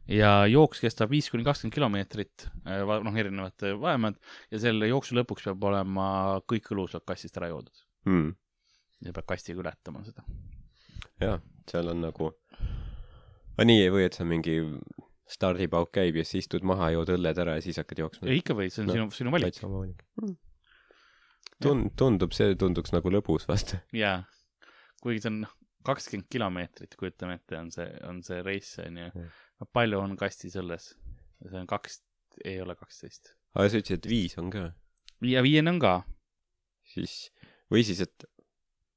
ja 0.09 0.31
jooks 0.49 0.81
kestab 0.83 1.11
viis 1.13 1.29
kuni 1.31 1.45
kakskümmend 1.45 1.75
kilomeetrit, 1.75 2.47
noh, 2.65 3.17
erinevad 3.21 3.65
äh, 3.67 3.75
vahemaad 3.79 4.17
ja 4.51 4.61
selle 4.61 4.89
jooksu 4.89 5.17
lõpuks 5.17 5.45
peab 5.49 5.67
olema 5.69 6.07
kõik 6.49 6.71
õlused 6.73 7.05
kastist 7.07 7.37
ära 7.37 7.51
joodud 7.51 7.83
mm.. 8.09 8.31
ja 9.05 9.13
peab 9.15 9.29
kastiga 9.29 9.61
ületama 9.63 10.01
seda. 10.07 10.25
jaa, 11.21 11.37
seal 11.69 11.93
on 11.93 12.01
nagu, 12.07 12.31
nii 13.61 13.85
ei 13.85 13.93
või, 13.93 14.07
et 14.09 14.17
sa 14.17 14.25
mingi 14.27 14.59
stardipauk 15.29 15.91
käib 15.93 16.17
ja 16.17 16.25
siis 16.25 16.47
istud 16.47 16.65
maha, 16.65 16.89
jood 16.95 17.13
õlled 17.13 17.43
ära 17.45 17.59
ja 17.59 17.65
siis 17.65 17.77
hakkad 17.81 18.01
jooksma 18.05 18.31
ja. 18.31 18.39
ikka 18.39 18.57
või, 18.57 18.71
see 18.73 18.83
on 18.85 18.89
No, 18.89 18.97
sinu, 18.97 19.09
sinu 19.19 19.33
valik 19.35 19.51
täitsa 19.51 19.67
oma 19.69 19.83
valik 19.83 20.05
mm.. 20.21 20.37
Tun-, 21.59 21.89
tundub, 21.99 22.31
see 22.33 22.53
tunduks 22.55 22.93
nagu 22.95 23.11
lõbus 23.11 23.45
vast. 23.49 23.75
jaa, 23.93 24.23
kuigi 25.03 25.21
see 25.21 25.33
on 25.33 25.41
noh, 25.43 25.53
kakskümmend 25.85 26.27
kilomeetrit, 26.31 26.95
kujutame 26.97 27.37
ette, 27.37 27.59
on 27.59 27.69
see, 27.75 27.85
on 28.09 28.23
see 28.25 28.41
reis 28.45 28.73
onju 28.81 29.11
Mm.. 29.13 29.29
Palju 29.65 29.99
on 29.99 30.15
kastis 30.19 30.55
õlles? 30.59 30.93
see 31.39 31.59
on 31.59 31.67
kaks, 31.69 32.01
ei 32.45 32.59
ole 32.61 32.75
kaksteist. 32.79 33.33
aga 33.55 33.69
sa 33.69 33.81
ütlesid, 33.81 34.03
et 34.03 34.09
viis 34.09 34.35
on 34.41 34.51
ka, 34.53 34.69
ja 35.27 35.43
viiene 35.45 35.73
on 35.75 35.79
ka. 35.81 36.01
siis, 36.93 37.29
või 37.71 37.85
siis, 37.87 38.03
et 38.05 38.27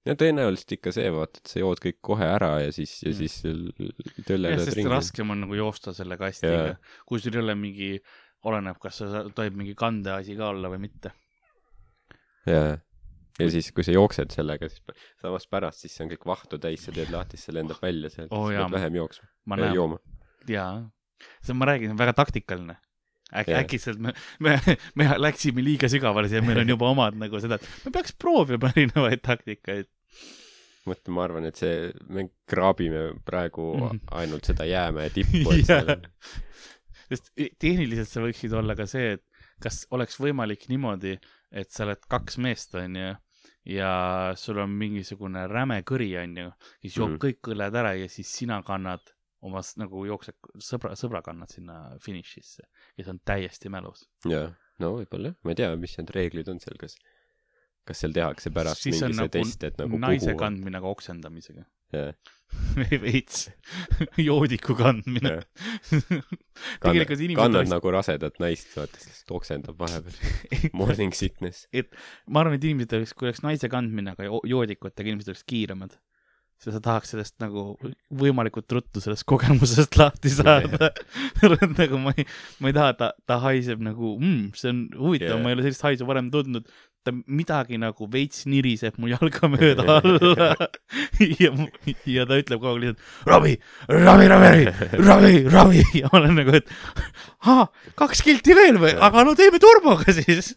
no 0.09 0.17
tõenäoliselt 0.19 0.77
ikka 0.79 0.93
see, 0.95 1.09
vaata, 1.15 1.43
et 1.43 1.53
sa 1.53 1.63
jood 1.63 1.83
kõik 1.83 1.99
kohe 2.05 2.27
ära 2.27 2.53
ja 2.65 2.75
siis, 2.75 2.95
ja 3.05 3.13
Mm. 3.13 3.19
siis 3.21 4.27
töllerdad 4.27 4.67
sest 4.67 4.79
ringi. 4.79 4.91
raskem 4.91 5.35
on 5.35 5.45
nagu 5.47 5.59
joosta 5.59 5.95
selle 5.97 6.19
kastiga 6.21 6.77
kui 7.07 7.21
sul 7.23 7.37
ei 7.37 7.43
ole 7.43 7.55
mingi, 7.59 7.91
oleneb, 8.49 8.79
kas 8.83 9.03
sa 9.03 9.27
tohib 9.35 9.59
mingi 9.59 9.75
kandeasi 9.79 10.37
ka 10.39 10.51
olla 10.55 10.73
või 10.73 10.83
mitte. 10.89 11.13
jaa. 12.47 12.79
ja 13.39 13.51
siis, 13.51 13.71
kui 13.73 13.87
sa 13.87 13.95
jooksed 13.95 14.35
sellega, 14.35 14.69
siis 14.69 14.83
samas 15.23 15.47
pärast, 15.47 15.85
siis 15.85 15.95
see 15.95 16.07
on 16.07 16.11
kõik 16.17 16.27
vahtu 16.35 16.59
täis, 16.59 16.83
sa 16.85 16.95
teed 16.95 17.15
lahti, 17.15 17.39
see 17.41 17.55
lendab 17.55 17.79
välja 17.83 18.11
sealt 18.11 18.35
oh,, 18.35 18.51
sa 18.51 18.67
pead 18.67 18.79
vähem 18.81 18.99
jooksma 19.03 19.71
jooma. 19.73 20.03
jaa. 20.49 20.91
see 21.43 21.53
on, 21.55 21.59
ma 21.59 21.67
räägin, 21.71 21.97
väga 21.99 22.13
taktikaline. 22.19 22.77
äkki, 23.33 23.55
äkki 23.57 23.79
sealt 23.81 23.99
me, 24.03 24.13
me, 24.41 24.59
me 24.95 25.07
läksime 25.19 25.63
liiga 25.65 25.89
sügavale 25.89 26.29
siia, 26.29 26.43
meil 26.45 26.59
on 26.65 26.69
juba 26.75 26.91
omad 26.91 27.15
nagu 27.17 27.41
seda, 27.41 27.57
et 27.57 27.69
me 27.87 27.91
peaks 27.95 28.13
proovima 28.21 28.69
erinevaid 28.75 29.23
taktikaid. 29.25 29.87
mõtle, 30.87 31.13
ma 31.15 31.23
arvan, 31.25 31.45
et 31.47 31.57
see, 31.57 31.93
me 32.11 32.27
kraabime 32.51 33.13
praegu 33.25 33.69
Mhm. 33.79 34.01
ainult 34.19 34.45
seda 34.51 34.65
jäämäe 34.67 35.11
tippu, 35.15 35.53
seal 35.69 35.95
sest 37.13 37.31
tehniliselt 37.61 38.09
see 38.11 38.23
võiksid 38.25 38.55
olla 38.57 38.75
ka 38.79 38.87
see, 38.91 39.13
et 39.19 39.25
kas 39.63 39.83
oleks 39.95 40.17
võimalik 40.21 40.65
niimoodi, 40.69 41.17
et 41.53 41.71
sa 41.71 41.85
oled 41.87 42.01
kaks 42.11 42.39
meest, 42.43 42.75
onju, 42.75 43.13
ja 43.71 43.91
sul 44.37 44.59
on 44.59 44.73
mingisugune 44.75 45.45
räme 45.51 45.83
kõri, 45.87 46.09
onju, 46.23 46.49
siis 46.83 46.97
joob 46.99 47.13
Mhm. 47.15 47.21
kõik 47.23 47.53
õlled 47.55 47.77
ära 47.79 47.93
ja 48.01 48.09
siis 48.09 48.29
sina 48.33 48.63
kannad 48.67 49.01
oma 49.43 49.63
nagu 49.81 50.05
jooksed, 50.07 50.37
sõbra, 50.63 50.95
sõbra 50.99 51.23
kannad 51.27 51.51
sinna 51.53 51.79
finišisse, 52.03 52.67
kes 52.99 53.09
on 53.13 53.19
täiesti 53.27 53.73
mälus. 53.73 54.07
jaa, 54.29 54.53
no 54.83 54.95
võib-olla 55.01 55.35
ma 55.43 55.55
ei 55.55 55.59
tea, 55.63 55.73
mis 55.81 55.97
need 55.99 56.13
reeglid 56.15 56.51
on 56.53 56.61
seal, 56.63 56.79
kas, 56.81 56.97
kas 57.89 58.05
seal 58.05 58.15
tehakse 58.17 58.53
pärast 58.55 58.85
siis 58.85 59.01
mingi 59.01 59.17
see 59.17 59.23
nagu 59.23 59.35
test, 59.39 59.67
et 59.69 59.81
nagu 59.83 59.99
naise 60.03 60.31
kuhu 60.33 60.45
kandmine 60.45 60.81
aga 60.83 60.95
oksendamisega. 60.95 61.67
veits, 63.05 63.47
joodiku 64.29 64.77
kandmine. 64.79 65.35
tegelikult 66.85 67.21
inimesed 67.21 67.41
kannad 67.41 67.63
oleks, 67.63 67.73
nagu 67.73 67.93
rasedat 67.95 68.39
naist, 68.43 68.71
vaata, 68.77 69.01
siis 69.01 69.11
lihtsalt 69.13 69.35
oksendab 69.39 69.81
vahepeal. 69.81 70.71
Morning 70.77 71.13
sickness. 71.17 71.67
ma 72.29 72.45
arvan, 72.45 72.57
et 72.59 72.65
inimesed 72.69 72.97
oleks, 72.99 73.15
kui 73.17 73.29
oleks 73.29 73.43
naise 73.45 73.71
kandmine, 73.73 74.15
aga 74.17 74.29
jo- 74.29 74.43
joodikutega 74.55 75.13
inimesed 75.13 75.33
oleks 75.35 75.45
kiiremad. 75.49 75.99
Sest 76.63 76.77
sa 76.77 76.83
tahaks 76.83 77.11
sellest 77.11 77.35
nagu 77.43 77.75
võimalikult 78.15 78.71
ruttu 78.77 79.03
sellest 79.03 79.27
kogemusest 79.27 79.99
lahti 79.99 80.31
saada. 80.31 80.93
nagu 81.81 81.99
ma 81.99 82.15
ei, 82.15 82.27
ma 82.63 82.71
ei 82.71 82.77
taha, 82.77 82.95
ta, 82.99 83.11
ta 83.27 83.41
haiseb 83.43 83.83
nagu 83.83 84.15
mm,, 84.21 84.55
see 84.59 84.71
on 84.71 84.85
huvitav 84.95 85.35
yeah., 85.35 85.43
ma 85.43 85.51
ei 85.51 85.59
ole 85.59 85.67
sellist 85.67 85.87
haisu 85.89 86.09
varem 86.09 86.31
tundnud. 86.35 86.71
ta 87.03 87.11
midagi 87.11 87.81
nagu 87.83 88.07
veits 88.07 88.45
niriseb 88.47 88.95
mu 89.03 89.09
jalga 89.11 89.49
mööda 89.57 89.99
alla 89.99 90.47
ja, 91.43 91.51
ja 92.07 92.27
ta 92.31 92.39
ütleb 92.39 92.63
kogu 92.63 92.77
aeg 92.77 92.85
lihtsalt 92.85 93.27
ravi, 93.33 93.57
ravi, 93.91 94.29
ravi, 94.31 94.67
ravi, 95.03 95.35
ravi 95.51 95.83
ja 95.99 96.13
ma 96.13 96.21
olen 96.21 96.39
nagu, 96.39 96.61
et 96.63 96.71
kaks 97.99 98.23
kilti 98.23 98.55
veel 98.55 98.79
või, 98.79 98.95
aga 99.03 99.27
no 99.27 99.35
teeme 99.35 99.59
turboga 99.63 100.15
siis. 100.15 100.55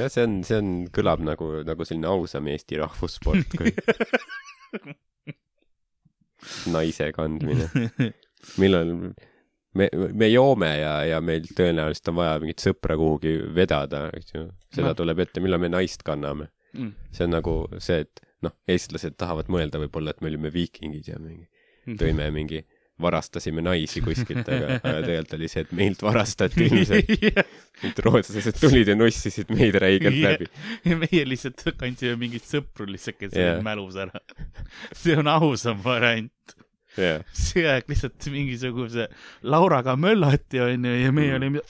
jah, 0.00 0.10
see 0.12 0.24
on, 0.26 0.36
see 0.46 0.58
on, 0.60 0.72
kõlab 0.94 1.22
nagu, 1.26 1.50
nagu 1.66 1.86
selline 1.88 2.08
ausam 2.10 2.48
Eesti 2.52 2.78
rahvussport, 2.80 3.56
kui 3.56 3.72
naise 6.74 7.10
kandmine. 7.16 7.68
millal 8.60 8.92
me, 9.76 9.88
me 9.92 10.28
joome 10.30 10.68
ja, 10.80 10.92
ja 11.08 11.20
meil 11.24 11.46
tõenäoliselt 11.56 12.10
on 12.12 12.18
vaja 12.20 12.36
mingit 12.42 12.62
sõpra 12.64 12.96
kuhugi 12.98 13.36
vedada, 13.56 14.06
eks 14.16 14.34
ju. 14.36 14.46
seda 14.74 14.92
No. 14.92 14.98
tuleb 14.98 15.24
ette, 15.24 15.42
millal 15.44 15.62
me 15.62 15.72
naist 15.72 16.04
kanname. 16.06 16.50
Mm. 16.76 16.90
see 17.14 17.24
on 17.24 17.32
nagu 17.32 17.52
see, 17.80 18.02
et 18.04 18.20
noh, 18.44 18.52
eestlased 18.68 19.14
tahavad 19.16 19.46
mõelda 19.48 19.78
võib-olla, 19.80 20.12
et 20.12 20.20
me 20.20 20.28
olime 20.28 20.50
viikingid 20.52 21.06
ja 21.08 21.16
mingi, 21.22 21.46
tõime 21.96 22.26
mingi, 22.34 22.60
varastasime 23.02 23.60
naisi 23.64 24.00
kuskilt, 24.04 24.48
aga, 24.48 24.78
aga 24.80 25.00
tegelikult 25.06 25.34
oli 25.36 25.48
see, 25.52 25.64
et 25.66 25.72
meilt 25.76 26.02
varastati 26.06 26.64
ilmselt. 26.68 27.10
et 27.86 27.98
rootslased 28.06 28.56
tulid 28.60 28.88
ja 28.88 28.96
nussisid 28.96 29.50
meid 29.52 29.76
räigelt 29.82 30.16
Jah. 30.16 30.36
läbi. 30.36 30.46
ja 30.88 30.96
meie 31.02 31.24
lihtsalt 31.28 31.64
kandsime 31.76 32.16
mingeid 32.20 32.46
sõpru 32.48 32.88
lihtsalt, 32.88 33.18
kes 33.20 33.34
olid 33.36 33.66
mälus 33.66 33.98
ära. 34.06 34.22
see 35.02 35.16
on 35.20 35.28
ausam 35.28 35.82
variant. 35.84 36.56
jah, 36.96 37.20
see 37.36 37.66
aeg 37.68 37.90
lihtsalt 37.92 38.30
mingisuguse 38.32 39.10
Lauraga 39.44 39.96
möllati, 40.00 40.62
onju, 40.64 40.96
ja 41.02 41.12
meie 41.12 41.34
Mm. 41.34 41.42
olime, 41.42 41.60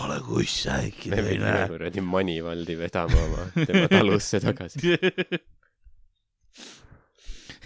ole 0.00 0.16
kuss 0.24 0.62
äkki 0.72 1.10
teine. 1.12 1.56
kuradi 1.68 2.00
Manivaldi 2.00 2.78
vedama 2.80 3.20
oma, 3.26 3.44
tema 3.66 3.84
talusse 3.92 4.40
tagasi. 4.40 4.96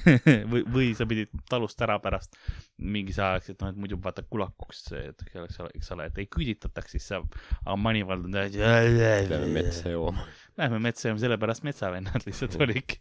või, 0.53 0.63
või 0.69 0.89
sa 0.97 1.07
pidid 1.09 1.33
talust 1.51 1.81
ära 1.85 1.99
pärast 2.03 2.37
mingis 2.79 3.19
ajaks, 3.23 3.53
et 3.53 3.63
noh, 3.63 3.73
et 3.73 3.81
muidu 3.81 3.99
vaata 4.03 4.25
kulakuks, 4.27 4.85
et 4.99 5.25
eks 5.27 5.61
ole, 5.63 5.71
eks 5.79 5.93
ole, 5.95 6.09
et 6.11 6.21
ei 6.23 6.29
küüditataks, 6.31 6.95
siis 6.97 7.09
saab, 7.13 7.29
aga 7.65 7.77
Manivald 7.81 8.29
on 8.29 8.37
täiesti. 8.37 8.63
Lähme 8.63 9.53
metsa 9.55 9.93
jooma. 9.93 10.27
Lähme 10.59 10.81
metsa 10.83 11.11
ja 11.11 11.19
sellepärast 11.21 11.67
metsavennad 11.67 12.27
lihtsalt 12.27 12.59
olidki. 12.63 13.01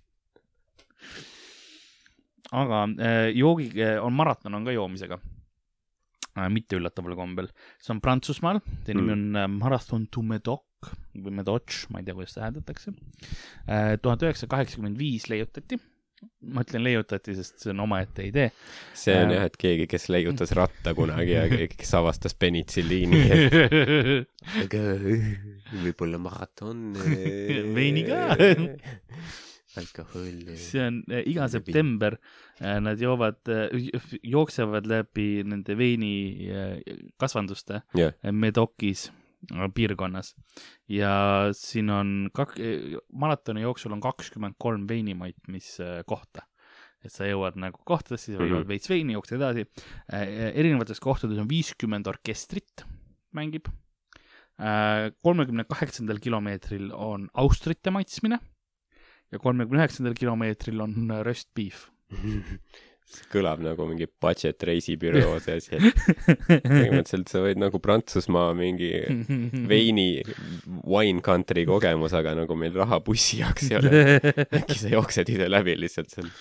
aga 2.58 2.86
äh, 3.04 3.26
joogi, 3.36 3.74
on 4.02 4.16
maraton 4.16 4.56
on 4.56 4.64
ka 4.64 4.72
joomisega 4.72 5.18
äh,. 5.20 6.48
mitte 6.48 6.78
üllataval 6.78 7.18
kombel, 7.20 7.50
see 7.84 7.92
on 7.92 8.00
Prantsusmaal, 8.00 8.62
see 8.88 8.96
nimi 8.96 9.12
on 9.12 9.26
äh, 9.36 9.50
Marathon 9.52 10.08
du 10.08 10.24
Medoc 10.24 10.64
või 11.18 11.34
Medoc, 11.42 11.74
ma 11.92 12.00
ei 12.00 12.08
tea, 12.08 12.16
kuidas 12.16 12.36
seda 12.36 12.48
hääldatakse. 12.48 12.94
tuhat 14.02 14.24
üheksasada 14.24 14.52
kaheksakümmend 14.54 15.00
viis 15.02 15.26
leiutati. 15.32 15.80
Ma 16.54 16.64
ütlen 16.66 16.84
leiutati, 16.86 17.36
sest 17.38 17.64
see 17.64 17.74
on 17.74 17.84
omaette 17.86 18.26
idee. 18.28 18.52
see 18.98 19.16
on 19.16 19.32
Äh. 19.32 19.36
jah, 19.38 19.50
et 19.50 19.58
keegi, 19.60 19.88
kes 19.92 20.08
leiutas 20.14 20.54
ratta 20.58 20.94
kunagi 20.98 21.36
ja 21.36 21.44
kes 21.80 21.94
avastas 22.00 22.38
penitsilliini. 22.40 23.24
aga 24.64 24.86
võib-olla 25.84 26.22
maraton. 26.22 26.90
Veini 27.78 28.08
ka. 28.08 28.24
alkohol. 29.78 30.56
see 30.58 30.82
on 30.82 31.04
äh, 31.12 31.24
iga 31.30 31.48
september 31.52 32.18
äh, 32.60 32.80
nad 32.82 33.02
joovad 33.02 33.38
äh,, 33.52 33.70
jooksevad 34.24 34.88
läbi 34.90 35.44
nende 35.46 35.78
veini 35.78 36.50
äh, 36.50 36.98
kasvanduste 37.22 37.84
jah, 37.94 38.16
äh, 38.24 38.32
Medokis 38.34 39.10
äh, 39.10 39.27
piirkonnas 39.74 40.34
ja 40.90 41.50
siin 41.56 41.90
on 41.90 42.30
kak-, 42.36 42.58
maratoni 43.14 43.62
jooksul 43.62 43.94
on 43.96 44.02
kakskümmend 44.04 44.56
kolm 44.60 44.88
veinimaid, 44.90 45.36
mis 45.48 45.80
äh, 45.80 46.04
kohta. 46.06 46.42
et 47.06 47.12
sa 47.14 47.24
jõuad 47.30 47.56
nagu 47.56 47.78
kohtadesse, 47.86 48.26
siis 48.34 48.40
Mhm. 48.40 48.50
jood 48.52 48.68
veits 48.68 48.90
veini, 48.90 49.14
jooksed 49.14 49.38
edasi. 49.38 49.64
erinevates 50.12 51.00
kohtades 51.00 51.38
on 51.38 51.48
viiskümmend 51.48 52.08
orkestrit 52.08 52.84
mängib. 53.34 53.68
kolmekümne 55.22 55.64
kaheksandal 55.70 56.18
kilomeetril 56.20 56.92
on 56.94 57.30
austrite 57.34 57.92
maitsmine 57.94 58.40
ja 59.32 59.40
kolmekümne 59.40 59.84
üheksandal 59.84 60.16
kilomeetril 60.18 60.82
on 60.82 61.12
äh, 61.12 61.22
roast 61.24 61.50
beef. 61.56 61.88
see 63.08 63.30
kõlab 63.32 63.62
nagu 63.64 63.88
mingi 63.88 64.08
budget 64.22 64.64
reisibüroo 64.68 65.38
see 65.44 65.58
asi, 65.62 65.80
et 65.80 66.66
põhimõtteliselt 66.66 67.32
sa 67.32 67.44
võid 67.46 67.62
nagu 67.62 67.80
Prantsusmaa 67.84 68.52
mingi 68.58 68.92
veini 69.72 70.10
wine 70.84 71.24
country 71.26 71.64
kogemus, 71.70 72.16
aga 72.18 72.36
nagu 72.42 72.58
meil 72.60 72.76
raha 72.78 73.00
bussi 73.04 73.42
jaoks 73.42 73.72
ei 73.72 73.80
ole. 73.80 74.04
äkki 74.60 74.80
sa 74.82 74.92
jooksed 74.92 75.32
ise 75.34 75.50
läbi 75.52 75.78
lihtsalt 75.80 76.14
seal. 76.14 76.32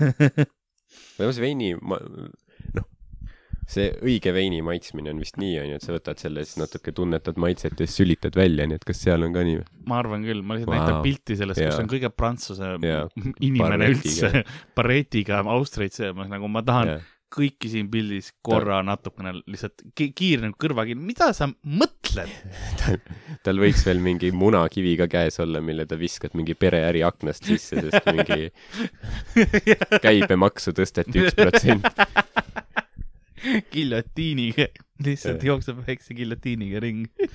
see 1.16 1.44
veini, 1.44 1.74
ma, 1.80 2.00
noh, 2.74 2.88
see 3.70 3.88
õige 4.04 4.34
veini 4.36 4.60
maitsmine 4.64 5.12
on 5.14 5.22
vist 5.22 5.38
nii, 5.40 5.54
onju, 5.62 5.78
et 5.78 5.86
sa 5.86 5.94
võtad 5.94 6.20
selle, 6.20 6.44
siis 6.44 6.60
natuke 6.60 6.92
tunnetad 6.96 7.38
maitset 7.40 7.78
ja 7.78 7.88
siis 7.88 7.96
sülitad 8.02 8.36
välja, 8.38 8.68
nii 8.68 8.80
et 8.80 8.86
kas 8.88 9.00
seal 9.06 9.24
on 9.26 9.34
ka 9.36 9.44
nii 9.46 9.60
või? 9.60 9.66
ma 9.90 10.00
arvan 10.02 10.26
küll, 10.26 10.44
ma 10.44 10.58
lihtsalt 10.58 10.72
Vau. 10.72 10.80
näitan 10.80 11.00
pilti 11.04 11.38
sellest, 11.40 11.62
kus 11.64 11.80
on 11.80 11.90
kõige 11.90 12.12
prantsuse 12.12 12.76
Jaa. 12.84 13.08
inimene 13.40 13.88
Barretiga. 13.88 14.30
üldse, 14.30 14.44
barretiga 14.76 15.42
Austriat 15.54 15.96
söömas, 15.96 16.30
nagu 16.32 16.48
ma 16.50 16.64
tahan 16.66 16.92
jah, 16.94 17.10
kõiki 17.34 17.70
siin 17.70 17.88
pildis 17.90 18.30
korra 18.44 18.78
natukene 18.86 19.34
lihtsalt 19.40 19.82
ki 19.96 20.10
kiirelt 20.16 20.56
kõrvakiil, 20.60 21.00
mida 21.00 21.30
sa 21.36 21.48
mõtled? 21.50 22.30
tal, 22.80 23.00
tal 23.46 23.62
võiks 23.62 23.84
veel 23.86 24.02
mingi 24.04 24.30
munakivi 24.34 24.94
ka 25.00 25.08
käes 25.10 25.40
olla, 25.42 25.62
mille 25.64 25.86
ta 25.90 25.98
viskad 26.00 26.36
mingi 26.38 26.56
pereäri 26.58 27.04
aknast 27.06 27.48
sisse, 27.48 27.82
sest 27.88 28.10
mingi 28.12 28.50
käibemaksu 30.06 30.74
tõsteti 30.76 31.24
üks 31.24 31.38
protsent. 31.40 31.88
giljotiiniga, 33.74 34.68
lihtsalt 35.04 35.44
jookseb 35.46 35.84
väikse 35.86 36.16
giljotiiniga 36.18 36.82
ringi. 36.84 37.28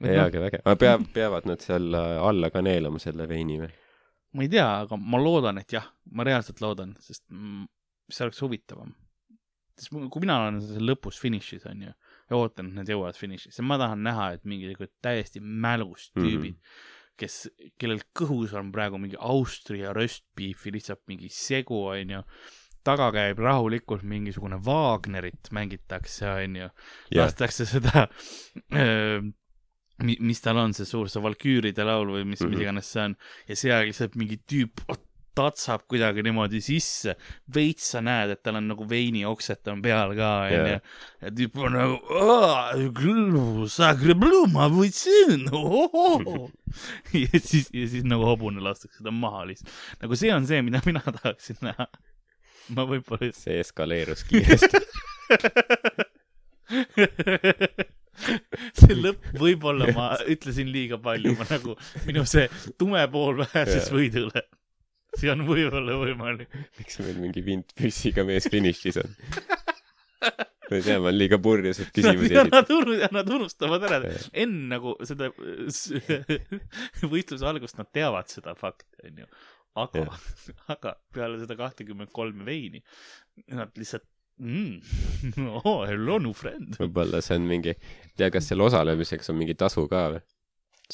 jaa, 0.00 0.24
aga 0.26 0.46
väge, 0.46 0.62
aga 0.64 0.76
peab, 0.80 1.04
peavad 1.14 1.48
nad 1.50 1.62
seal 1.64 1.92
äh, 1.94 2.16
alla 2.30 2.50
ka 2.50 2.62
neelama 2.64 3.02
selle 3.02 3.28
veini 3.28 3.60
või? 3.60 3.70
ma 4.36 4.46
ei 4.46 4.50
tea, 4.52 4.68
aga 4.84 4.98
ma 5.00 5.20
loodan, 5.20 5.58
et 5.60 5.72
jah, 5.74 5.86
ma 6.14 6.26
reaalselt 6.26 6.62
loodan, 6.62 6.94
sest 7.02 7.24
mm, 7.32 7.66
see 8.10 8.26
oleks 8.26 8.42
huvitavam. 8.44 8.94
sest 9.80 9.92
kui 10.12 10.22
mina 10.22 10.38
olen 10.44 10.60
seal 10.62 10.86
lõpus 10.86 11.18
finišis, 11.22 11.66
onju, 11.70 11.90
ja 12.30 12.38
ootan, 12.38 12.70
et 12.70 12.80
nad 12.82 12.94
jõuavad 12.94 13.18
finišisse, 13.18 13.64
ma 13.66 13.78
tahan 13.80 14.04
näha, 14.06 14.30
et 14.36 14.46
mingisugused 14.48 14.94
täiesti 15.02 15.42
mälus 15.42 16.10
tüübid 16.14 16.54
mm, 16.54 16.56
-hmm. 16.56 16.88
kes, 17.20 17.38
kellel 17.80 18.02
kõhus 18.16 18.54
on 18.58 18.70
praegu 18.72 19.00
mingi 19.02 19.18
Austria 19.18 19.94
röstbiifi 19.96 20.72
lihtsalt 20.76 21.02
mingi 21.10 21.32
segu, 21.32 21.86
onju, 21.90 22.22
taga 22.86 23.10
käib 23.12 23.38
rahulikult 23.44 24.02
mingisugune 24.08 24.60
Wagnerit 24.66 25.50
mängitakse, 25.52 26.28
onju, 26.44 26.70
lastakse 27.24 27.66
seda 27.68 28.06
öö, 28.72 29.20
mi- 30.02 30.18
mis 30.20 30.40
tal 30.40 30.56
on, 30.62 30.72
see 30.76 30.88
suur, 30.88 31.08
see 31.12 31.22
Valküüride 31.22 31.84
laul 31.84 32.08
või 32.16 32.24
mis 32.24 32.40
mm, 32.40 32.46
-hmm. 32.46 32.56
Mis 32.56 32.64
iganes 32.66 32.92
see 32.92 33.04
on 33.04 33.16
ja 33.48 33.56
seal 33.56 33.86
lihtsalt 33.90 34.16
mingi 34.16 34.40
tüüp 34.48 34.84
tatsab 35.34 35.84
kuidagi 35.88 36.24
niimoodi 36.26 36.58
sisse, 36.60 37.14
veits 37.54 37.92
sa 37.92 38.00
näed, 38.02 38.32
et 38.34 38.42
tal 38.42 38.58
on 38.58 38.66
nagu 38.72 38.86
veinioksed 38.90 39.68
on 39.72 39.82
peal 39.84 40.14
ka, 40.18 40.30
onju. 40.48 40.80
ja 41.22 41.30
tüüp 41.38 41.56
on 41.62 41.76
nagu, 41.78 41.98
ma 44.52 44.66
võtsin, 44.72 45.46
ja 47.22 47.40
siis, 47.40 47.70
ja 47.72 47.86
siis 47.94 48.04
nagu 48.04 48.26
hobune 48.26 48.62
lastakse 48.64 49.04
ta 49.06 49.14
maha 49.14 49.46
lihtsalt. 49.52 49.72
nagu 50.02 50.18
see 50.18 50.34
on 50.34 50.46
see, 50.50 50.62
mida 50.66 50.82
mina 50.86 51.02
tahaksin 51.06 51.62
näha. 51.62 51.86
Ma 52.76 52.86
võib-olla 52.88 53.30
see 53.36 53.60
eskaleerus 53.62 54.24
kiiresti. 54.28 54.80
see 58.80 58.96
lõpp, 58.96 59.28
võib-olla 59.40 59.90
ma 59.96 60.06
ütlesin 60.30 60.70
liiga 60.72 60.98
palju, 61.02 61.34
ma 61.38 61.46
nagu, 61.50 61.76
minu 62.06 62.24
see 62.28 62.46
tume 62.80 63.02
pool 63.12 63.44
Jaa. 63.44 63.66
võidule. 63.94 64.44
see 65.16 65.30
on 65.32 65.46
võib-olla 65.48 65.98
võimalik. 66.04 66.48
miks 66.78 67.00
meil 67.02 67.18
mingi 67.22 67.42
vintpüssiga 67.46 68.26
mees 68.28 68.46
finišis 68.52 69.00
on? 69.02 69.10
ma 70.70 70.76
ei 70.76 70.82
tea, 70.86 70.98
ma 71.00 71.08
olen 71.08 71.18
liiga 71.18 71.38
purjus, 71.42 71.80
et 71.82 71.90
küsimusi 71.94 72.30
esitada. 72.30 72.60
nad 72.60 73.16
nad 73.16 73.32
unustavad 73.34 73.86
ära 73.88 74.00
enne 74.32 74.68
nagu 74.76 74.94
seda 75.08 75.30
võistluse 77.12 77.48
algust 77.50 77.80
nad 77.80 77.90
teavad 77.92 78.30
seda 78.30 78.54
fakti, 78.58 78.92
onju. 79.08 79.26
aga, 79.78 80.06
aga 80.74 80.94
peale 81.14 81.38
seda 81.42 81.56
kahtekümmet 81.58 82.10
kolme 82.14 82.46
veini, 82.46 82.82
nad 83.54 83.70
lihtsalt 83.78 84.06
mm, 84.40 84.80
oh 85.62 85.84
hello 85.88 86.18
new 86.22 86.34
friend. 86.36 86.76
võib-olla 86.80 87.22
see 87.24 87.38
on 87.38 87.48
mingi, 87.50 87.76
tea, 88.16 88.30
kas 88.34 88.50
seal 88.50 88.66
osalemiseks 88.66 89.32
on 89.32 89.40
mingi 89.40 89.58
tasu 89.58 89.86
ka 89.90 90.06
või? 90.16 90.22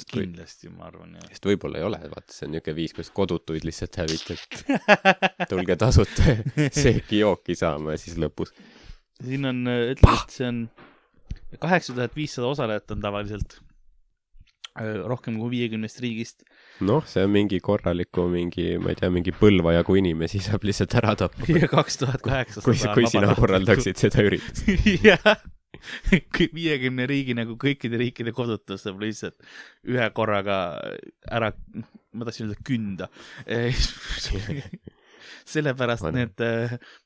kindlasti, 0.04 0.68
ma 0.68 0.90
arvan 0.90 1.14
jah. 1.16 1.28
sest 1.32 1.46
võib-olla 1.48 1.80
ei 1.80 1.86
ole, 1.86 2.00
vaata, 2.12 2.34
see 2.34 2.44
on 2.48 2.52
niisugune 2.52 2.76
viis, 2.76 2.92
kuidas 2.96 3.12
kodutuid 3.16 3.64
lihtsalt 3.64 3.96
hävitad. 4.02 4.42
tulge 5.50 5.76
tasuta 5.80 6.34
seeki-jooki 6.82 7.56
saama 7.56 7.94
ja 7.94 8.02
siis 8.02 8.18
lõpus. 8.20 8.52
siin 9.22 9.48
on, 9.48 9.62
ütleme, 9.64 10.18
et 10.20 10.36
see 10.36 10.50
on 10.50 10.60
kaheksa 11.62 11.94
tuhat 11.96 12.16
viissada 12.16 12.50
osalejat 12.52 12.92
on 12.92 13.00
tavaliselt 13.04 13.58
öö, 14.80 15.06
rohkem 15.08 15.38
kui 15.40 15.54
viiekümnest 15.56 16.00
riigist. 16.04 16.44
noh, 16.84 17.04
see 17.08 17.24
on 17.24 17.32
mingi 17.32 17.60
korraliku 17.64 18.26
mingi, 18.32 18.76
ma 18.82 18.92
ei 18.92 18.98
tea, 19.00 19.10
mingi 19.12 19.34
põlva 19.36 19.76
jagu 19.78 19.96
inimesi 20.00 20.42
saab 20.44 20.66
lihtsalt 20.68 20.96
ära 21.00 21.14
tappa. 21.18 21.48
ja 21.48 21.70
kaks 21.72 22.02
tuhat 22.02 22.24
kaheksasada. 22.24 22.66
kui, 22.66 23.02
kui 23.02 23.12
sina 23.12 23.34
korraldaksid 23.38 24.00
seda 24.00 24.24
üritust. 24.26 24.66
jah, 25.08 25.38
viiekümne 26.56 27.06
riigi 27.08 27.36
nagu 27.36 27.56
kõikide 27.60 28.00
riikide 28.00 28.34
kodutus 28.36 28.84
saab 28.86 29.00
lihtsalt 29.04 29.38
ühe 29.88 30.10
korraga 30.16 30.58
ära, 31.30 31.52
ma 32.12 32.28
tahtsin 32.28 32.48
öelda 32.48 32.62
künda. 32.66 33.10
sellepärast 35.46 36.02
On. 36.08 36.14
need 36.14 36.42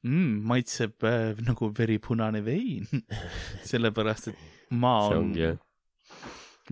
mm, 0.03 0.41
maitseb 0.49 1.05
äh, 1.05 1.37
nagu 1.45 1.71
veripunane 1.77 2.43
vein. 2.45 2.89
sellepärast, 3.71 4.31
et 4.33 4.71
maa 4.71 5.09
on 5.11 5.17
ongi 5.25 5.45
jah. 5.45 5.59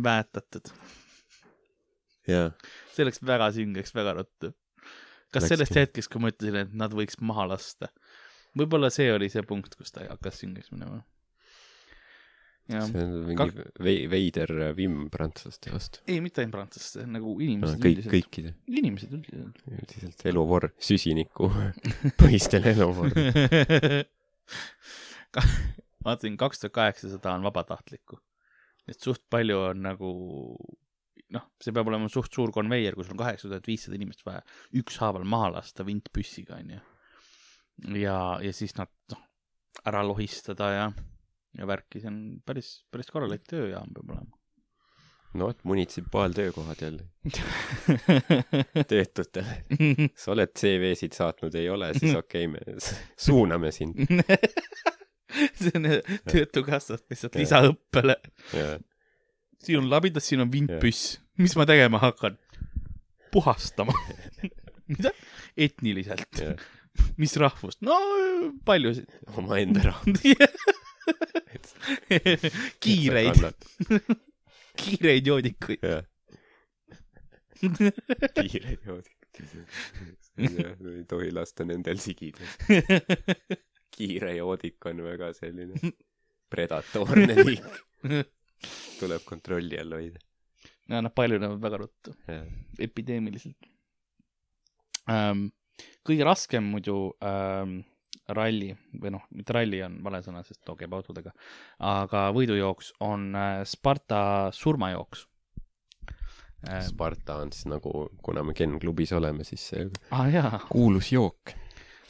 väetatud. 0.02 0.72
jaa, 2.28 2.50
see 2.98 3.06
läks 3.08 3.22
väga 3.24 3.50
süngeks 3.56 3.94
väga 3.96 4.16
ruttu. 4.20 4.52
kas 5.32 5.44
Läkski. 5.44 5.52
sellest 5.54 5.76
hetkest, 5.78 6.10
kui 6.12 6.20
ma 6.24 6.30
ütlesin, 6.32 6.56
et 6.66 6.74
nad 6.74 6.94
võiks 6.96 7.18
maha 7.20 7.44
lasta, 7.52 7.90
võib-olla 8.58 8.90
see 8.92 9.10
oli 9.12 9.28
see 9.32 9.42
punkt, 9.46 9.74
kus 9.78 9.92
ta 9.94 10.06
hakkas 10.08 10.40
süngeks 10.42 10.72
minema. 10.74 11.02
see 12.68 12.80
on 13.00 13.12
mingi 13.28 13.62
vei-, 13.80 14.06
veider 14.12 14.50
vimm 14.76 15.06
prantslaste 15.12 15.72
vastu. 15.72 16.02
ei, 16.08 16.20
mitte 16.24 16.42
ainult 16.42 16.56
prantslaste, 16.58 17.06
nagu 17.08 17.32
No, 17.34 17.40
inimesed 17.46 17.80
kõik, 17.80 18.00
üldiselt. 18.02 18.12
kõikide, 18.14 18.54
inimesed 18.80 19.14
üldiselt. 19.16 19.62
üldiselt 19.72 20.26
eluvorm, 20.32 20.74
süsiniku 20.90 21.48
põhistel 22.20 22.68
eluvorm. 22.74 23.12
vaatasin, 26.04 26.36
kaks 26.40 26.60
tuhat 26.62 26.72
kaheksasada 26.76 27.34
on 27.36 27.42
vabatahtlikku. 27.48 28.18
et 28.88 29.00
suht 29.00 29.20
palju 29.30 29.58
on 29.70 29.82
nagu, 29.84 30.10
noh, 31.34 31.44
see 31.60 31.74
peab 31.76 31.90
olema 31.90 32.08
suht 32.12 32.34
suur 32.34 32.52
konveier, 32.54 32.96
kus 32.96 33.10
on 33.12 33.20
kaheksa 33.20 33.50
tuhat 33.50 33.68
viissada 33.68 33.98
inimest 33.98 34.24
vaja 34.26 34.40
ükshaaval 34.80 35.26
maha 35.28 35.52
lasta 35.58 35.86
vintpüssiga, 35.86 36.58
onju. 36.62 36.80
ja, 38.00 38.18
ja 38.44 38.54
siis 38.56 38.74
nad, 38.78 38.92
noh, 39.12 39.22
ära 39.88 40.02
lohistada 40.06 40.72
ja, 40.74 40.88
ja 41.58 41.68
värki, 41.68 42.02
see 42.02 42.10
on 42.10 42.18
päris, 42.46 42.78
päris 42.92 43.12
korralik 43.12 43.46
tööjaam 43.50 43.92
peab 43.94 44.14
olema. 44.16 44.40
no 45.38 45.50
vot, 45.50 45.60
munitsipaaltöökohad 45.68 46.84
jälle 46.86 47.08
töötutele. 48.90 49.62
sa 50.20 50.32
oled 50.32 50.54
CV-sid 50.56 51.16
saatnud, 51.16 51.58
ei 51.60 51.68
ole, 51.68 51.92
siis 51.98 52.16
okei 52.16 52.48
okay,, 52.48 52.54
me 52.56 52.78
suuname 53.28 53.72
sind. 53.76 54.00
see 55.60 55.74
on 55.76 55.84
töötukassast 56.30 57.04
lihtsalt 57.10 57.36
lisaõppele. 57.36 58.16
Siin 59.64 59.78
on 59.78 59.90
labidas, 59.90 60.28
siin 60.28 60.40
on 60.44 60.52
vintpüss. 60.52 61.18
mis 61.38 61.56
ma 61.56 61.66
tegema 61.66 61.98
hakkan? 62.02 62.38
puhastama. 63.32 63.92
mida? 64.88 65.10
etniliselt. 65.56 66.42
mis 67.16 67.36
rahvust? 67.36 67.82
no 67.82 67.98
paljusid. 68.64 69.10
omaenda 69.36 69.82
raha. 69.90 70.02
kiireid, 72.80 73.44
kiireid 74.80 75.26
joodikuid. 75.26 75.84
kiireid 78.38 78.86
joodikud. 78.86 79.14
ei 80.38 81.04
tohi 81.08 81.32
lasta 81.34 81.64
nendel 81.66 81.98
sigida. 82.02 82.44
kiire 83.98 84.36
joodik 84.36 84.86
on 84.86 85.02
väga 85.02 85.32
selline 85.34 85.92
predatoorne 86.50 87.34
liik. 87.44 87.72
Tuleb 88.98 89.24
kontrolli 89.26 89.78
all 89.80 89.94
hoida. 89.96 90.20
ja 90.88 91.02
nad 91.04 91.14
paljunevad 91.14 91.60
väga 91.62 91.82
ruttu, 91.84 92.14
epideemiliselt 92.78 93.70
ähm,. 95.10 95.48
kõige 96.08 96.24
raskem 96.26 96.64
muidu 96.64 97.12
ähm, 97.22 97.80
ralli 98.34 98.72
või 99.00 99.12
noh, 99.14 99.24
mitte 99.34 99.54
ralli 99.56 99.80
on 99.84 99.98
vale 100.04 100.20
sõna, 100.24 100.42
sest 100.44 100.60
too 100.66 100.76
käib 100.78 100.92
autodega, 100.96 101.32
aga 101.84 102.28
võidujooks 102.36 102.92
on 103.06 103.30
äh, 103.36 103.62
Sparta 103.68 104.20
surmajooks 104.54 105.24
äh,. 106.68 106.82
Sparta 106.88 107.38
on 107.44 107.52
siis 107.54 107.68
nagu, 107.70 108.08
kuna 108.24 108.44
me 108.44 108.56
Ken 108.58 108.78
klubis 108.82 109.14
oleme, 109.16 109.46
siis 109.48 109.64
see 109.72 109.88
ah 110.12 110.60
kuulus 110.68 111.12
jook. 111.12 111.54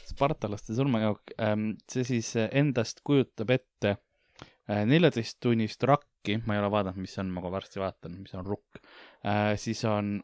spartalaste 0.09 0.75
surmajook 0.75 1.35
ähm,, 1.41 1.71
see 1.91 2.07
siis 2.07 2.33
endast 2.49 3.03
kujutab 3.05 3.55
ette 3.55 3.95
äh, 3.95 4.85
neljateisttunnist 4.89 5.83
rakki, 6.19 6.41
ma 6.45 6.55
ei 6.55 6.59
ole 6.61 6.69
vaadanud, 6.71 6.99
mis 6.99 7.13
see 7.15 7.21
on, 7.23 7.29
ma 7.33 7.41
kohe 7.41 7.51
varsti 7.53 7.79
vaatan, 7.79 8.17
mis 8.23 8.33
on 8.35 8.45
rukk 8.45 8.79
äh,. 9.25 9.55
siis 9.57 9.83
on 9.85 10.21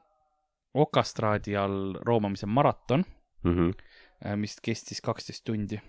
okastraadi 0.75 1.55
all 1.57 1.95
roomamise 2.05 2.45
maraton 2.47 3.05
Mhm. 3.45 3.69
äh,, 4.25 4.35
mis 4.35 4.57
kestis 4.61 5.01
kaksteist 5.01 5.43
tundi. 5.45 5.79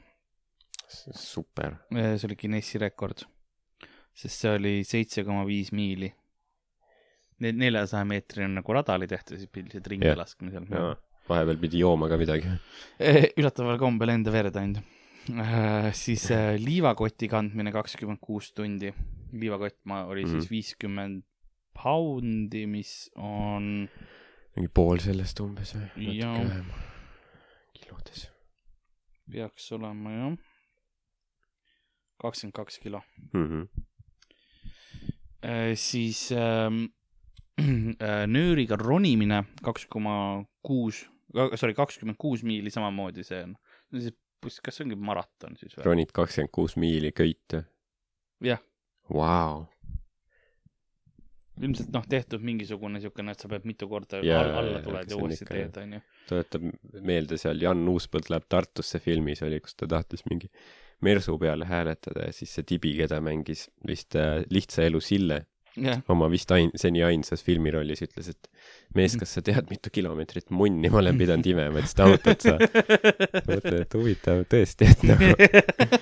super. 1.15 1.77
see 1.91 2.27
oli 2.29 2.37
Guinessi 2.37 2.79
rekord, 2.79 3.25
sest 4.15 4.41
see 4.41 4.55
oli 4.55 4.85
seitse 4.85 5.25
koma 5.25 5.45
viis 5.47 5.73
miili. 5.73 6.13
neljasaja 7.41 8.05
meetrine 8.05 8.49
nagu 8.49 8.73
rada 8.73 8.95
oli 8.95 9.07
tehtud, 9.07 9.37
siis 9.37 9.49
pidi 9.53 9.69
lihtsalt 9.69 9.87
ringi 9.87 10.07
Jah. 10.07 10.17
laskma 10.17 10.51
seal. 10.51 10.95
vahepeal 11.29 11.57
pidi 11.59 11.81
jooma 11.83 12.09
ka 12.09 12.17
midagi. 12.17 12.47
Üllataval 13.39 13.79
kombel 13.79 14.09
enda 14.15 14.31
verd 14.33 14.57
ainult. 14.57 14.85
Siis 15.93 16.31
äh, 16.31 16.55
liivakoti 16.61 17.29
kandmine 17.29 17.73
kakskümmend 17.75 18.19
kuus 18.23 18.53
tundi. 18.53 18.93
liivakott 19.33 19.79
ma, 19.85 20.05
oli 20.07 20.23
Mhm. 20.25 20.31
siis 20.31 20.51
viiskümmend 20.51 21.25
poundi, 21.75 22.67
mis 22.67 23.11
on, 23.17 23.89
mingi 24.57 24.69
pool 24.73 24.99
sellest 25.03 25.41
umbes 25.41 25.75
või? 25.75 25.89
Natuke 25.97 26.49
vähem. 26.49 26.71
kilodes 27.77 28.29
peaks 29.31 29.73
olema 29.73 30.11
jah, 30.15 30.37
kakskümmend 32.23 32.55
kaks 32.55 32.79
kilo. 32.79 33.03
mm. 33.33 33.47
-hmm. 33.51 33.69
siis 35.75 36.33
ähm, 36.33 36.85
äh, 38.01 38.27
nööriga 38.27 38.77
ronimine 38.77 39.45
kaks 39.63 39.87
koma 39.87 40.45
kuus, 40.63 41.05
sorry, 41.55 41.75
kakskümmend 41.75 42.17
kuus 42.19 42.43
miili 42.43 42.71
samamoodi, 42.71 43.25
see 43.25 43.43
on, 43.43 43.57
siis 44.01 44.15
kas 44.43 44.77
see 44.79 44.87
ongi 44.87 44.99
maraton 44.99 45.57
siis 45.61 45.77
või? 45.77 45.87
ronid 45.91 46.13
kakskümmend 46.17 46.53
kuus 46.55 46.77
miili 46.81 47.13
köite. 47.17 47.65
jah, 48.45 48.63
Vau, 49.13 49.67
ilmselt 51.63 51.93
noh, 51.95 52.05
tehtud 52.09 52.43
mingisugune 52.45 53.01
siukene, 53.01 53.33
et 53.33 53.43
sa 53.43 53.49
pead 53.51 53.67
mitu 53.69 53.89
korda 53.89 54.21
jaa, 54.25 54.43
alla 54.61 54.79
jaa, 54.79 54.85
tuled 54.85 55.13
ja 55.13 55.19
uuesti 55.21 55.49
teed, 55.49 55.79
onju. 55.83 56.01
tuletab 56.29 56.67
meelde 57.07 57.39
seal 57.41 57.63
Jan 57.63 57.85
Uuspõld 57.89 58.31
läheb 58.33 58.49
Tartusse 58.53 59.01
filmis 59.03 59.43
oli, 59.47 59.61
kus 59.65 59.79
ta 59.79 59.89
tahtis 59.91 60.27
mingi 60.29 60.51
mersu 61.07 61.37
peale 61.41 61.69
hääletada 61.69 62.29
ja 62.29 62.35
siis 62.37 62.55
see 62.57 62.67
tibi, 62.69 62.95
keda 62.99 63.21
mängis 63.25 63.67
vist 63.89 64.17
äh, 64.21 64.43
Lihtsa 64.53 64.85
elu 64.89 65.01
Sille 65.01 65.45
jah, 65.77 66.01
oma 66.13 66.29
vist 66.33 66.51
ain-, 66.55 66.73
seni 66.79 67.03
ainsas 67.07 67.45
filmirollis 67.47 68.03
ütles, 68.07 68.31
et 68.33 68.49
mees, 68.97 69.17
kas 69.21 69.37
sa 69.37 69.43
tead, 69.45 69.69
mitu 69.73 69.93
kilomeetrit 69.93 70.51
munni 70.55 70.91
ma 70.93 71.03
olen 71.03 71.21
pidanud 71.21 71.51
imema, 71.53 71.83
et 71.83 71.93
seda 71.93 72.09
autot 72.11 72.47
sa, 72.47 72.57
mõtlen, 73.51 73.83
et 73.83 73.99
huvitav 73.99 74.43
tõesti, 74.53 74.91
et 74.93 75.05
nagu 75.09 75.31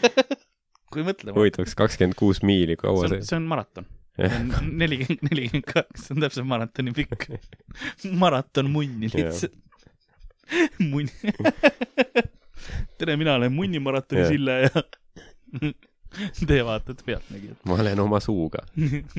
kui 0.94 1.06
mõtlema, 1.06 1.36
huvitavaks 1.38 1.76
kakskümmend 1.78 2.18
kuus 2.18 2.42
miili, 2.46 2.78
kaua 2.80 3.08
see 3.08 3.20
on, 3.20 3.28
see 3.30 3.38
on 3.40 3.50
maraton. 3.50 3.90
nelikümmend, 4.82 5.26
nelikümmend 5.26 5.66
kaks, 5.66 6.06
see 6.06 6.14
on 6.14 6.22
täpselt 6.22 6.46
maratoni 6.46 6.94
pikk. 6.94 7.28
maraton 8.14 8.70
munni 8.70 9.10
lihtsalt. 9.10 9.56
munn. 10.84 11.10
tere, 13.00 13.16
mina 13.18 13.34
olen 13.40 13.50
munnimaratoni. 13.56 14.28
Sille 14.28 14.60
ja 14.68 14.84
te 16.48 16.60
vaatate 16.64 17.06
pealtnägijad. 17.06 17.56
ma 17.68 17.78
olen 17.80 18.00
oma 18.00 18.20
suuga 18.20 18.64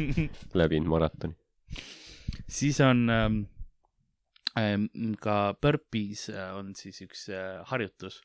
läbinud 0.60 0.90
maratoni. 0.90 1.36
siis 2.48 2.80
on 2.82 3.10
ähm, 3.10 3.42
ähm, 4.60 5.14
ka 5.22 5.56
Burpees 5.62 6.30
äh, 6.30 6.56
on 6.56 6.76
siis 6.76 7.02
üks 7.06 7.28
äh, 7.30 7.64
harjutus. 7.72 8.22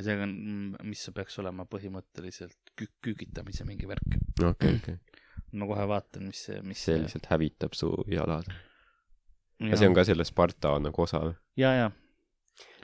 see 0.00 0.16
on, 0.24 0.76
mis 0.88 1.04
peaks 1.14 1.38
olema 1.38 1.66
põhimõtteliselt 1.68 2.72
kü-, 2.80 2.92
küügitamise 3.04 3.66
mingi 3.68 3.88
värk. 3.88 4.18
okei, 4.48 4.76
okei. 4.80 4.98
ma 5.60 5.68
kohe 5.68 5.88
vaatan, 5.88 6.28
mis 6.32 6.46
see, 6.48 6.60
mis 6.64 6.84
see 6.84 7.00
lihtsalt 7.00 7.28
hävitab 7.28 7.76
su 7.76 7.92
jalad. 8.08 8.48
ja 9.60 9.76
see 9.76 9.88
on 9.88 9.96
ka 9.96 10.04
selle 10.08 10.24
Sparta 10.24 10.78
nagu 10.80 11.04
osa 11.04 11.20
või? 11.26 11.36
ja, 11.60 11.74
ja 11.76 11.90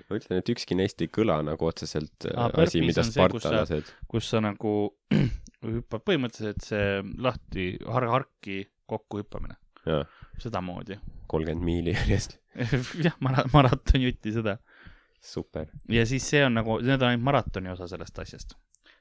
ma 0.08 0.16
ütlen, 0.18 0.38
et 0.40 0.48
ükski 0.52 0.76
neist 0.78 1.02
ei 1.04 1.10
kõla 1.12 1.38
nagu 1.44 1.66
otseselt 1.68 2.26
Aa, 2.34 2.48
asi, 2.64 2.80
mida 2.80 3.02
on 3.04 3.10
see, 3.12 3.82
kus 4.08 4.30
sa- 4.30 4.40
nagu 4.44 4.72
hüppad 5.76 6.04
põhimõtteliselt 6.06 6.64
see 6.64 7.02
lahti 7.18 7.66
har-, 7.86 8.08
harki 8.14 8.62
kokku 8.88 9.20
hüppamine, 9.20 9.58
sedamoodi. 10.40 10.96
kolmkümmend 11.28 11.64
miili 11.66 11.92
järjest. 11.96 12.38
jah, 13.06 13.16
mara-, 13.20 13.44
maratonjutti 13.52 14.32
seda. 14.38 14.56
super. 15.20 15.66
ja 15.92 16.06
siis 16.06 16.24
see 16.30 16.44
on 16.46 16.54
nagu, 16.56 16.78
need 16.80 17.02
on 17.02 17.08
ainult 17.12 17.26
maratoni 17.28 17.68
osa 17.74 17.88
sellest 17.90 18.18
asjast. 18.24 18.54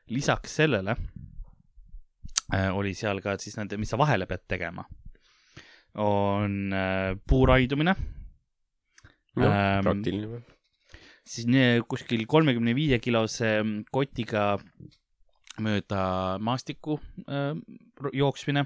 lisaks 0.10 0.56
sellele 0.60 0.96
äh, 2.54 2.70
oli 2.76 2.94
seal 2.98 3.22
ka 3.24 3.38
siis 3.40 3.56
nende, 3.58 3.78
mis 3.80 3.90
sa 3.94 3.98
vahele 4.02 4.26
pead 4.28 4.44
tegema, 4.48 4.84
on 6.04 6.74
äh, 6.74 7.16
puuraidumine 7.28 7.96
noh 9.38 9.48
Ähm,, 9.54 9.84
praktiline? 9.86 10.40
Siis 11.28 11.48
kuskil 11.90 12.24
kolmekümne 12.30 12.74
viie 12.78 13.00
kilose 13.04 13.60
kotiga 13.92 14.56
mööda 15.64 16.02
maastikku 16.44 17.00
äh, 17.26 17.56
jooksmine, 18.14 18.66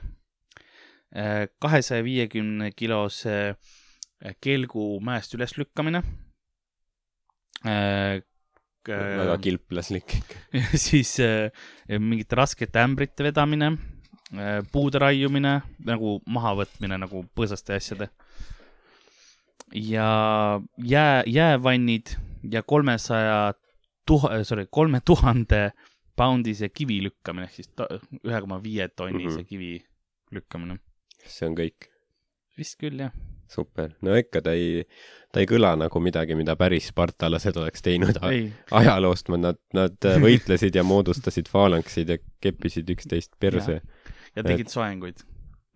kahesaja 1.63 2.03
viiekümne 2.03 2.71
kilose 2.75 3.35
äh, 3.51 4.35
kelgu 4.43 4.99
mäest 5.03 5.33
üles 5.35 5.57
lükkamine. 5.57 6.03
väga 8.87 9.37
kilplaslik. 9.41 10.17
siis 10.87 11.17
äh, 11.19 11.51
mingite 11.99 12.35
raskete 12.35 12.81
ämbrite 12.81 13.23
vedamine, 13.23 13.75
puude 14.71 14.99
raiumine 14.99 15.59
nagu 15.85 16.19
mahavõtmine 16.25 16.97
nagu 17.01 17.25
põõsaste 17.35 17.75
asjade. 17.75 18.09
ja 19.71 20.59
jää, 20.77 21.23
jäävannid 21.27 22.15
ja 22.51 22.63
kolmesaja 22.63 23.53
tuha-, 24.09 24.43
sorry, 24.43 24.65
kolme 24.71 25.01
tuhande 25.05 25.71
poundise 26.17 26.69
kivi 26.69 26.99
lükkamine 27.05 27.47
ehk 27.47 27.53
siis 27.59 27.69
ühe 28.27 28.41
koma 28.41 28.59
viie 28.63 28.87
tonnise 28.95 29.39
Mhm. 29.41 29.47
kivi 29.49 29.73
lükkamine. 30.31 30.79
see 31.25 31.47
on 31.47 31.55
kõik. 31.55 31.87
vist 32.57 32.77
küll 32.79 32.99
jah. 32.99 33.11
super. 33.47 33.91
no 34.01 34.15
ikka 34.15 34.41
ta 34.41 34.51
ei, 34.53 34.83
ta 35.31 35.39
ei 35.39 35.45
kõla 35.49 35.73
nagu 35.77 35.99
midagi, 35.99 36.35
mida 36.35 36.55
päris 36.55 36.87
spartalased 36.91 37.57
oleks 37.57 37.81
teinud 37.81 38.17
ei, 38.29 38.51
ajaloost, 38.71 39.29
nad, 39.29 39.57
nad 39.73 39.97
äh, 40.05 40.17
võitlesid 40.25 40.75
ja 40.75 40.83
moodustasid 40.83 41.47
faalanksid 41.51 42.09
ja 42.09 42.17
keppisid 42.41 42.89
üksteist 42.89 43.31
perse. 43.39 43.81
ja 44.35 44.43
tegid 44.43 44.69
soenguid, 44.69 45.23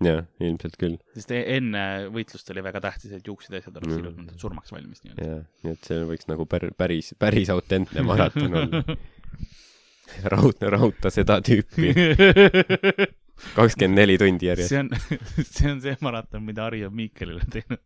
jah, 0.04 0.26
ilmselt 0.44 0.76
küll. 0.82 0.98
sest 1.16 1.32
e- 1.32 1.46
enne 1.56 1.84
võitlust 2.14 2.50
oli 2.52 2.64
väga 2.66 2.82
tähtis, 2.84 3.14
et 3.16 3.28
juuksed 3.28 3.54
ja 3.56 3.62
asjad 3.64 3.78
oleks 3.80 4.00
ilusad, 4.00 4.32
et 4.34 4.42
surmaks 4.42 4.74
valmis 4.76 5.04
nii-öelda. 5.06 5.28
jah, 5.30 5.44
nii 5.64 5.76
et 5.78 5.92
see 5.92 6.08
võiks 6.12 6.28
nagu 6.32 6.48
pär-, 6.52 6.72
päris, 6.78 7.14
päris 7.20 7.52
autentne 7.54 8.04
maraton 8.08 8.60
olla. 8.62 8.84
raudne 10.36 10.70
raudta 10.70 11.12
seda 11.14 11.40
tüüpi. 11.44 11.92
kakskümmend 13.58 14.00
neli 14.00 14.16
tundi 14.20 14.48
järjest. 14.50 14.72
see 14.72 14.80
on, 14.80 14.90
see 15.56 15.72
on 15.72 15.84
see 15.84 15.98
maraton, 16.06 16.46
mida 16.46 16.68
Harri 16.68 16.86
on 16.88 16.96
Miikelile 16.96 17.48
teinud. 17.52 17.82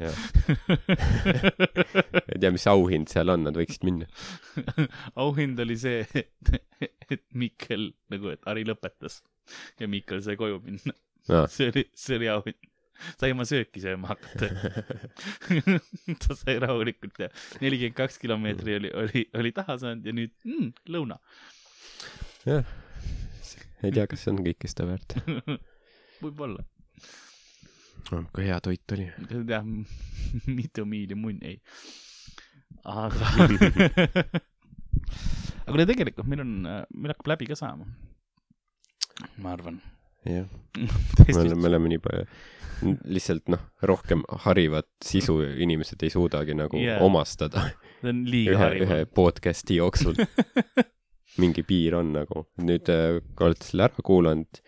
jah, 0.00 0.16
ei 2.32 2.40
tea, 2.42 2.50
mis 2.50 2.64
auhind 2.70 3.12
seal 3.12 3.30
on, 3.30 3.44
nad 3.46 3.58
võiksid 3.58 3.84
minna. 3.86 4.08
auhind 5.22 5.60
oli 5.62 5.76
see, 5.78 6.02
et, 6.18 6.56
et 7.12 7.22
Miikel 7.36 7.92
nagu, 8.10 8.32
et 8.32 8.42
Harri 8.48 8.66
lõpetas 8.66 9.20
ja 9.80 9.88
Miikel 9.90 10.24
sai 10.24 10.38
koju 10.40 10.58
minna. 10.64 10.96
see 11.54 11.70
oli, 11.72 11.84
see 11.96 12.18
oli 12.18 12.28
auhind. 12.32 12.70
sai 13.18 13.32
oma 13.34 13.46
sööki 13.48 13.82
sööma 13.82 14.12
hakata. 14.12 14.48
ta 16.22 16.36
sai 16.38 16.58
rahulikult 16.62 17.18
ja 17.20 17.30
nelikümmend 17.62 17.96
kaks 17.98 18.20
kilomeetri 18.22 18.78
oli, 18.78 18.92
oli, 19.02 19.24
oli 19.40 19.52
taha 19.56 19.78
saanud 19.82 20.06
ja 20.06 20.14
nüüd 20.16 20.34
mm, 20.46 20.70
lõuna. 20.94 21.18
jah. 22.46 22.70
ei 23.82 23.92
tea, 23.92 24.06
kas 24.10 24.24
see 24.24 24.32
on 24.34 24.40
kõike 24.46 24.70
seda 24.70 24.88
väärt. 24.92 25.18
võib-olla, 26.22 26.62
kui 28.08 28.46
hea 28.46 28.60
toit 28.64 28.96
oli. 28.96 29.10
jah, 29.50 29.66
mitu 30.60 30.86
miili 30.88 31.18
munn, 31.18 31.42
ei. 31.44 31.58
aga, 32.84 33.32
aga 35.64 35.72
kuule 35.72 35.88
tegelikult 35.88 36.28
meil 36.30 36.44
on, 36.44 36.54
meil 36.64 37.12
hakkab 37.14 37.34
läbi 37.34 37.50
ka 37.50 37.58
saama. 37.58 37.88
ma 39.42 39.52
arvan. 39.56 39.82
Jah, 40.26 40.48
me 41.28 41.38
oleme, 41.40 41.54
me 41.54 41.70
oleme 41.72 41.92
nii 41.94 42.02
palju, 42.04 42.26
lihtsalt 43.16 43.52
noh, 43.52 43.62
rohkem 43.86 44.24
harivat 44.44 44.90
sisu 45.04 45.38
inimesed 45.42 46.02
ei 46.04 46.12
suudagi 46.12 46.56
nagu 46.58 46.80
yeah. 46.80 47.02
omastada 47.04 47.68
ühe, 48.04 48.70
ühe. 48.84 49.04
podcast'i 49.14 49.78
jooksul. 49.80 50.18
mingi 51.40 51.64
piir 51.66 51.96
on 51.98 52.12
nagu, 52.14 52.44
nüüd 52.62 52.90
äh, 52.92 53.20
kui 53.34 53.48
olete 53.48 53.66
selle 53.66 53.88
ära 53.88 54.04
kuulanud, 54.06 54.60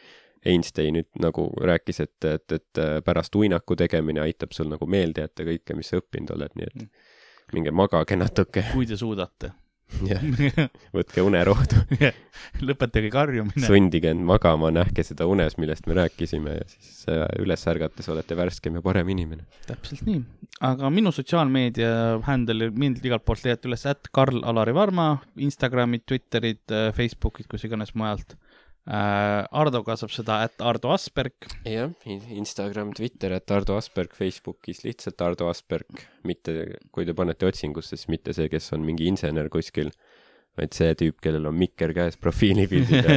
Einstein 0.47 0.95
nüüd 0.95 1.09
nagu 1.19 1.49
rääkis, 1.59 2.01
et, 2.05 2.25
et, 2.27 2.53
et 2.55 2.81
äh, 2.83 2.97
pärast 3.07 3.35
uinaku 3.35 3.77
tegemine 3.79 4.23
aitab 4.23 4.55
sul 4.55 4.69
nagu 4.71 4.87
meelde 4.91 5.25
jätta 5.25 5.47
kõike, 5.47 5.75
mis 5.79 5.91
sa 5.91 6.01
õppinud 6.01 6.31
oled, 6.37 6.55
nii 6.59 6.69
et 6.71 7.55
minge 7.55 7.75
magage 7.75 8.19
natuke. 8.19 8.65
kui 8.73 8.87
te 8.87 8.99
suudate. 8.99 9.53
Jah, 10.07 10.23
võtke 10.97 11.25
unerohtu, 11.25 11.83
lõpetage 12.65 13.11
karjumine. 13.15 13.65
sundige 13.67 14.11
end 14.13 14.27
magama, 14.29 14.73
nähke 14.75 15.05
seda 15.07 15.29
unes, 15.31 15.59
millest 15.61 15.87
me 15.91 15.99
rääkisime 16.01 16.57
ja 16.59 16.67
siis 16.71 17.05
äh, 17.13 17.25
üles 17.43 17.67
ärgates 17.71 18.11
olete 18.13 18.39
värskem 18.39 18.79
ja 18.79 18.85
parem 18.85 19.13
inimene. 19.15 19.47
täpselt 19.69 20.05
nii, 20.09 20.23
aga 20.67 20.91
minu 20.95 21.15
sotsiaalmeedia 21.15 21.93
handle 22.27 22.71
mind 22.75 23.05
igalt 23.05 23.27
poolt 23.27 23.47
leiate 23.47 23.71
üles, 23.71 23.87
et 23.89 24.11
Karl-Alari 24.15 24.75
Varma, 24.77 25.13
Instagramid, 25.43 26.07
Twitterid, 26.09 26.65
Facebookid, 26.97 27.49
kus 27.51 27.67
iganes 27.69 27.95
mujalt 27.95 28.37
äh,. 28.37 28.46
Ardo 28.87 29.81
kasutab 29.83 30.13
seda, 30.15 30.37
et 30.47 30.63
Ardo 30.63 30.93
Asperg, 30.95 31.49
jah, 31.67 31.91
Instagram, 32.07 32.93
Twitter, 32.95 33.33
et 33.35 33.51
Ardo 33.51 33.75
Asperg, 33.81 34.13
Facebookis 34.15 34.85
lihtsalt 34.85 35.25
Ardo 35.27 35.49
Asperg, 35.51 36.05
mitte, 36.29 36.55
kui 36.95 37.07
te 37.09 37.15
panete 37.17 37.49
otsingusse, 37.49 37.97
siis 37.97 38.07
mitte 38.13 38.35
see, 38.37 38.47
kes 38.53 38.71
on 38.77 38.87
mingi 38.87 39.09
insener 39.11 39.51
kuskil, 39.51 39.91
vaid 40.57 40.77
see 40.79 40.95
tüüp, 41.03 41.19
kellel 41.25 41.51
on 41.51 41.59
mikker 41.59 41.91
käes 41.97 42.15
profiilipildil 42.23 43.11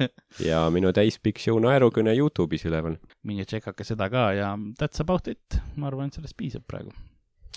ja, 0.50 0.62
minu 0.72 0.94
täispikk 0.94 1.42
show 1.42 1.58
naerukõne 1.60 2.14
Youtube'is 2.14 2.68
üleval. 2.70 2.94
minge 3.26 3.48
tšekkake 3.50 3.84
seda 3.84 4.06
ka 4.12 4.30
ja 4.36 4.54
that's 4.78 5.02
about 5.02 5.26
it, 5.26 5.58
ma 5.74 5.90
arvan, 5.90 6.06
et 6.06 6.20
sellest 6.20 6.38
piisab 6.38 6.62
praegu. 6.70 6.94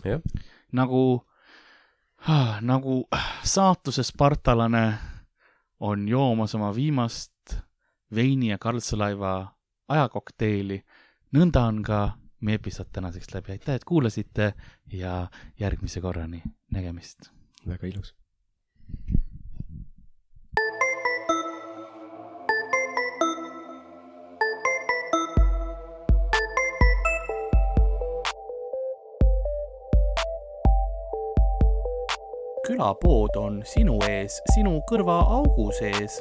jah, 0.10 0.26
nagu, 0.74 1.22
nagu 2.74 3.02
saatuse 3.46 4.04
spartalane 4.10 4.88
on 5.80 6.08
joomas 6.10 6.58
oma 6.58 6.74
viimast 6.76 7.32
veini 8.16 8.50
ja 8.50 8.58
Karlsruhe 8.58 9.48
ajakokteili, 9.90 10.84
nõnda 11.36 11.66
on 11.68 11.84
ka 11.84 12.00
meie 12.42 12.60
episood 12.60 12.90
tänaseks 12.94 13.34
läbi. 13.34 13.52
aitäh, 13.52 13.76
et 13.76 13.84
kuulasite 13.84 14.54
ja 14.94 15.28
järgmise 15.60 16.02
korrani, 16.02 16.44
nägemist. 16.72 17.30
väga 17.68 17.88
ilus. 17.88 18.16
külapood 32.70 33.36
on 33.36 33.64
sinu 33.66 33.98
ees, 34.06 34.42
sinu 34.54 34.78
kõrvaaugu 34.92 35.72
sees 35.80 36.20